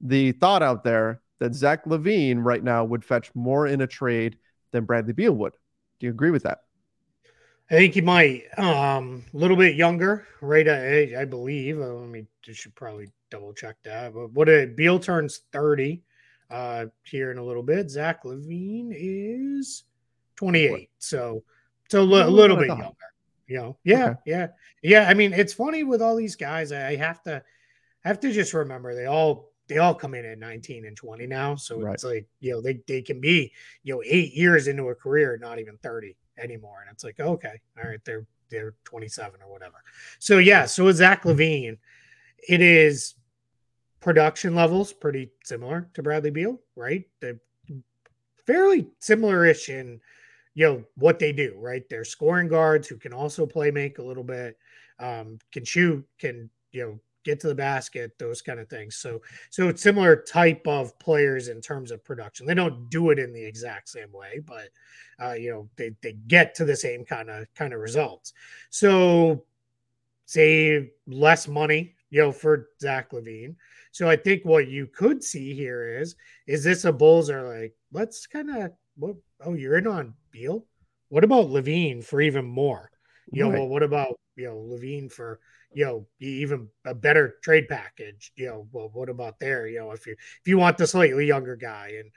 the 0.02 0.32
thought 0.34 0.64
out 0.64 0.84
there 0.84 1.22
that 1.40 1.56
Zach 1.56 1.86
LaVine 1.86 2.44
right 2.44 2.64
now 2.64 2.84
would 2.84 3.06
fetch 3.06 3.34
more 3.34 3.68
in 3.68 3.82
a 3.82 3.88
trade 3.88 4.38
than 4.72 4.86
Bradley 4.86 5.14
Beal 5.14 5.34
would. 5.34 5.54
Do 6.00 6.08
you 6.08 6.12
agree 6.12 6.32
with 6.32 6.44
that? 6.44 6.64
I 7.70 7.76
think 7.76 7.94
he 7.94 8.02
might. 8.02 8.44
Um, 8.58 9.24
a 9.34 9.38
little 9.38 9.56
bit 9.56 9.76
younger, 9.76 10.28
right? 10.42 10.68
I, 10.68 11.22
I 11.22 11.26
believe. 11.26 11.80
Uh, 11.80 11.94
let 11.94 12.10
me 12.10 12.26
should 12.42 12.76
probably 12.76 13.08
double 13.30 13.54
check 13.54 13.78
that. 13.84 14.14
But 14.14 14.32
what 14.34 14.50
a 14.50 14.66
Beal 14.66 15.00
turns 15.00 15.44
thirty 15.54 16.04
uh, 16.50 16.88
here 17.04 17.32
in 17.32 17.38
a 17.38 17.44
little 17.44 17.64
bit. 17.64 17.90
Zach 17.90 18.24
LaVine 18.24 18.92
is 18.94 19.86
28. 20.42 20.90
So, 20.98 21.44
so 21.90 22.02
a 22.02 22.04
little 22.04 22.58
bit 22.58 22.68
younger. 22.68 22.90
You 23.48 23.58
know, 23.58 23.78
yeah, 23.84 24.06
okay. 24.06 24.20
yeah, 24.26 24.48
yeah. 24.82 25.08
I 25.10 25.14
mean, 25.14 25.34
it's 25.34 25.54
funny 25.54 25.84
with 25.84 26.02
all 26.02 26.16
these 26.16 26.36
guys. 26.36 26.72
I 26.72 26.96
have 26.96 27.22
to, 27.24 27.44
I 28.04 28.08
have 28.08 28.20
to 28.22 28.32
just 28.32 28.54
remember 28.54 28.96
they 28.96 29.06
all 29.06 29.52
they 29.68 29.78
all 29.78 29.94
come 29.94 30.16
in 30.16 30.26
at 30.26 30.40
19 30.40 30.86
and 30.86 30.98
20 30.98 31.28
now. 31.28 31.56
So 31.56 31.80
right. 31.80 31.94
it's 31.94 32.04
like, 32.04 32.28
you 32.40 32.52
know, 32.52 32.62
they, 32.62 32.82
they 32.88 33.02
can 33.02 33.22
be, 33.22 33.52
you 33.84 33.94
know, 33.94 34.02
eight 34.06 34.34
years 34.34 34.68
into 34.68 34.88
a 34.88 34.96
career, 34.96 35.38
not 35.40 35.60
even 35.60 35.78
30 35.78 36.16
anymore. 36.38 36.80
And 36.82 36.94
it's 36.94 37.04
like, 37.04 37.20
okay, 37.20 37.62
all 37.78 37.90
right, 37.90 38.00
they're 38.04 38.26
they're 38.50 38.74
27 38.86 39.42
or 39.42 39.52
whatever. 39.52 39.84
So 40.20 40.40
yeah, 40.40 40.66
so 40.66 40.86
with 40.86 40.98
Zach 40.98 41.24
LaVine, 41.24 41.78
it 42.48 42.62
is 42.62 43.16
production 44.00 44.56
levels 44.56 44.92
pretty 44.92 45.30
similar 45.44 45.90
to 45.94 46.04
Bradley 46.04 46.32
Beal, 46.32 46.60
right? 46.76 47.06
They're 47.20 47.40
fairly 48.48 48.88
similar-ish 49.00 49.70
in 49.70 50.02
you 50.54 50.66
know 50.66 50.84
what 50.96 51.20
they 51.20 51.32
do, 51.32 51.56
right? 51.58 51.84
They're 51.90 52.04
scoring 52.04 52.48
guards 52.48 52.88
who 52.88 52.98
can 52.98 53.14
also 53.14 53.46
play 53.46 53.72
make 53.72 53.98
a 53.98 54.04
little 54.04 54.24
bit, 54.24 54.58
um, 55.00 55.40
can 55.52 55.66
shoot, 55.66 56.06
can 56.20 56.50
you 56.72 56.84
know 56.84 57.00
get 57.24 57.40
to 57.40 57.48
the 57.48 57.56
basket, 57.56 58.18
those 58.18 58.42
kind 58.42 58.60
of 58.60 58.70
things. 58.70 58.96
So 58.98 59.22
so 59.50 59.68
it's 59.70 59.82
similar 59.82 60.16
type 60.16 60.66
of 60.68 60.98
players 61.00 61.48
in 61.48 61.62
terms 61.62 61.92
of 61.92 62.04
production. 62.04 62.46
They 62.46 62.54
don't 62.54 62.90
do 62.90 63.12
it 63.12 63.20
in 63.20 63.34
the 63.34 63.44
exact 63.44 63.90
same 63.90 64.12
way, 64.12 64.40
but 64.46 64.70
uh, 65.24 65.34
you 65.34 65.52
know 65.52 65.70
they 65.76 65.92
they 66.02 66.14
get 66.28 66.56
to 66.56 66.66
the 66.66 66.76
same 66.76 67.06
kind 67.06 67.30
of 67.30 67.46
kind 67.56 67.74
of 67.74 67.80
results. 67.80 68.34
So 68.70 69.46
save 70.26 70.90
less 71.08 71.48
money, 71.48 71.94
you 72.10 72.22
know, 72.22 72.32
for 72.32 72.70
Zach 72.80 73.12
LaVine. 73.12 73.56
So 73.92 74.10
I 74.10 74.16
think 74.16 74.46
what 74.46 74.70
you 74.70 74.88
could 74.88 75.24
see 75.24 75.54
here 75.54 76.00
is 76.00 76.16
is 76.48 76.64
this 76.64 76.86
a 76.86 76.92
Bulls 76.92 77.30
are 77.30 77.62
like 77.62 77.76
let's 77.92 78.26
kind 78.26 78.50
of 78.50 78.72
what 79.02 79.16
oh 79.44 79.54
you're 79.54 79.78
in 79.78 79.88
on 79.88 80.14
Beal. 80.32 80.66
What 81.10 81.24
about 81.24 81.48
LaVine 81.48 82.04
for 82.04 82.22
even 82.22 82.46
more? 82.46 82.90
You 83.32 83.44
right. 83.44 83.52
know, 83.52 83.60
well, 83.60 83.68
what 83.68 83.84
about 83.84 84.20
you 84.36 84.46
know 84.46 84.56
LaVine 84.56 85.12
for 85.12 85.40
you 85.74 85.86
know 85.86 86.08
even 86.20 86.70
a 86.86 86.94
better 86.94 87.36
trade 87.44 87.68
package? 87.68 88.32
You 88.36 88.48
know, 88.48 88.68
well, 88.72 88.90
what 88.94 89.10
about 89.10 89.40
there? 89.40 89.68
You 89.68 89.80
know, 89.80 89.92
if 89.92 90.06
you 90.06 90.14
if 90.14 90.48
you 90.48 90.58
want 90.58 90.78
the 90.78 90.88
slightly 90.88 91.26
younger 91.26 91.56
guy, 91.56 91.96
and 92.00 92.12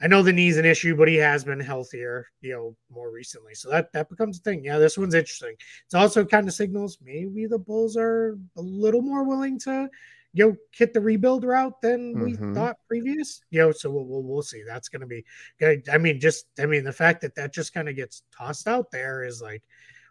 I 0.00 0.08
know 0.08 0.22
the 0.22 0.32
knee's 0.32 0.56
an 0.56 0.64
issue, 0.64 0.96
but 0.96 1.08
he 1.08 1.16
has 1.16 1.44
been 1.44 1.60
healthier, 1.60 2.26
you 2.40 2.52
know, 2.52 2.76
more 2.90 3.12
recently. 3.12 3.54
So 3.54 3.70
that 3.70 3.92
that 3.92 4.08
becomes 4.08 4.38
a 4.38 4.42
thing. 4.42 4.64
Yeah, 4.64 4.78
this 4.78 4.98
one's 4.98 5.14
interesting. 5.14 5.54
It's 5.84 5.94
also 5.94 6.24
kind 6.24 6.48
of 6.48 6.54
signals 6.54 6.98
maybe 7.02 7.46
the 7.46 7.58
Bulls 7.58 7.96
are 7.96 8.38
a 8.56 8.62
little 8.62 9.02
more 9.02 9.24
willing 9.24 9.58
to 9.60 9.88
you 10.34 10.46
know 10.46 10.56
hit 10.72 10.92
the 10.92 11.00
rebuild 11.00 11.44
route 11.44 11.80
than 11.80 12.20
we 12.20 12.34
mm-hmm. 12.34 12.52
thought 12.52 12.76
previous. 12.88 13.40
You 13.50 13.60
know 13.60 13.72
so 13.72 13.90
we'll, 13.90 14.04
we'll, 14.04 14.22
we'll 14.22 14.42
see. 14.42 14.62
That's 14.66 14.88
going 14.88 15.00
to 15.00 15.06
be 15.06 15.24
good 15.58 15.88
i 15.88 15.96
mean 15.96 16.20
just 16.20 16.46
i 16.58 16.66
mean 16.66 16.84
the 16.84 16.92
fact 16.92 17.22
that 17.22 17.34
that 17.36 17.54
just 17.54 17.72
kind 17.72 17.88
of 17.88 17.96
gets 17.96 18.22
tossed 18.36 18.68
out 18.68 18.90
there 18.90 19.24
is 19.24 19.40
like 19.40 19.62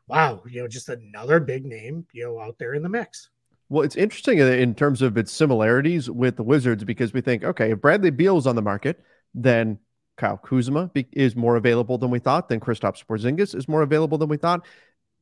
wow 0.07 0.41
you 0.47 0.61
know 0.61 0.67
just 0.67 0.89
another 0.89 1.39
big 1.39 1.65
name 1.65 2.05
you 2.13 2.23
know 2.23 2.39
out 2.39 2.57
there 2.57 2.73
in 2.73 2.81
the 2.81 2.89
mix. 2.89 3.29
Well 3.69 3.83
it's 3.83 3.95
interesting 3.95 4.39
in 4.39 4.75
terms 4.75 5.01
of 5.01 5.17
its 5.17 5.31
similarities 5.31 6.09
with 6.09 6.37
the 6.37 6.43
wizards 6.43 6.83
because 6.83 7.13
we 7.13 7.21
think 7.21 7.43
okay 7.43 7.71
if 7.71 7.81
bradley 7.81 8.09
beal 8.09 8.37
is 8.37 8.47
on 8.47 8.55
the 8.55 8.61
market 8.61 9.03
then 9.33 9.79
kyle 10.17 10.37
kuzma 10.37 10.91
is 11.11 11.35
more 11.35 11.55
available 11.55 11.97
than 11.97 12.11
we 12.11 12.19
thought 12.19 12.49
then 12.49 12.59
kristaps 12.59 13.03
porzingis 13.05 13.55
is 13.55 13.67
more 13.67 13.81
available 13.81 14.17
than 14.17 14.29
we 14.29 14.37
thought. 14.37 14.65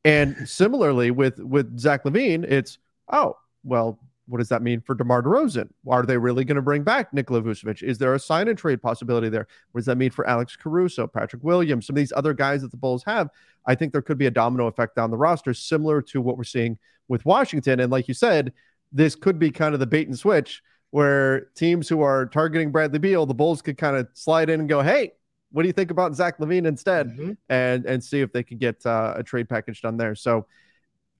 And 0.04 0.48
similarly 0.48 1.10
with 1.10 1.38
with 1.38 1.78
zach 1.78 2.04
LaVine, 2.04 2.44
it's 2.44 2.78
oh 3.12 3.36
well 3.62 4.00
what 4.26 4.38
does 4.38 4.48
that 4.48 4.62
mean 4.62 4.80
for 4.80 4.94
DeMar 4.94 5.22
DeRozan? 5.22 5.68
Are 5.88 6.04
they 6.04 6.16
really 6.16 6.44
going 6.44 6.56
to 6.56 6.62
bring 6.62 6.82
back 6.82 7.12
Nikola 7.12 7.42
Vucevic? 7.42 7.82
Is 7.82 7.98
there 7.98 8.14
a 8.14 8.18
sign 8.18 8.48
and 8.48 8.56
trade 8.56 8.80
possibility 8.80 9.28
there? 9.28 9.46
What 9.72 9.80
does 9.80 9.86
that 9.86 9.98
mean 9.98 10.10
for 10.10 10.26
Alex 10.26 10.56
Caruso, 10.56 11.06
Patrick 11.06 11.42
Williams, 11.42 11.86
some 11.86 11.94
of 11.94 11.98
these 11.98 12.12
other 12.14 12.32
guys 12.32 12.62
that 12.62 12.70
the 12.70 12.76
Bulls 12.76 13.02
have? 13.04 13.28
I 13.66 13.74
think 13.74 13.92
there 13.92 14.02
could 14.02 14.18
be 14.18 14.26
a 14.26 14.30
domino 14.30 14.66
effect 14.66 14.96
down 14.96 15.10
the 15.10 15.16
roster, 15.16 15.54
similar 15.54 16.00
to 16.02 16.20
what 16.20 16.36
we're 16.36 16.44
seeing 16.44 16.78
with 17.08 17.24
Washington. 17.24 17.80
And 17.80 17.90
like 17.90 18.08
you 18.08 18.14
said, 18.14 18.52
this 18.92 19.14
could 19.14 19.38
be 19.38 19.50
kind 19.50 19.74
of 19.74 19.80
the 19.80 19.86
bait 19.86 20.06
and 20.06 20.18
switch 20.18 20.62
where 20.90 21.46
teams 21.54 21.88
who 21.88 22.02
are 22.02 22.26
targeting 22.26 22.70
Bradley 22.70 22.98
Beal, 22.98 23.24
the 23.24 23.34
Bulls 23.34 23.62
could 23.62 23.78
kind 23.78 23.96
of 23.96 24.08
slide 24.12 24.50
in 24.50 24.60
and 24.60 24.68
go, 24.68 24.82
hey, 24.82 25.12
what 25.50 25.62
do 25.62 25.66
you 25.66 25.72
think 25.72 25.90
about 25.90 26.14
Zach 26.14 26.38
LaVine 26.38 26.66
instead? 26.66 27.08
Mm-hmm. 27.08 27.32
And 27.48 27.84
and 27.86 28.02
see 28.02 28.20
if 28.20 28.32
they 28.32 28.42
can 28.42 28.58
get 28.58 28.84
uh, 28.86 29.14
a 29.16 29.22
trade 29.22 29.48
package 29.48 29.80
done 29.82 29.96
there. 29.96 30.14
So, 30.14 30.46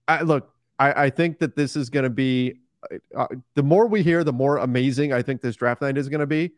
I, 0.09 0.23
look, 0.23 0.53
I, 0.79 1.05
I 1.05 1.11
think 1.11 1.39
that 1.39 1.57
this 1.57 1.77
is 1.77 1.91
going 1.91 2.05
to 2.05 2.11
be 2.11 2.61
the 3.55 3.63
more 3.63 3.87
we 3.87 4.03
hear, 4.03 4.25
the 4.25 4.33
more 4.33 4.59
amazing 4.59 5.13
I 5.13 5.23
think 5.23 5.41
this 5.41 5.57
draft 5.57 5.83
night 5.83 5.99
is 5.99 6.09
going 6.09 6.21
to 6.21 6.27
be. 6.27 6.53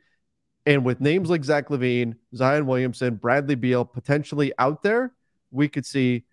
And 0.67 0.85
with 0.85 1.01
names 1.01 1.29
like 1.29 1.45
Zach 1.45 1.69
LaVine, 1.69 2.17
Zion 2.35 2.67
Williamson, 2.67 3.17
Bradley 3.17 3.55
Beal 3.55 3.85
potentially 3.85 4.53
out 4.59 4.83
there, 4.83 5.13
we 5.51 5.69
could 5.69 5.85
see 5.85 6.25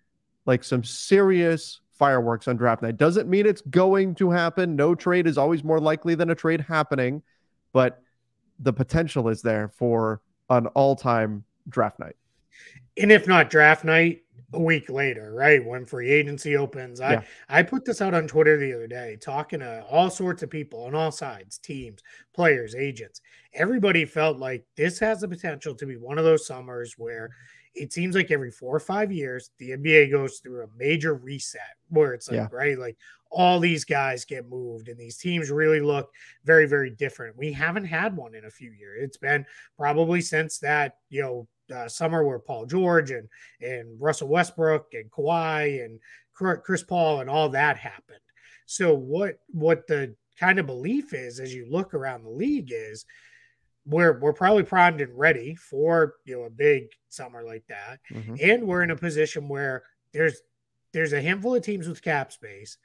like 0.46 0.64
some 0.64 0.82
serious 0.82 1.80
fireworks 1.92 2.48
on 2.48 2.56
draft 2.56 2.82
night. 2.82 2.96
Doesn't 2.96 3.28
mean 3.28 3.46
it's 3.46 3.60
going 3.60 4.14
to 4.16 4.30
happen. 4.30 4.74
No 4.74 4.94
trade 4.94 5.26
is 5.26 5.38
always 5.38 5.62
more 5.62 5.78
likely 5.78 6.14
than 6.14 6.30
a 6.30 6.34
trade 6.34 6.62
happening, 6.62 7.22
but 7.72 8.02
the 8.58 8.72
potential 8.72 9.28
is 9.28 9.42
there 9.42 9.68
for 9.68 10.20
an 10.48 10.66
all 10.68 10.96
time 10.96 11.44
draft 11.68 11.98
night. 11.98 12.16
And 12.96 13.12
if 13.12 13.26
not 13.26 13.50
draft 13.50 13.84
night, 13.84 14.21
a 14.52 14.60
week 14.60 14.90
later, 14.90 15.32
right 15.32 15.64
when 15.64 15.86
free 15.86 16.10
agency 16.10 16.56
opens. 16.56 17.00
I 17.00 17.12
yeah. 17.12 17.22
I 17.48 17.62
put 17.62 17.84
this 17.84 18.00
out 18.00 18.14
on 18.14 18.26
Twitter 18.26 18.58
the 18.58 18.74
other 18.74 18.86
day, 18.86 19.16
talking 19.20 19.60
to 19.60 19.84
all 19.90 20.10
sorts 20.10 20.42
of 20.42 20.50
people 20.50 20.84
on 20.84 20.94
all 20.94 21.12
sides, 21.12 21.58
teams, 21.58 22.02
players, 22.34 22.74
agents. 22.74 23.20
Everybody 23.54 24.04
felt 24.04 24.38
like 24.38 24.64
this 24.76 24.98
has 24.98 25.20
the 25.20 25.28
potential 25.28 25.74
to 25.74 25.86
be 25.86 25.96
one 25.96 26.18
of 26.18 26.24
those 26.24 26.46
summers 26.46 26.94
where 26.98 27.30
it 27.74 27.92
seems 27.92 28.14
like 28.14 28.30
every 28.30 28.50
four 28.50 28.76
or 28.76 28.80
five 28.80 29.10
years 29.10 29.50
the 29.58 29.70
NBA 29.70 30.10
goes 30.10 30.38
through 30.38 30.62
a 30.62 30.68
major 30.76 31.14
reset 31.14 31.76
where 31.88 32.12
it's 32.12 32.28
like 32.28 32.36
yeah. 32.36 32.48
right, 32.52 32.78
like 32.78 32.96
all 33.30 33.58
these 33.58 33.84
guys 33.84 34.26
get 34.26 34.48
moved 34.48 34.88
and 34.88 34.98
these 34.98 35.16
teams 35.16 35.50
really 35.50 35.80
look 35.80 36.10
very 36.44 36.66
very 36.66 36.90
different. 36.90 37.36
We 37.36 37.52
haven't 37.52 37.86
had 37.86 38.14
one 38.14 38.34
in 38.34 38.44
a 38.44 38.50
few 38.50 38.72
years. 38.72 39.02
It's 39.02 39.16
been 39.16 39.46
probably 39.78 40.20
since 40.20 40.58
that 40.58 40.96
you 41.08 41.22
know 41.22 41.48
uh, 41.74 41.88
summer 41.88 42.24
where 42.24 42.38
Paul 42.38 42.66
George 42.66 43.10
and 43.10 43.28
and 43.60 44.00
Russell 44.00 44.28
Westbrook 44.28 44.88
and 44.94 45.10
Kawhi 45.10 45.84
and 45.84 45.98
Chris 46.34 46.82
Paul 46.82 47.20
and 47.20 47.30
all 47.30 47.50
that 47.50 47.76
happened. 47.76 48.18
So 48.66 48.94
what 48.94 49.38
what 49.48 49.86
the 49.86 50.14
kind 50.38 50.58
of 50.58 50.66
belief 50.66 51.14
is 51.14 51.40
as 51.40 51.54
you 51.54 51.66
look 51.70 51.94
around 51.94 52.24
the 52.24 52.30
league 52.30 52.70
is 52.72 53.04
we're 53.84 54.18
we're 54.18 54.32
probably 54.32 54.62
primed 54.62 55.00
and 55.00 55.16
ready 55.16 55.54
for 55.54 56.14
you 56.24 56.36
know 56.36 56.44
a 56.44 56.50
big 56.50 56.88
summer 57.08 57.42
like 57.42 57.64
that, 57.68 58.00
mm-hmm. 58.10 58.36
and 58.40 58.66
we're 58.66 58.82
in 58.82 58.90
a 58.90 58.96
position 58.96 59.48
where 59.48 59.82
there's 60.12 60.40
there's 60.92 61.12
a 61.12 61.22
handful 61.22 61.54
of 61.54 61.62
teams 61.62 61.88
with 61.88 62.02
cap 62.02 62.32
space 62.32 62.76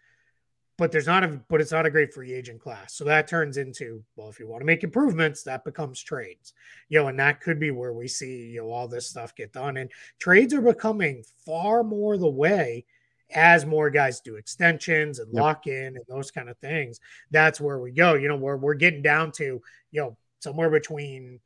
but 0.78 0.92
there's 0.92 1.08
not 1.08 1.24
a 1.24 1.42
but 1.50 1.60
it's 1.60 1.72
not 1.72 1.86
a 1.86 1.92
great 1.92 2.14
free 2.14 2.34
agent 2.34 2.62
class. 2.62 2.94
So 2.94 3.04
that 3.06 3.28
turns 3.28 3.58
into 3.58 4.04
well, 4.16 4.30
if 4.30 4.40
you 4.40 4.48
want 4.48 4.62
to 4.62 4.66
make 4.66 4.84
improvements, 4.84 5.44
that 5.44 5.66
becomes 5.66 6.02
trades. 6.02 6.54
You 6.90 7.02
know, 7.02 7.08
and 7.08 7.20
that 7.20 7.42
could 7.42 7.60
be 7.60 7.72
where 7.72 7.94
we 7.94 8.08
see 8.08 8.48
you 8.48 8.62
know 8.62 8.72
all 8.72 8.88
this 8.88 9.10
stuff 9.10 9.36
get 9.36 9.54
done. 9.54 9.78
And 9.78 9.90
trades 10.20 10.54
are 10.54 10.62
becoming 10.62 11.24
far 11.46 11.84
more 11.84 12.18
the 12.18 12.30
way 12.30 12.86
as 13.34 13.66
more 13.66 13.90
guys 13.90 14.22
do 14.22 14.36
extensions 14.36 15.20
and 15.20 15.34
yep. 15.34 15.42
lock 15.42 15.68
in 15.68 15.98
and 15.98 16.06
those 16.08 16.32
kind 16.32 16.48
of 16.50 16.58
things. 16.60 17.00
That's 17.32 17.60
where 17.60 17.80
we 17.80 17.92
go. 17.92 18.14
You 18.14 18.28
know, 18.28 18.38
we're 18.38 18.58
we're 18.58 18.76
getting 18.76 19.02
down 19.02 19.32
to 19.34 19.62
you 19.92 20.02
know 20.02 20.16
somewhere 20.40 20.70
between 20.70 21.40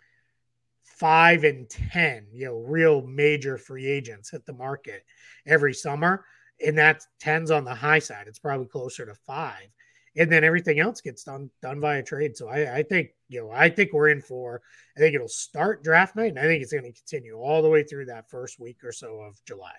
five 0.83 1.45
and 1.45 1.69
ten, 1.69 2.27
you 2.33 2.45
know, 2.45 2.57
real 2.57 3.01
major 3.01 3.57
free 3.57 3.87
agents 3.87 4.29
hit 4.29 4.45
the 4.45 4.53
market 4.53 5.05
every 5.47 5.73
summer 5.73 6.25
and 6.65 6.77
that 6.77 7.05
tens 7.19 7.51
on 7.51 7.63
the 7.63 7.73
high 7.73 7.99
side. 7.99 8.25
It's 8.27 8.39
probably 8.39 8.67
closer 8.67 9.05
to 9.05 9.15
five, 9.15 9.67
and 10.15 10.31
then 10.31 10.43
everything 10.43 10.79
else 10.79 11.01
gets 11.01 11.23
done 11.23 11.49
done 11.61 11.79
via 11.79 12.03
trade. 12.03 12.37
So 12.37 12.47
I, 12.47 12.77
I 12.77 12.83
think 12.83 13.09
you 13.29 13.41
know 13.41 13.51
I 13.51 13.69
think 13.69 13.93
we're 13.93 14.09
in 14.09 14.21
for. 14.21 14.61
I 14.95 14.99
think 14.99 15.15
it'll 15.15 15.27
start 15.27 15.83
draft 15.83 16.15
night, 16.15 16.29
and 16.29 16.39
I 16.39 16.43
think 16.43 16.61
it's 16.61 16.71
going 16.71 16.83
to 16.83 16.91
continue 16.91 17.35
all 17.35 17.61
the 17.61 17.69
way 17.69 17.83
through 17.83 18.05
that 18.05 18.29
first 18.29 18.59
week 18.59 18.83
or 18.83 18.91
so 18.91 19.19
of 19.21 19.43
July. 19.45 19.75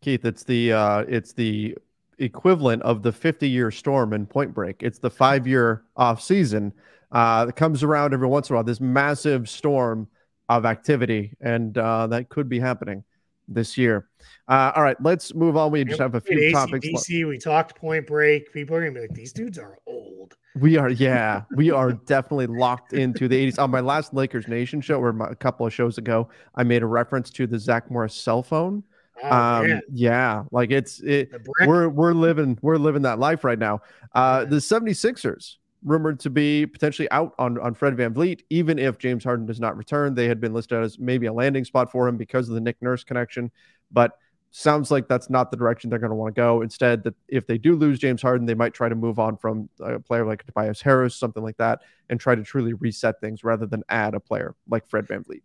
Keith, 0.00 0.24
it's 0.24 0.44
the 0.44 0.72
uh, 0.72 1.04
it's 1.08 1.32
the 1.32 1.76
equivalent 2.18 2.82
of 2.82 3.02
the 3.02 3.12
50 3.12 3.48
year 3.48 3.70
storm 3.70 4.12
in 4.12 4.26
Point 4.26 4.54
Break. 4.54 4.82
It's 4.82 4.98
the 4.98 5.10
five 5.10 5.46
year 5.46 5.84
off 5.96 6.22
season 6.22 6.72
uh, 7.12 7.46
that 7.46 7.56
comes 7.56 7.82
around 7.82 8.14
every 8.14 8.28
once 8.28 8.48
in 8.48 8.54
a 8.54 8.56
while. 8.56 8.64
This 8.64 8.80
massive 8.80 9.48
storm 9.48 10.08
of 10.48 10.66
activity, 10.66 11.36
and 11.40 11.76
uh, 11.76 12.06
that 12.08 12.28
could 12.28 12.48
be 12.48 12.58
happening 12.58 13.04
this 13.50 13.76
year. 13.76 14.08
Uh, 14.48 14.72
all 14.74 14.82
right, 14.82 14.96
let's 15.02 15.34
move 15.34 15.56
on. 15.56 15.70
We 15.70 15.84
just 15.84 16.00
have 16.00 16.14
a 16.14 16.20
few 16.20 16.50
topics. 16.52 16.86
DC, 16.86 17.28
we 17.28 17.38
talked 17.38 17.76
Point 17.76 18.06
Break. 18.06 18.52
People 18.52 18.76
are 18.76 18.80
gonna 18.80 18.92
be 18.92 19.00
like, 19.00 19.14
these 19.14 19.32
dudes 19.32 19.58
are 19.58 19.78
old. 19.86 20.36
We 20.56 20.76
are, 20.76 20.90
yeah, 20.90 21.42
we 21.54 21.70
are 21.70 21.92
definitely 21.92 22.48
locked 22.48 22.92
into 22.92 23.28
the 23.28 23.52
80s. 23.52 23.58
On 23.58 23.70
my 23.70 23.80
last 23.80 24.12
Lakers 24.12 24.48
Nation 24.48 24.80
show, 24.80 25.00
or 25.00 25.12
my, 25.12 25.28
a 25.28 25.34
couple 25.34 25.66
of 25.66 25.72
shows 25.72 25.98
ago, 25.98 26.28
I 26.54 26.64
made 26.64 26.82
a 26.82 26.86
reference 26.86 27.30
to 27.30 27.46
the 27.46 27.58
Zach 27.58 27.90
Morris 27.90 28.14
cell 28.14 28.42
phone. 28.42 28.82
Oh, 29.22 29.30
um, 29.30 29.80
yeah, 29.92 30.44
like 30.50 30.70
it's 30.70 31.00
it. 31.00 31.30
We're 31.66 31.88
we're 31.88 32.14
living 32.14 32.58
we're 32.62 32.78
living 32.78 33.02
that 33.02 33.18
life 33.18 33.44
right 33.44 33.58
now. 33.58 33.80
Uh, 34.14 34.44
the 34.46 34.56
76ers 34.56 35.56
rumored 35.84 36.20
to 36.20 36.30
be 36.30 36.66
potentially 36.66 37.10
out 37.10 37.34
on, 37.38 37.58
on 37.58 37.74
Fred 37.74 37.96
VanVleet, 37.96 38.42
even 38.50 38.78
if 38.78 38.98
James 38.98 39.24
Harden 39.24 39.46
does 39.46 39.60
not 39.60 39.76
return. 39.76 40.14
They 40.14 40.28
had 40.28 40.40
been 40.40 40.52
listed 40.52 40.82
as 40.82 40.98
maybe 40.98 41.26
a 41.26 41.32
landing 41.32 41.64
spot 41.64 41.90
for 41.90 42.06
him 42.06 42.16
because 42.16 42.48
of 42.48 42.54
the 42.54 42.60
Nick 42.60 42.80
Nurse 42.82 43.04
connection, 43.04 43.50
but 43.90 44.18
sounds 44.50 44.90
like 44.90 45.08
that's 45.08 45.30
not 45.30 45.50
the 45.50 45.56
direction 45.56 45.88
they're 45.88 45.98
going 45.98 46.10
to 46.10 46.16
want 46.16 46.34
to 46.34 46.38
go. 46.38 46.62
Instead, 46.62 47.04
that 47.04 47.14
if 47.28 47.46
they 47.46 47.56
do 47.56 47.76
lose 47.76 47.98
James 47.98 48.20
Harden, 48.20 48.46
they 48.46 48.54
might 48.54 48.74
try 48.74 48.88
to 48.88 48.94
move 48.94 49.18
on 49.18 49.36
from 49.36 49.68
a 49.80 49.98
player 49.98 50.26
like 50.26 50.44
Tobias 50.44 50.82
Harris, 50.82 51.16
something 51.16 51.42
like 51.42 51.56
that, 51.58 51.80
and 52.08 52.18
try 52.20 52.34
to 52.34 52.42
truly 52.42 52.74
reset 52.74 53.20
things 53.20 53.44
rather 53.44 53.66
than 53.66 53.82
add 53.88 54.14
a 54.14 54.20
player 54.20 54.54
like 54.68 54.86
Fred 54.86 55.06
VanVleet. 55.06 55.42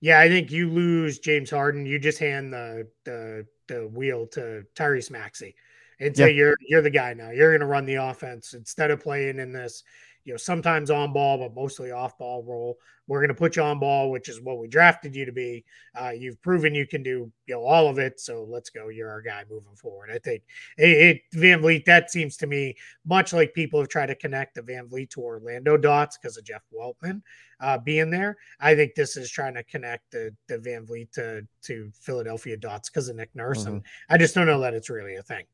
Yeah, 0.00 0.20
I 0.20 0.28
think 0.28 0.50
you 0.50 0.68
lose 0.70 1.18
James 1.18 1.50
Harden, 1.50 1.86
you 1.86 1.98
just 1.98 2.18
hand 2.18 2.52
the 2.52 2.88
the, 3.04 3.46
the 3.68 3.88
wheel 3.88 4.26
to 4.28 4.64
Tyrese 4.74 5.10
Maxey 5.10 5.54
and 6.00 6.16
say 6.16 6.30
yeah. 6.30 6.36
you're 6.36 6.56
you're 6.66 6.82
the 6.82 6.90
guy 6.90 7.14
now. 7.14 7.30
You're 7.30 7.50
going 7.50 7.60
to 7.60 7.66
run 7.66 7.86
the 7.86 7.96
offense 7.96 8.54
instead 8.54 8.90
of 8.90 9.00
playing 9.00 9.38
in 9.38 9.52
this, 9.52 9.82
you 10.24 10.32
know, 10.32 10.36
sometimes 10.36 10.90
on 10.90 11.12
ball 11.12 11.38
but 11.38 11.54
mostly 11.54 11.90
off 11.90 12.18
ball 12.18 12.42
role. 12.42 12.78
We're 13.06 13.20
going 13.20 13.28
to 13.28 13.34
put 13.34 13.56
you 13.56 13.62
on 13.62 13.78
ball, 13.78 14.10
which 14.10 14.28
is 14.28 14.42
what 14.42 14.58
we 14.58 14.68
drafted 14.68 15.16
you 15.16 15.24
to 15.24 15.32
be. 15.32 15.64
Uh, 15.98 16.10
you've 16.10 16.40
proven 16.42 16.74
you 16.74 16.86
can 16.86 17.02
do 17.02 17.32
you 17.46 17.54
know 17.54 17.64
all 17.64 17.88
of 17.88 17.98
it, 17.98 18.20
so 18.20 18.46
let's 18.48 18.68
go. 18.68 18.88
You're 18.88 19.10
our 19.10 19.22
guy 19.22 19.44
moving 19.50 19.74
forward. 19.74 20.10
I 20.12 20.18
think 20.18 20.42
it, 20.76 20.90
it 20.90 21.22
VanVleet. 21.34 21.86
That 21.86 22.10
seems 22.10 22.36
to 22.38 22.46
me 22.46 22.76
much 23.06 23.32
like 23.32 23.54
people 23.54 23.80
have 23.80 23.88
tried 23.88 24.06
to 24.06 24.14
connect 24.14 24.54
the 24.54 24.62
VanVleet 24.62 25.08
to 25.10 25.22
Orlando 25.22 25.78
dots 25.78 26.18
because 26.18 26.36
of 26.36 26.44
Jeff 26.44 26.62
Weltman 26.78 27.22
uh, 27.60 27.78
being 27.78 28.10
there. 28.10 28.36
I 28.60 28.74
think 28.74 28.94
this 28.94 29.16
is 29.16 29.30
trying 29.30 29.54
to 29.54 29.64
connect 29.64 30.10
the 30.12 30.34
the 30.46 30.58
VanVleet 30.58 31.10
to 31.12 31.46
to 31.62 31.90
Philadelphia 31.98 32.58
dots 32.58 32.90
because 32.90 33.08
of 33.08 33.16
Nick 33.16 33.34
Nurse, 33.34 33.64
mm-hmm. 33.64 33.76
and 33.76 33.82
I 34.10 34.18
just 34.18 34.34
don't 34.34 34.46
know 34.46 34.60
that 34.60 34.74
it's 34.74 34.90
really 34.90 35.16
a 35.16 35.22
thing. 35.22 35.44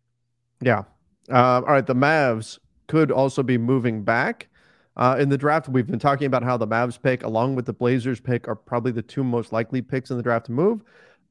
Yeah. 0.61 0.85
Uh, 1.31 1.57
all 1.57 1.63
right. 1.63 1.87
The 1.87 1.95
Mavs 1.95 2.59
could 2.87 3.11
also 3.11 3.43
be 3.43 3.59
moving 3.59 4.03
back 4.03 4.49
uh, 4.97 5.17
in 5.19 5.29
the 5.29 5.39
draft. 5.39 5.69
We've 5.69 5.87
been 5.87 5.99
talking 5.99 6.27
about 6.27 6.43
how 6.43 6.57
the 6.57 6.67
Mavs 6.67 7.01
pick, 7.01 7.23
along 7.23 7.55
with 7.55 7.67
the 7.67 7.73
Blazers 7.73 8.21
pick, 8.21 8.49
are 8.49 8.55
probably 8.55 8.93
the 8.93 9.03
two 9.03 9.25
most 9.25 9.53
likely 9.53 9.83
picks 9.83 10.11
in 10.11 10.17
the 10.17 10.23
draft 10.23 10.47
to 10.47 10.53
move. 10.53 10.83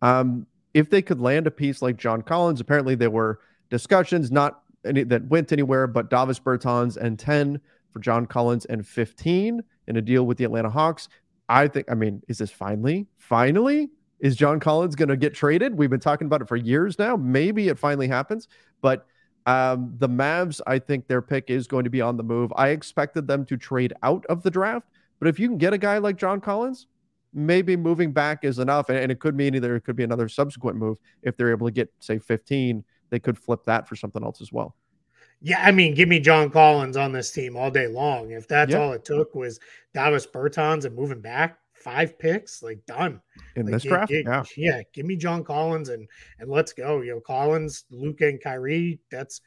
Um, 0.01 0.47
if 0.73 0.89
they 0.89 1.01
could 1.01 1.21
land 1.21 1.47
a 1.47 1.51
piece 1.51 1.81
like 1.81 1.97
John 1.97 2.21
Collins, 2.21 2.59
apparently 2.59 2.95
there 2.95 3.11
were 3.11 3.39
discussions 3.69 4.31
not 4.31 4.61
any 4.85 5.03
that 5.03 5.25
went 5.27 5.51
anywhere, 5.51 5.87
but 5.87 6.09
Davis 6.09 6.39
Bertans 6.39 6.97
and 6.97 7.17
10 7.17 7.59
for 7.91 7.99
John 7.99 8.25
Collins 8.25 8.65
and 8.65 8.85
15 8.85 9.63
in 9.87 9.95
a 9.95 10.01
deal 10.01 10.25
with 10.25 10.37
the 10.37 10.43
Atlanta 10.43 10.69
Hawks. 10.69 11.07
I 11.47 11.67
think, 11.67 11.89
I 11.89 11.95
mean, 11.95 12.21
is 12.27 12.39
this 12.39 12.51
finally, 12.51 13.07
finally? 13.17 13.89
Is 14.19 14.35
John 14.35 14.59
Collins 14.59 14.95
going 14.95 15.09
to 15.09 15.17
get 15.17 15.33
traded? 15.33 15.77
We've 15.77 15.89
been 15.89 15.99
talking 15.99 16.27
about 16.27 16.41
it 16.41 16.47
for 16.47 16.55
years 16.55 16.97
now. 16.97 17.15
Maybe 17.15 17.67
it 17.67 17.77
finally 17.77 18.07
happens, 18.07 18.47
but 18.81 19.05
um, 19.45 19.93
the 19.97 20.09
Mavs, 20.09 20.61
I 20.67 20.79
think 20.79 21.07
their 21.07 21.21
pick 21.21 21.49
is 21.49 21.67
going 21.67 21.83
to 21.83 21.89
be 21.89 22.01
on 22.01 22.17
the 22.17 22.23
move. 22.23 22.51
I 22.55 22.69
expected 22.69 23.27
them 23.27 23.45
to 23.45 23.57
trade 23.57 23.93
out 24.03 24.25
of 24.27 24.43
the 24.43 24.51
draft, 24.51 24.87
but 25.19 25.27
if 25.27 25.39
you 25.39 25.47
can 25.47 25.57
get 25.57 25.73
a 25.73 25.77
guy 25.77 25.97
like 25.97 26.17
John 26.17 26.39
Collins, 26.41 26.87
maybe 27.33 27.75
moving 27.75 28.11
back 28.11 28.43
is 28.43 28.59
enough. 28.59 28.89
And, 28.89 28.97
and 28.97 29.11
it 29.11 29.19
could 29.19 29.35
mean 29.35 29.55
either 29.55 29.75
it 29.75 29.81
could 29.81 29.95
be 29.95 30.03
another 30.03 30.29
subsequent 30.29 30.77
move. 30.77 30.97
If 31.21 31.35
they're 31.35 31.51
able 31.51 31.67
to 31.67 31.73
get, 31.73 31.91
say, 31.99 32.19
15, 32.19 32.83
they 33.09 33.19
could 33.19 33.37
flip 33.37 33.63
that 33.65 33.87
for 33.87 33.95
something 33.95 34.23
else 34.23 34.41
as 34.41 34.51
well. 34.51 34.75
Yeah, 35.41 35.61
I 35.61 35.71
mean, 35.71 35.93
give 35.93 36.07
me 36.07 36.19
John 36.19 36.49
Collins 36.49 36.95
on 36.95 37.11
this 37.11 37.31
team 37.31 37.57
all 37.57 37.69
day 37.69 37.87
long. 37.87 38.31
If 38.31 38.47
that's 38.47 38.71
yeah. 38.71 38.77
all 38.77 38.93
it 38.93 39.03
took 39.03 39.35
was 39.35 39.59
Davis 39.93 40.25
Bertans 40.25 40.85
and 40.85 40.95
moving 40.95 41.19
back, 41.19 41.57
five 41.83 42.17
picks, 42.17 42.63
like 42.63 42.85
done 42.85 43.21
in 43.55 43.65
like, 43.65 43.73
this 43.73 43.83
draft. 43.83 44.11
Yeah, 44.11 44.43
yeah. 44.55 44.81
Give 44.93 45.05
me 45.05 45.15
John 45.15 45.43
Collins 45.43 45.89
and 45.89 46.07
and 46.39 46.49
let's 46.49 46.73
go. 46.73 47.01
You 47.01 47.13
know, 47.13 47.19
Collins, 47.19 47.85
Luka, 47.91 48.27
and 48.27 48.41
Kyrie. 48.41 48.99
That's 49.11 49.41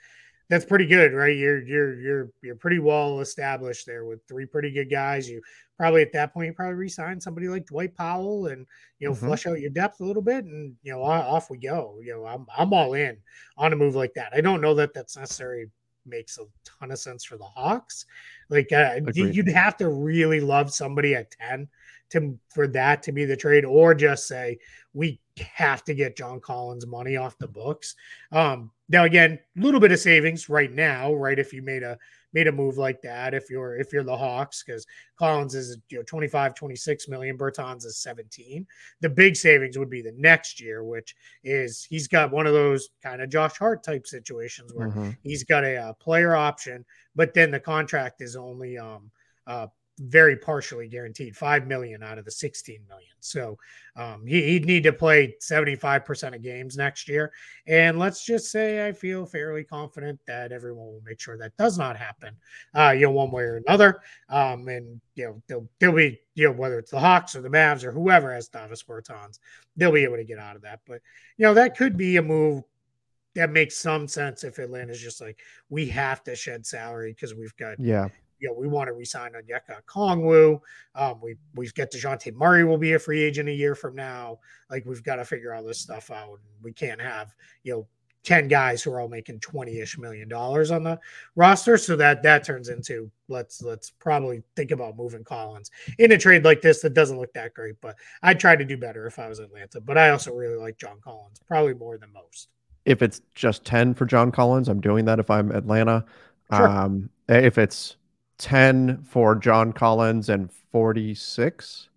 that's 0.48 0.64
pretty 0.64 0.86
good, 0.86 1.12
right? 1.12 1.36
You're 1.36 1.62
you're 1.62 2.00
you're 2.00 2.30
you're 2.42 2.56
pretty 2.56 2.78
well 2.78 3.20
established 3.20 3.86
there 3.86 4.04
with 4.04 4.20
three 4.28 4.46
pretty 4.46 4.70
good 4.70 4.90
guys. 4.90 5.28
You 5.28 5.40
probably 5.76 6.02
at 6.02 6.12
that 6.12 6.32
point 6.32 6.46
you 6.46 6.52
probably 6.52 6.74
resign 6.74 7.20
somebody 7.20 7.48
like 7.48 7.66
Dwight 7.66 7.94
Powell 7.96 8.46
and 8.46 8.66
you 8.98 9.08
know 9.08 9.14
mm-hmm. 9.14 9.26
flush 9.26 9.46
out 9.46 9.60
your 9.60 9.70
depth 9.70 10.00
a 10.00 10.04
little 10.04 10.22
bit 10.22 10.44
and 10.44 10.74
you 10.82 10.92
know 10.92 11.02
off 11.02 11.50
we 11.50 11.58
go. 11.58 11.98
You 12.02 12.14
know, 12.14 12.26
I'm 12.26 12.46
I'm 12.56 12.72
all 12.72 12.94
in 12.94 13.16
on 13.56 13.72
a 13.72 13.76
move 13.76 13.96
like 13.96 14.14
that. 14.14 14.32
I 14.34 14.40
don't 14.40 14.60
know 14.60 14.74
that 14.74 14.94
that's 14.94 15.16
necessary 15.16 15.68
makes 16.06 16.38
a 16.38 16.44
ton 16.64 16.92
of 16.92 16.98
sense 16.98 17.24
for 17.24 17.36
the 17.36 17.44
Hawks. 17.44 18.06
Like 18.48 18.72
uh, 18.72 19.00
you'd 19.12 19.48
have 19.48 19.76
to 19.78 19.88
really 19.88 20.40
love 20.40 20.72
somebody 20.72 21.14
at 21.14 21.32
10 21.32 21.68
to 22.10 22.38
for 22.54 22.66
that 22.68 23.02
to 23.04 23.12
be 23.12 23.24
the 23.24 23.36
trade, 23.36 23.64
or 23.64 23.94
just 23.94 24.26
say 24.26 24.58
we 24.94 25.20
have 25.38 25.84
to 25.84 25.94
get 25.94 26.16
John 26.16 26.40
Collins 26.40 26.86
money 26.86 27.16
off 27.16 27.38
the 27.38 27.48
books. 27.48 27.94
Um, 28.32 28.70
now 28.88 29.04
again, 29.04 29.38
a 29.56 29.60
little 29.60 29.80
bit 29.80 29.92
of 29.92 29.98
savings 29.98 30.48
right 30.48 30.72
now, 30.72 31.12
right? 31.14 31.38
If 31.38 31.52
you 31.52 31.62
made 31.62 31.82
a 31.82 31.98
made 32.36 32.48
a 32.48 32.52
move 32.52 32.76
like 32.76 33.00
that 33.00 33.32
if 33.32 33.48
you're 33.48 33.76
if 33.76 33.94
you're 33.94 34.04
the 34.04 34.16
Hawks 34.16 34.62
because 34.62 34.86
Collins 35.18 35.54
is 35.54 35.78
you 35.88 35.96
know 35.96 36.04
25, 36.04 36.54
26 36.54 37.08
million, 37.08 37.38
Bertans 37.38 37.86
is 37.86 37.96
17. 37.98 38.66
The 39.00 39.08
big 39.08 39.36
savings 39.36 39.78
would 39.78 39.88
be 39.88 40.02
the 40.02 40.14
next 40.18 40.60
year, 40.60 40.84
which 40.84 41.16
is 41.44 41.84
he's 41.88 42.06
got 42.06 42.30
one 42.30 42.46
of 42.46 42.52
those 42.52 42.90
kind 43.02 43.22
of 43.22 43.30
Josh 43.30 43.56
Hart 43.56 43.82
type 43.82 44.06
situations 44.06 44.72
where 44.74 44.88
mm-hmm. 44.88 45.10
he's 45.22 45.44
got 45.44 45.64
a, 45.64 45.88
a, 45.88 45.94
player 45.94 46.36
option, 46.36 46.84
but 47.14 47.32
then 47.32 47.50
the 47.50 47.58
contract 47.58 48.20
is 48.20 48.36
only 48.36 48.76
um 48.76 49.10
uh 49.46 49.68
very 49.98 50.36
partially 50.36 50.88
guaranteed, 50.88 51.36
five 51.36 51.66
million 51.66 52.02
out 52.02 52.18
of 52.18 52.24
the 52.24 52.30
16 52.30 52.80
million. 52.88 53.10
So 53.20 53.58
um, 53.96 54.26
he, 54.26 54.54
would 54.54 54.66
need 54.66 54.82
to 54.84 54.92
play 54.92 55.36
75% 55.40 56.34
of 56.34 56.42
games 56.42 56.76
next 56.76 57.08
year. 57.08 57.32
And 57.66 57.98
let's 57.98 58.24
just 58.24 58.50
say 58.50 58.86
I 58.86 58.92
feel 58.92 59.24
fairly 59.24 59.64
confident 59.64 60.20
that 60.26 60.52
everyone 60.52 60.86
will 60.86 61.02
make 61.04 61.20
sure 61.20 61.38
that 61.38 61.56
does 61.56 61.78
not 61.78 61.96
happen, 61.96 62.36
uh, 62.74 62.90
you 62.90 63.06
know, 63.06 63.12
one 63.12 63.30
way 63.30 63.44
or 63.44 63.56
another. 63.56 64.00
Um, 64.28 64.68
and 64.68 65.00
you 65.14 65.24
know, 65.24 65.42
they'll, 65.46 65.68
they'll 65.78 65.92
be, 65.92 66.20
you 66.34 66.46
know, 66.46 66.52
whether 66.52 66.78
it's 66.78 66.90
the 66.90 67.00
Hawks 67.00 67.34
or 67.34 67.40
the 67.40 67.48
Mavs 67.48 67.84
or 67.84 67.92
whoever 67.92 68.32
has 68.32 68.48
Davis 68.48 68.82
Bertans, 68.82 69.38
they'll 69.76 69.92
be 69.92 70.04
able 70.04 70.16
to 70.16 70.24
get 70.24 70.38
out 70.38 70.56
of 70.56 70.62
that. 70.62 70.80
But 70.86 71.00
you 71.38 71.44
know, 71.46 71.54
that 71.54 71.76
could 71.76 71.96
be 71.96 72.16
a 72.16 72.22
move 72.22 72.64
that 73.34 73.50
makes 73.50 73.76
some 73.76 74.08
sense 74.08 74.44
if 74.44 74.58
Atlanta's 74.58 75.00
just 75.00 75.20
like 75.20 75.38
we 75.68 75.86
have 75.86 76.24
to 76.24 76.34
shed 76.34 76.66
salary 76.66 77.12
because 77.12 77.34
we've 77.34 77.56
got 77.56 77.78
yeah 77.78 78.08
you 78.38 78.48
know, 78.48 78.54
we 78.54 78.68
want 78.68 78.88
to 78.88 78.92
resign 78.92 79.32
Onyeka 79.32 79.82
Okongwu. 79.84 80.60
Um, 80.94 81.20
we 81.20 81.36
we've 81.54 81.74
got 81.74 81.90
Dejounte 81.90 82.34
Murray 82.34 82.64
will 82.64 82.78
be 82.78 82.92
a 82.94 82.98
free 82.98 83.22
agent 83.22 83.48
a 83.48 83.52
year 83.52 83.74
from 83.74 83.94
now. 83.94 84.38
Like 84.70 84.84
we've 84.86 85.02
got 85.02 85.16
to 85.16 85.24
figure 85.24 85.54
all 85.54 85.64
this 85.64 85.80
stuff 85.80 86.10
out. 86.10 86.40
We 86.62 86.72
can't 86.72 87.00
have 87.00 87.34
you 87.62 87.72
know 87.72 87.86
10 88.26 88.48
guys 88.48 88.82
who 88.82 88.92
are 88.92 89.00
all 89.00 89.08
making 89.08 89.38
20-ish 89.38 89.98
million 89.98 90.28
dollars 90.28 90.72
on 90.72 90.82
the 90.82 90.98
roster 91.36 91.78
so 91.78 91.94
that 91.94 92.24
that 92.24 92.42
turns 92.42 92.68
into 92.68 93.08
let's 93.28 93.62
let's 93.62 93.90
probably 93.90 94.42
think 94.56 94.72
about 94.72 94.96
moving 94.96 95.22
collins 95.22 95.70
in 95.98 96.10
a 96.10 96.18
trade 96.18 96.44
like 96.44 96.60
this 96.60 96.80
that 96.80 96.92
doesn't 96.92 97.20
look 97.20 97.32
that 97.34 97.54
great 97.54 97.76
but 97.80 97.94
i'd 98.24 98.40
try 98.40 98.56
to 98.56 98.64
do 98.64 98.76
better 98.76 99.06
if 99.06 99.20
i 99.20 99.28
was 99.28 99.38
atlanta 99.38 99.80
but 99.80 99.96
i 99.96 100.10
also 100.10 100.34
really 100.34 100.56
like 100.56 100.76
john 100.76 100.96
collins 101.04 101.38
probably 101.46 101.72
more 101.72 101.98
than 101.98 102.12
most 102.12 102.48
if 102.84 103.00
it's 103.00 103.20
just 103.36 103.64
10 103.64 103.94
for 103.94 104.06
john 104.06 104.32
collins 104.32 104.68
i'm 104.68 104.80
doing 104.80 105.04
that 105.04 105.20
if 105.20 105.30
i'm 105.30 105.52
atlanta 105.52 106.04
sure. 106.52 106.68
um 106.68 107.08
if 107.28 107.58
it's 107.58 107.96
10 108.38 109.02
for 109.04 109.34
John 109.34 109.72
Collins 109.72 110.28
and 110.28 110.50
46. 110.72 111.88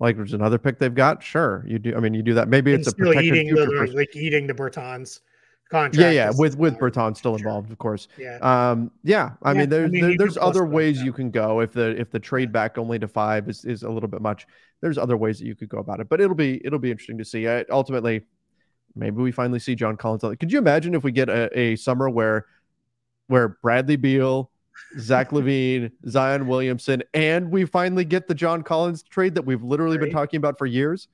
Like 0.00 0.16
there's 0.16 0.32
another 0.32 0.58
pick 0.58 0.78
they've 0.78 0.94
got. 0.94 1.22
Sure, 1.22 1.64
you 1.66 1.78
do. 1.78 1.94
I 1.94 2.00
mean, 2.00 2.12
you 2.12 2.22
do 2.22 2.34
that. 2.34 2.48
Maybe 2.48 2.72
it's 2.72 2.88
a 2.88 2.94
protected 2.94 3.24
eating 3.24 3.54
the, 3.54 3.66
for... 3.66 3.86
like 3.88 4.16
eating 4.16 4.48
the 4.48 4.54
Bertans 4.54 5.20
contract. 5.70 5.96
Yeah, 5.96 6.10
yeah, 6.10 6.32
with 6.36 6.56
with 6.56 6.76
Bertans 6.76 7.18
still 7.18 7.36
involved, 7.36 7.70
of 7.70 7.78
course. 7.78 8.08
Yeah, 8.18 8.38
um, 8.38 8.90
yeah. 9.04 9.30
I 9.42 9.52
yeah, 9.52 9.60
mean, 9.60 9.68
there's 9.68 9.88
I 9.88 9.90
mean, 9.90 10.00
there, 10.02 10.16
there's 10.18 10.36
other 10.36 10.64
ways 10.64 11.02
you 11.02 11.12
can 11.12 11.30
go 11.30 11.60
if 11.60 11.72
the 11.72 11.98
if 12.00 12.10
the 12.10 12.18
trade 12.18 12.52
back 12.52 12.78
only 12.78 12.98
to 12.98 13.06
five 13.06 13.48
is 13.48 13.64
is 13.64 13.84
a 13.84 13.88
little 13.88 14.08
bit 14.08 14.20
much. 14.20 14.46
There's 14.80 14.98
other 14.98 15.16
ways 15.16 15.38
that 15.38 15.46
you 15.46 15.54
could 15.54 15.68
go 15.68 15.78
about 15.78 16.00
it, 16.00 16.08
but 16.08 16.20
it'll 16.20 16.36
be 16.36 16.60
it'll 16.64 16.78
be 16.78 16.90
interesting 16.90 17.18
to 17.18 17.24
see. 17.24 17.46
Uh, 17.46 17.64
ultimately, 17.70 18.22
maybe 18.94 19.22
we 19.22 19.32
finally 19.32 19.58
see 19.58 19.74
John 19.74 19.96
Collins. 19.96 20.22
Could 20.38 20.52
you 20.52 20.58
imagine 20.58 20.94
if 20.94 21.04
we 21.04 21.12
get 21.12 21.28
a, 21.28 21.56
a 21.58 21.76
summer 21.76 22.10
where 22.10 22.46
where 23.28 23.50
Bradley 23.62 23.96
Beal 23.96 24.50
Zach 24.98 25.30
LaVine, 25.30 25.90
Zion 26.08 26.46
Williamson, 26.46 27.02
and 27.14 27.50
we 27.50 27.64
finally 27.64 28.04
get 28.04 28.28
the 28.28 28.34
John 28.34 28.62
Collins 28.62 29.02
trade 29.02 29.34
that 29.34 29.44
we've 29.44 29.62
literally 29.62 29.96
right. 29.96 30.04
been 30.04 30.12
talking 30.12 30.38
about 30.38 30.58
for 30.58 30.66
years. 30.66 31.08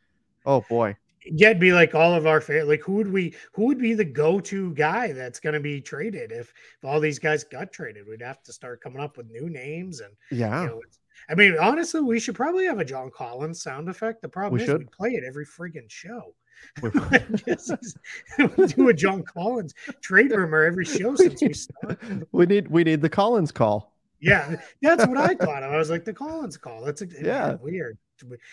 Oh 0.47 0.65
boy. 0.69 0.97
Yeah, 1.31 1.49
it'd 1.49 1.61
be 1.61 1.73
like 1.73 1.95
all 1.95 2.15
of 2.15 2.27
our 2.27 2.41
favorite. 2.41 2.69
like 2.69 2.81
who 2.81 2.95
would 2.95 3.13
we 3.13 3.35
who 3.53 3.67
would 3.67 3.79
be 3.79 3.95
the 3.95 4.05
go-to 4.05 4.73
guy 4.75 5.13
that's 5.13 5.41
gonna 5.41 5.61
be 5.61 5.81
traded 5.81 6.33
if, 6.33 6.53
if 6.79 6.85
all 6.85 7.01
these 7.01 7.19
guys 7.19 7.45
got 7.45 7.73
traded? 7.73 8.07
We'd 8.09 8.23
have 8.23 8.43
to 8.45 8.53
start 8.53 8.81
coming 8.81 9.01
up 9.01 9.17
with 9.17 9.31
new 9.31 9.51
names 9.51 10.01
and 10.01 10.13
yeah. 10.31 10.63
You 10.63 10.69
know, 10.69 10.81
I 11.29 11.35
mean, 11.35 11.57
honestly, 11.61 12.01
we 12.01 12.21
should 12.21 12.35
probably 12.35 12.65
have 12.67 12.79
a 12.79 12.85
John 12.85 13.11
Collins 13.11 13.63
sound 13.63 13.89
effect. 13.89 14.23
The 14.23 14.29
problem 14.29 14.55
we 14.55 14.63
is 14.63 14.67
should. 14.67 14.79
we 14.79 14.87
play 14.87 15.11
it 15.11 15.25
every 15.27 15.45
friggin' 15.45 15.91
show. 15.91 16.35
do 18.77 18.89
a 18.89 18.95
John 18.95 19.23
Collins 19.23 19.75
trade 20.01 20.31
rumor 20.31 20.65
every 20.65 20.85
show 20.85 21.15
since 21.17 21.43
we 21.43 21.53
started. 21.53 22.27
We 22.33 22.47
need 22.47 22.69
we 22.69 22.85
need 22.85 23.01
the 23.01 23.09
Collins 23.09 23.53
call. 23.53 23.93
Yeah, 24.21 24.57
that's 24.83 25.07
what 25.07 25.17
I 25.17 25.35
thought 25.35 25.63
of. 25.63 25.73
I 25.73 25.77
was 25.77 25.91
like 25.91 26.05
the 26.05 26.13
Collins 26.13 26.57
call. 26.57 26.85
That's 26.85 27.03
a, 27.03 27.07
yeah 27.21 27.55
weird. 27.55 27.99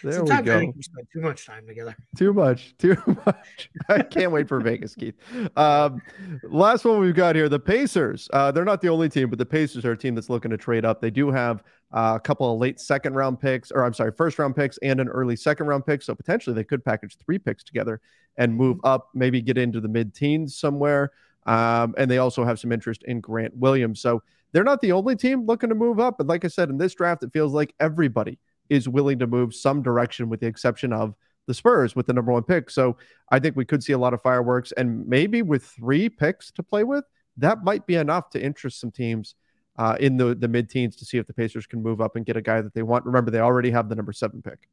There 0.04 0.14
Sometimes 0.14 0.42
we 0.42 0.46
go. 0.46 0.56
I 0.56 0.60
think 0.60 0.76
we 0.76 0.82
spend 0.84 1.08
too 1.12 1.22
much 1.22 1.46
time 1.46 1.66
together. 1.68 1.96
Too 2.18 2.34
much, 2.34 2.76
too 2.80 2.98
much. 3.26 3.70
I 3.90 4.02
can't 4.02 4.32
wait 4.32 4.48
for 4.48 4.60
Vegas, 4.60 4.96
Keith. 4.96 5.16
Um, 5.56 6.02
last 6.44 6.86
one 6.86 7.00
we've 7.00 7.16
got 7.16 7.36
here: 7.36 7.50
the 7.50 7.60
Pacers. 7.60 8.30
Uh, 8.34 8.52
they're 8.52 8.66
not 8.66 8.82
the 8.82 8.90
only 8.90 9.10
team, 9.10 9.30
but 9.30 9.40
the 9.40 9.46
Pacers 9.46 9.86
are 9.86 9.94
a 9.94 9.98
team 9.98 10.16
that's 10.16 10.30
looking 10.30 10.52
to 10.52 10.58
trade 10.58 10.86
up. 10.86 11.02
They 11.02 11.10
do 11.10 11.32
have 11.32 11.64
uh, 11.92 12.14
a 12.16 12.20
couple 12.20 12.52
of 12.54 12.60
late 12.60 12.80
second 12.80 13.16
round 13.16 13.40
picks, 13.40 13.72
or 13.72 13.84
I'm 13.84 13.94
sorry, 13.94 14.12
first 14.12 14.38
round 14.38 14.56
picks 14.56 14.78
and 14.80 15.00
an 15.00 15.08
early 15.08 15.36
second 15.36 15.68
round 15.68 15.86
pick. 15.86 16.02
So 16.02 16.14
potentially 16.14 16.54
they 16.54 16.64
could 16.64 16.84
package 16.84 17.18
three 17.18 17.40
picks 17.40 17.64
together 17.64 18.02
and 18.38 18.54
move 18.54 18.80
up, 18.84 19.10
maybe 19.14 19.42
get 19.42 19.58
into 19.58 19.80
the 19.80 19.88
mid 19.88 20.14
teens 20.14 20.58
somewhere. 20.58 21.12
Um, 21.46 21.94
and 21.98 22.10
they 22.10 22.18
also 22.18 22.44
have 22.44 22.60
some 22.60 22.72
interest 22.72 23.04
in 23.04 23.22
Grant 23.22 23.56
Williams. 23.56 24.02
So 24.02 24.24
they're 24.52 24.64
not 24.64 24.82
the 24.82 24.92
only 24.92 25.16
team 25.16 25.46
looking 25.46 25.70
to 25.70 25.76
move 25.76 26.00
up. 26.00 26.18
But 26.18 26.28
like 26.28 26.44
I 26.44 26.48
said, 26.48 26.70
in 26.70 26.78
this 26.78 26.96
draft, 26.96 27.24
it 27.24 27.32
feels 27.32 27.54
like 27.54 27.74
everybody 27.80 28.40
is 28.70 28.88
willing 28.90 29.20
to 29.20 29.28
move 29.28 29.54
some 29.54 29.82
direction, 29.82 30.30
with 30.30 30.40
the 30.40 30.48
exception 30.48 30.94
of 30.94 31.16
the 31.48 31.54
Spurs 31.54 31.96
with 31.96 32.08
the 32.08 32.14
number 32.14 32.32
one 32.32 32.44
pick. 32.44 32.70
So 32.70 32.98
I 33.30 33.40
think 33.40 33.56
we 33.56 33.66
could 33.66 33.84
see 33.84 33.94
a 33.94 33.98
lot 33.98 34.14
of 34.14 34.22
fireworks. 34.22 34.72
And 34.74 35.08
maybe 35.08 35.42
with 35.42 35.64
three 35.64 36.10
picks 36.10 36.52
to 36.52 36.64
play 36.64 36.84
with, 36.84 37.06
that 37.38 37.64
might 37.64 37.86
be 37.86 37.96
enough 37.96 38.30
to 38.32 38.42
interest 38.42 38.80
some 38.80 38.92
teams 38.92 39.36
uh, 39.78 39.98
in 40.00 40.16
the 40.16 40.34
the 40.36 40.48
mid 40.48 40.70
teens 40.70 40.96
to 40.96 41.06
see 41.06 41.18
if 41.18 41.28
the 41.28 41.34
Pacers 41.34 41.68
can 41.68 41.84
move 41.84 42.00
up 42.00 42.16
and 42.16 42.26
get 42.26 42.38
a 42.38 42.42
guy 42.42 42.62
that 42.62 42.74
they 42.74 42.84
want. 42.84 43.06
Remember, 43.06 43.30
they 43.30 43.40
already 43.40 43.72
have 43.72 43.90
the 43.90 43.96
number 43.96 44.14
seven 44.14 44.42
pick. 44.42 44.70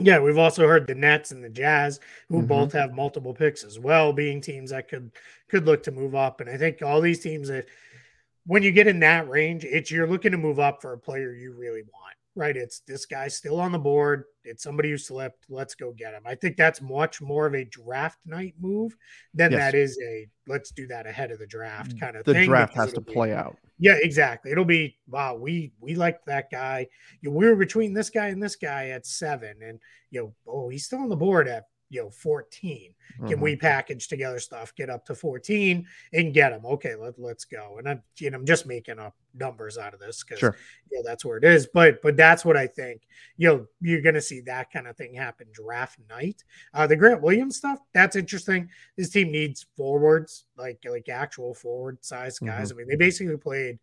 Yeah, 0.00 0.20
we've 0.20 0.38
also 0.38 0.68
heard 0.68 0.86
the 0.86 0.94
Nets 0.94 1.32
and 1.32 1.42
the 1.42 1.48
Jazz, 1.48 1.98
who 2.28 2.38
mm-hmm. 2.38 2.46
both 2.46 2.72
have 2.72 2.92
multiple 2.92 3.34
picks 3.34 3.64
as 3.64 3.80
well, 3.80 4.12
being 4.12 4.40
teams 4.40 4.70
that 4.70 4.88
could 4.88 5.10
could 5.48 5.64
look 5.64 5.82
to 5.84 5.90
move 5.90 6.14
up. 6.14 6.40
And 6.40 6.50
I 6.50 6.58
think 6.58 6.82
all 6.82 7.00
these 7.00 7.20
teams 7.20 7.48
that 7.48 7.66
when 8.44 8.62
you 8.62 8.70
get 8.70 8.86
in 8.86 9.00
that 9.00 9.28
range, 9.28 9.64
it's 9.64 9.90
you're 9.90 10.06
looking 10.06 10.32
to 10.32 10.38
move 10.38 10.60
up 10.60 10.82
for 10.82 10.92
a 10.92 10.98
player 10.98 11.32
you 11.32 11.54
really 11.54 11.82
want 11.82 12.17
right? 12.38 12.56
It's 12.56 12.80
this 12.86 13.04
guy's 13.04 13.36
still 13.36 13.60
on 13.60 13.72
the 13.72 13.78
board. 13.78 14.24
It's 14.44 14.62
somebody 14.62 14.90
who 14.90 14.96
slipped. 14.96 15.44
Let's 15.50 15.74
go 15.74 15.92
get 15.92 16.14
him. 16.14 16.22
I 16.24 16.36
think 16.36 16.56
that's 16.56 16.80
much 16.80 17.20
more 17.20 17.46
of 17.46 17.54
a 17.54 17.64
draft 17.64 18.18
night 18.24 18.54
move 18.60 18.96
than 19.34 19.52
yes. 19.52 19.60
that 19.60 19.74
is 19.74 19.98
a 20.02 20.28
let's 20.46 20.70
do 20.70 20.86
that 20.86 21.06
ahead 21.06 21.32
of 21.32 21.40
the 21.40 21.46
draft 21.46 21.96
mm, 21.96 22.00
kind 22.00 22.16
of 22.16 22.24
the 22.24 22.32
thing. 22.32 22.42
The 22.42 22.46
draft 22.46 22.74
has 22.74 22.92
to 22.94 23.00
play 23.00 23.34
out. 23.34 23.56
Yeah, 23.78 23.96
exactly. 24.00 24.52
It'll 24.52 24.64
be 24.64 24.96
wow. 25.08 25.34
We 25.34 25.72
we 25.80 25.96
liked 25.96 26.26
that 26.26 26.50
guy. 26.50 26.86
You 27.20 27.30
know, 27.30 27.36
we 27.36 27.46
were 27.46 27.56
between 27.56 27.92
this 27.92 28.08
guy 28.08 28.28
and 28.28 28.42
this 28.42 28.56
guy 28.56 28.90
at 28.90 29.04
seven, 29.04 29.56
and 29.60 29.80
you 30.10 30.20
know, 30.20 30.34
oh, 30.46 30.68
he's 30.68 30.86
still 30.86 31.00
on 31.00 31.08
the 31.08 31.16
board 31.16 31.48
at 31.48 31.64
you 31.90 32.02
know 32.02 32.10
14 32.10 32.94
can 33.16 33.26
mm-hmm. 33.26 33.40
we 33.40 33.56
package 33.56 34.08
together 34.08 34.38
stuff 34.38 34.74
get 34.74 34.90
up 34.90 35.04
to 35.06 35.14
14 35.14 35.86
and 36.12 36.34
get 36.34 36.50
them 36.50 36.64
okay 36.66 36.94
let, 36.94 37.18
let's 37.18 37.44
go. 37.44 37.76
And 37.78 37.88
i'm 37.88 38.02
you 38.18 38.30
know 38.30 38.38
i'm 38.38 38.46
just 38.46 38.66
making 38.66 38.98
up 38.98 39.14
numbers 39.34 39.78
out 39.78 39.94
of 39.94 40.00
this 40.00 40.22
because 40.22 40.38
sure. 40.38 40.56
you 40.90 40.98
know 40.98 41.02
that's 41.06 41.24
where 41.24 41.38
it 41.38 41.44
is. 41.44 41.68
But 41.72 42.02
but 42.02 42.16
that's 42.16 42.44
what 42.44 42.56
i 42.56 42.66
think 42.66 43.02
you 43.36 43.48
know 43.48 43.66
you're 43.80 44.02
gonna 44.02 44.20
see 44.20 44.40
that 44.42 44.70
kind 44.72 44.86
of 44.86 44.96
thing 44.96 45.14
happen 45.14 45.46
draft 45.52 45.98
night. 46.08 46.44
Uh 46.74 46.86
the 46.86 46.96
grant 46.96 47.22
williams 47.22 47.56
stuff 47.56 47.78
that's 47.94 48.16
interesting. 48.16 48.68
This 48.96 49.10
team 49.10 49.30
needs 49.32 49.66
forwards 49.76 50.44
like 50.56 50.78
like 50.88 51.08
actual 51.08 51.54
forward 51.54 52.04
size 52.04 52.38
guys. 52.38 52.68
Mm-hmm. 52.68 52.76
i 52.76 52.78
mean 52.78 52.88
they 52.88 52.96
basically 52.96 53.36
played 53.36 53.78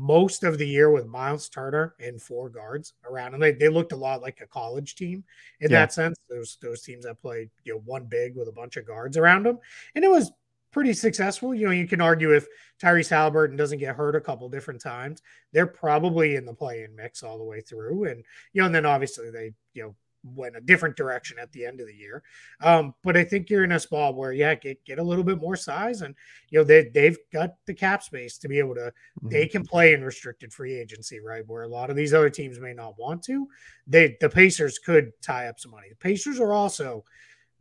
most 0.00 0.44
of 0.44 0.58
the 0.58 0.66
year 0.66 0.92
with 0.92 1.08
Miles 1.08 1.48
Turner 1.48 1.96
and 1.98 2.22
four 2.22 2.48
guards 2.48 2.94
around, 3.10 3.34
and 3.34 3.42
they, 3.42 3.50
they 3.50 3.68
looked 3.68 3.90
a 3.90 3.96
lot 3.96 4.22
like 4.22 4.40
a 4.40 4.46
college 4.46 4.94
team 4.94 5.24
in 5.58 5.72
yeah. 5.72 5.80
that 5.80 5.92
sense. 5.92 6.16
Those 6.30 6.56
those 6.62 6.82
teams 6.82 7.04
that 7.04 7.20
played 7.20 7.50
you 7.64 7.74
know 7.74 7.82
one 7.84 8.04
big 8.04 8.36
with 8.36 8.46
a 8.46 8.52
bunch 8.52 8.76
of 8.76 8.86
guards 8.86 9.16
around 9.16 9.44
them, 9.44 9.58
and 9.96 10.04
it 10.04 10.10
was 10.10 10.30
pretty 10.70 10.92
successful. 10.92 11.52
You 11.52 11.66
know, 11.66 11.72
you 11.72 11.88
can 11.88 12.00
argue 12.00 12.32
if 12.32 12.46
Tyrese 12.80 13.10
Haliburton 13.10 13.56
doesn't 13.56 13.80
get 13.80 13.96
hurt 13.96 14.14
a 14.14 14.20
couple 14.20 14.48
different 14.48 14.80
times, 14.80 15.20
they're 15.52 15.66
probably 15.66 16.36
in 16.36 16.46
the 16.46 16.54
play-in 16.54 16.94
mix 16.94 17.24
all 17.24 17.36
the 17.36 17.42
way 17.42 17.60
through, 17.60 18.04
and 18.04 18.22
you 18.52 18.62
know, 18.62 18.66
and 18.66 18.74
then 18.74 18.86
obviously 18.86 19.32
they 19.32 19.52
you 19.74 19.82
know 19.82 19.96
went 20.24 20.56
a 20.56 20.60
different 20.60 20.96
direction 20.96 21.38
at 21.40 21.50
the 21.52 21.64
end 21.64 21.80
of 21.80 21.86
the 21.86 21.94
year. 21.94 22.22
Um, 22.60 22.94
but 23.04 23.16
I 23.16 23.24
think 23.24 23.48
you're 23.48 23.64
in 23.64 23.72
a 23.72 23.80
spot 23.80 24.16
where, 24.16 24.32
yeah, 24.32 24.54
get, 24.54 24.84
get 24.84 24.98
a 24.98 25.02
little 25.02 25.24
bit 25.24 25.40
more 25.40 25.56
size. 25.56 26.02
And, 26.02 26.14
you 26.50 26.58
know, 26.58 26.64
they, 26.64 26.90
they've 26.92 27.18
got 27.32 27.54
the 27.66 27.74
cap 27.74 28.02
space 28.02 28.38
to 28.38 28.48
be 28.48 28.58
able 28.58 28.74
to, 28.74 28.92
mm-hmm. 29.20 29.28
they 29.28 29.46
can 29.46 29.64
play 29.64 29.92
in 29.92 30.04
restricted 30.04 30.52
free 30.52 30.74
agency, 30.74 31.20
right? 31.20 31.46
Where 31.46 31.62
a 31.62 31.68
lot 31.68 31.90
of 31.90 31.96
these 31.96 32.14
other 32.14 32.30
teams 32.30 32.58
may 32.58 32.74
not 32.74 32.98
want 32.98 33.22
to. 33.24 33.46
They, 33.86 34.16
the 34.20 34.28
Pacers 34.28 34.78
could 34.78 35.12
tie 35.22 35.48
up 35.48 35.60
some 35.60 35.70
money. 35.70 35.88
The 35.88 35.96
Pacers 35.96 36.40
are 36.40 36.52
also 36.52 37.04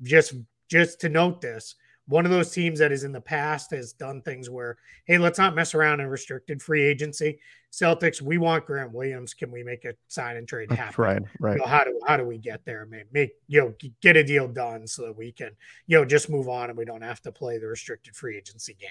just, 0.02 0.34
just 0.70 1.00
to 1.02 1.10
note 1.10 1.42
this, 1.42 1.76
one 2.08 2.26
of 2.26 2.32
those 2.32 2.52
teams 2.52 2.80
that 2.80 2.92
is 2.92 3.04
in 3.04 3.12
the 3.12 3.22
past 3.22 3.72
has 3.72 3.92
done 3.92 4.22
things 4.22 4.50
where, 4.50 4.78
hey, 5.06 5.18
let's 5.18 5.38
not 5.38 5.56
mess 5.56 5.76
around 5.76 6.00
in 6.00 6.08
restricted 6.08 6.62
free 6.62 6.84
agency. 6.84 7.40
Celtics, 7.72 8.22
we 8.22 8.38
want 8.38 8.66
Grant 8.66 8.94
Williams. 8.94 9.34
Can 9.34 9.52
we 9.52 9.62
make 9.62 9.84
a 9.84 9.94
sign 10.08 10.38
and 10.38 10.48
trade 10.48 10.72
happen? 10.72 11.04
Right, 11.04 11.22
right. 11.40 11.54
You 11.54 11.60
know, 11.60 11.68
how 11.68 11.84
do 11.84 12.00
how 12.08 12.18
do 12.18 12.26
we 12.26 12.38
get 12.38 12.64
there? 12.66 12.86
Make, 12.86 13.12
make 13.14 13.32
you 13.48 13.62
know 13.62 13.74
get 14.02 14.16
a 14.16 14.24
deal 14.24 14.48
done 14.48 14.88
so 14.88 15.04
that 15.04 15.18
we 15.18 15.34
can 15.34 15.52
you 15.86 15.98
know 15.98 16.06
just 16.06 16.30
move 16.30 16.48
on 16.48 16.70
and 16.70 16.78
we 16.78 16.86
don't 16.86 17.02
have 17.02 17.22
to 17.24 17.32
play 17.32 17.58
the 17.58 17.68
restricted 17.68 18.16
free 18.16 18.38
agency 18.38 18.76
game. 18.80 18.90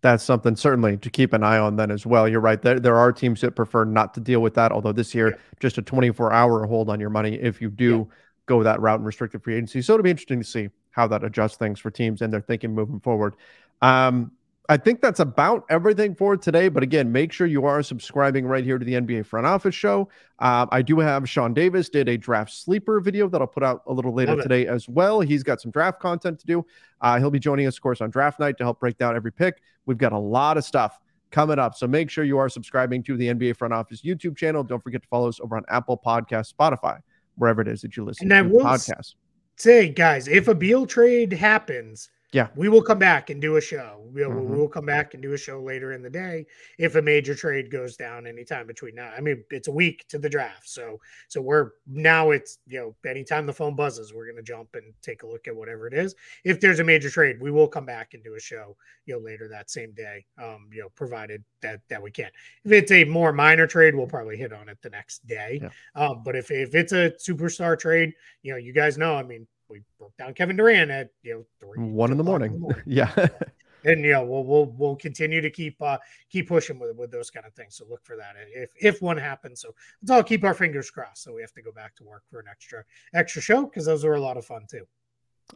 that's 0.00 0.24
something 0.24 0.56
certainly 0.56 0.96
to 0.96 1.10
keep 1.10 1.34
an 1.34 1.42
eye 1.42 1.58
on 1.58 1.76
then 1.76 1.90
as 1.90 2.06
well. 2.06 2.26
You're 2.26 2.40
right. 2.40 2.60
There, 2.60 2.80
there 2.80 2.96
are 2.96 3.12
teams 3.12 3.42
that 3.42 3.54
prefer 3.54 3.84
not 3.84 4.14
to 4.14 4.20
deal 4.20 4.40
with 4.40 4.54
that. 4.54 4.72
Although 4.72 4.92
this 4.92 5.14
year, 5.14 5.30
yeah. 5.30 5.36
just 5.60 5.76
a 5.76 5.82
24 5.82 6.32
hour 6.32 6.64
hold 6.66 6.88
on 6.88 7.00
your 7.00 7.10
money 7.10 7.34
if 7.34 7.60
you 7.60 7.68
do 7.68 8.08
yeah. 8.08 8.16
go 8.46 8.62
that 8.62 8.80
route 8.80 8.98
in 8.98 9.04
restricted 9.04 9.44
free 9.44 9.56
agency. 9.56 9.82
So 9.82 9.92
it'll 9.92 10.04
be 10.04 10.10
interesting 10.10 10.40
to 10.40 10.46
see 10.46 10.70
how 10.90 11.06
that 11.08 11.24
adjusts 11.24 11.56
things 11.56 11.78
for 11.78 11.90
teams 11.90 12.22
and 12.22 12.32
their 12.32 12.40
thinking 12.40 12.74
moving 12.74 13.00
forward. 13.00 13.34
Um, 13.82 14.32
I 14.70 14.76
think 14.76 15.00
that's 15.00 15.18
about 15.18 15.64
everything 15.68 16.14
for 16.14 16.36
today. 16.36 16.68
But 16.68 16.84
again, 16.84 17.10
make 17.10 17.32
sure 17.32 17.48
you 17.48 17.66
are 17.66 17.82
subscribing 17.82 18.46
right 18.46 18.62
here 18.62 18.78
to 18.78 18.84
the 18.84 18.94
NBA 18.94 19.26
Front 19.26 19.44
Office 19.44 19.74
Show. 19.74 20.08
Um, 20.38 20.68
I 20.70 20.80
do 20.80 21.00
have 21.00 21.28
Sean 21.28 21.52
Davis 21.52 21.88
did 21.88 22.08
a 22.08 22.16
draft 22.16 22.52
sleeper 22.52 23.00
video 23.00 23.28
that 23.30 23.40
I'll 23.40 23.48
put 23.48 23.64
out 23.64 23.82
a 23.88 23.92
little 23.92 24.14
later 24.14 24.36
today 24.40 24.68
as 24.68 24.88
well. 24.88 25.20
He's 25.20 25.42
got 25.42 25.60
some 25.60 25.72
draft 25.72 25.98
content 25.98 26.38
to 26.38 26.46
do. 26.46 26.64
Uh, 27.00 27.18
he'll 27.18 27.32
be 27.32 27.40
joining 27.40 27.66
us, 27.66 27.78
of 27.78 27.82
course, 27.82 28.00
on 28.00 28.10
draft 28.10 28.38
night 28.38 28.58
to 28.58 28.64
help 28.64 28.78
break 28.78 28.96
down 28.96 29.16
every 29.16 29.32
pick. 29.32 29.60
We've 29.86 29.98
got 29.98 30.12
a 30.12 30.18
lot 30.18 30.56
of 30.56 30.64
stuff 30.64 31.00
coming 31.32 31.58
up. 31.58 31.74
So 31.74 31.88
make 31.88 32.08
sure 32.08 32.22
you 32.22 32.38
are 32.38 32.48
subscribing 32.48 33.02
to 33.04 33.16
the 33.16 33.26
NBA 33.26 33.56
Front 33.56 33.74
Office 33.74 34.02
YouTube 34.02 34.36
channel. 34.36 34.62
Don't 34.62 34.82
forget 34.82 35.02
to 35.02 35.08
follow 35.08 35.28
us 35.28 35.40
over 35.40 35.56
on 35.56 35.64
Apple 35.68 35.98
Podcast, 35.98 36.54
Spotify, 36.54 37.00
wherever 37.36 37.60
it 37.60 37.66
is 37.66 37.80
that 37.80 37.96
you 37.96 38.04
listen 38.04 38.30
and 38.30 38.52
to 38.52 38.58
podcasts. 38.58 39.14
Say, 39.60 39.90
guys, 39.90 40.26
if 40.26 40.48
a 40.48 40.54
Beal 40.54 40.86
trade 40.86 41.34
happens, 41.34 42.08
yeah, 42.32 42.48
we 42.54 42.68
will 42.68 42.82
come 42.82 42.98
back 42.98 43.30
and 43.30 43.40
do 43.40 43.56
a 43.56 43.60
show. 43.60 44.04
We'll, 44.04 44.30
mm-hmm. 44.30 44.54
we'll 44.54 44.68
come 44.68 44.86
back 44.86 45.14
and 45.14 45.22
do 45.22 45.32
a 45.32 45.38
show 45.38 45.60
later 45.60 45.92
in 45.92 46.02
the 46.02 46.10
day 46.10 46.46
if 46.78 46.94
a 46.94 47.02
major 47.02 47.34
trade 47.34 47.72
goes 47.72 47.96
down 47.96 48.24
anytime 48.24 48.68
between 48.68 48.94
now. 48.94 49.10
I 49.16 49.20
mean, 49.20 49.42
it's 49.50 49.66
a 49.66 49.72
week 49.72 50.06
to 50.08 50.18
the 50.18 50.28
draft, 50.28 50.68
so 50.68 51.00
so 51.28 51.40
we're 51.40 51.70
now 51.88 52.30
it's 52.30 52.58
you 52.66 52.78
know 52.78 52.94
anytime 53.08 53.46
the 53.46 53.52
phone 53.52 53.74
buzzes, 53.74 54.14
we're 54.14 54.30
gonna 54.30 54.42
jump 54.42 54.68
and 54.74 54.92
take 55.02 55.24
a 55.24 55.26
look 55.26 55.48
at 55.48 55.56
whatever 55.56 55.88
it 55.88 55.94
is. 55.94 56.14
If 56.44 56.60
there's 56.60 56.78
a 56.78 56.84
major 56.84 57.10
trade, 57.10 57.40
we 57.40 57.50
will 57.50 57.68
come 57.68 57.84
back 57.84 58.14
and 58.14 58.22
do 58.22 58.36
a 58.36 58.40
show 58.40 58.76
you 59.06 59.14
know 59.14 59.20
later 59.20 59.48
that 59.48 59.68
same 59.68 59.92
day. 59.92 60.24
Um, 60.40 60.68
you 60.72 60.82
know, 60.82 60.88
provided 60.94 61.42
that 61.62 61.80
that 61.88 62.00
we 62.00 62.12
can. 62.12 62.30
If 62.64 62.70
it's 62.70 62.92
a 62.92 63.04
more 63.04 63.32
minor 63.32 63.66
trade, 63.66 63.96
we'll 63.96 64.06
probably 64.06 64.36
hit 64.36 64.52
on 64.52 64.68
it 64.68 64.78
the 64.82 64.90
next 64.90 65.26
day. 65.26 65.60
Yeah. 65.62 65.70
Um, 66.00 66.22
but 66.24 66.36
if 66.36 66.52
if 66.52 66.76
it's 66.76 66.92
a 66.92 67.10
superstar 67.10 67.76
trade, 67.76 68.12
you 68.42 68.52
know, 68.52 68.58
you 68.58 68.72
guys 68.72 68.96
know, 68.96 69.16
I 69.16 69.24
mean 69.24 69.48
we 69.70 69.82
broke 69.98 70.16
down 70.16 70.34
Kevin 70.34 70.56
Durant 70.56 70.90
at 70.90 71.10
you 71.22 71.34
know 71.34 71.44
three, 71.60 71.82
one 71.82 72.10
in 72.10 72.18
the 72.18 72.24
morning. 72.24 72.52
In 72.52 72.54
the 72.54 72.60
morning. 72.60 72.82
yeah. 72.86 73.28
and 73.84 74.04
you 74.04 74.12
know 74.12 74.24
we'll 74.24 74.44
we'll 74.44 74.74
we'll 74.76 74.96
continue 74.96 75.40
to 75.40 75.50
keep 75.50 75.80
uh 75.80 75.98
keep 76.28 76.48
pushing 76.48 76.78
with 76.78 76.96
with 76.96 77.10
those 77.10 77.30
kind 77.30 77.46
of 77.46 77.54
things. 77.54 77.76
So 77.76 77.84
look 77.88 78.04
for 78.04 78.16
that 78.16 78.34
if 78.54 78.70
if 78.80 79.02
one 79.02 79.16
happens. 79.16 79.60
So 79.60 79.74
let's 80.02 80.10
all 80.10 80.22
keep 80.22 80.44
our 80.44 80.54
fingers 80.54 80.90
crossed. 80.90 81.22
So 81.22 81.32
we 81.34 81.40
have 81.40 81.52
to 81.52 81.62
go 81.62 81.72
back 81.72 81.94
to 81.96 82.04
work 82.04 82.24
for 82.30 82.40
an 82.40 82.46
extra 82.50 82.84
extra 83.14 83.40
show 83.40 83.64
because 83.64 83.86
those 83.86 84.04
were 84.04 84.14
a 84.14 84.20
lot 84.20 84.36
of 84.36 84.44
fun 84.44 84.66
too. 84.70 84.86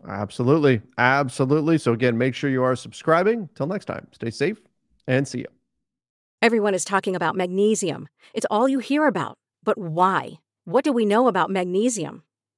Absolutely, 0.08 0.80
absolutely. 0.98 1.78
So 1.78 1.92
again, 1.92 2.18
make 2.18 2.34
sure 2.34 2.50
you 2.50 2.62
are 2.62 2.74
subscribing. 2.74 3.48
Till 3.54 3.66
next 3.66 3.84
time, 3.84 4.08
stay 4.12 4.30
safe 4.30 4.60
and 5.06 5.26
see 5.26 5.38
you. 5.38 5.46
Everyone 6.42 6.74
is 6.74 6.84
talking 6.84 7.16
about 7.16 7.36
magnesium. 7.36 8.08
It's 8.34 8.46
all 8.50 8.68
you 8.68 8.80
hear 8.80 9.06
about. 9.06 9.38
But 9.62 9.78
why? 9.78 10.40
What 10.64 10.84
do 10.84 10.92
we 10.92 11.06
know 11.06 11.28
about 11.28 11.48
magnesium? 11.48 12.22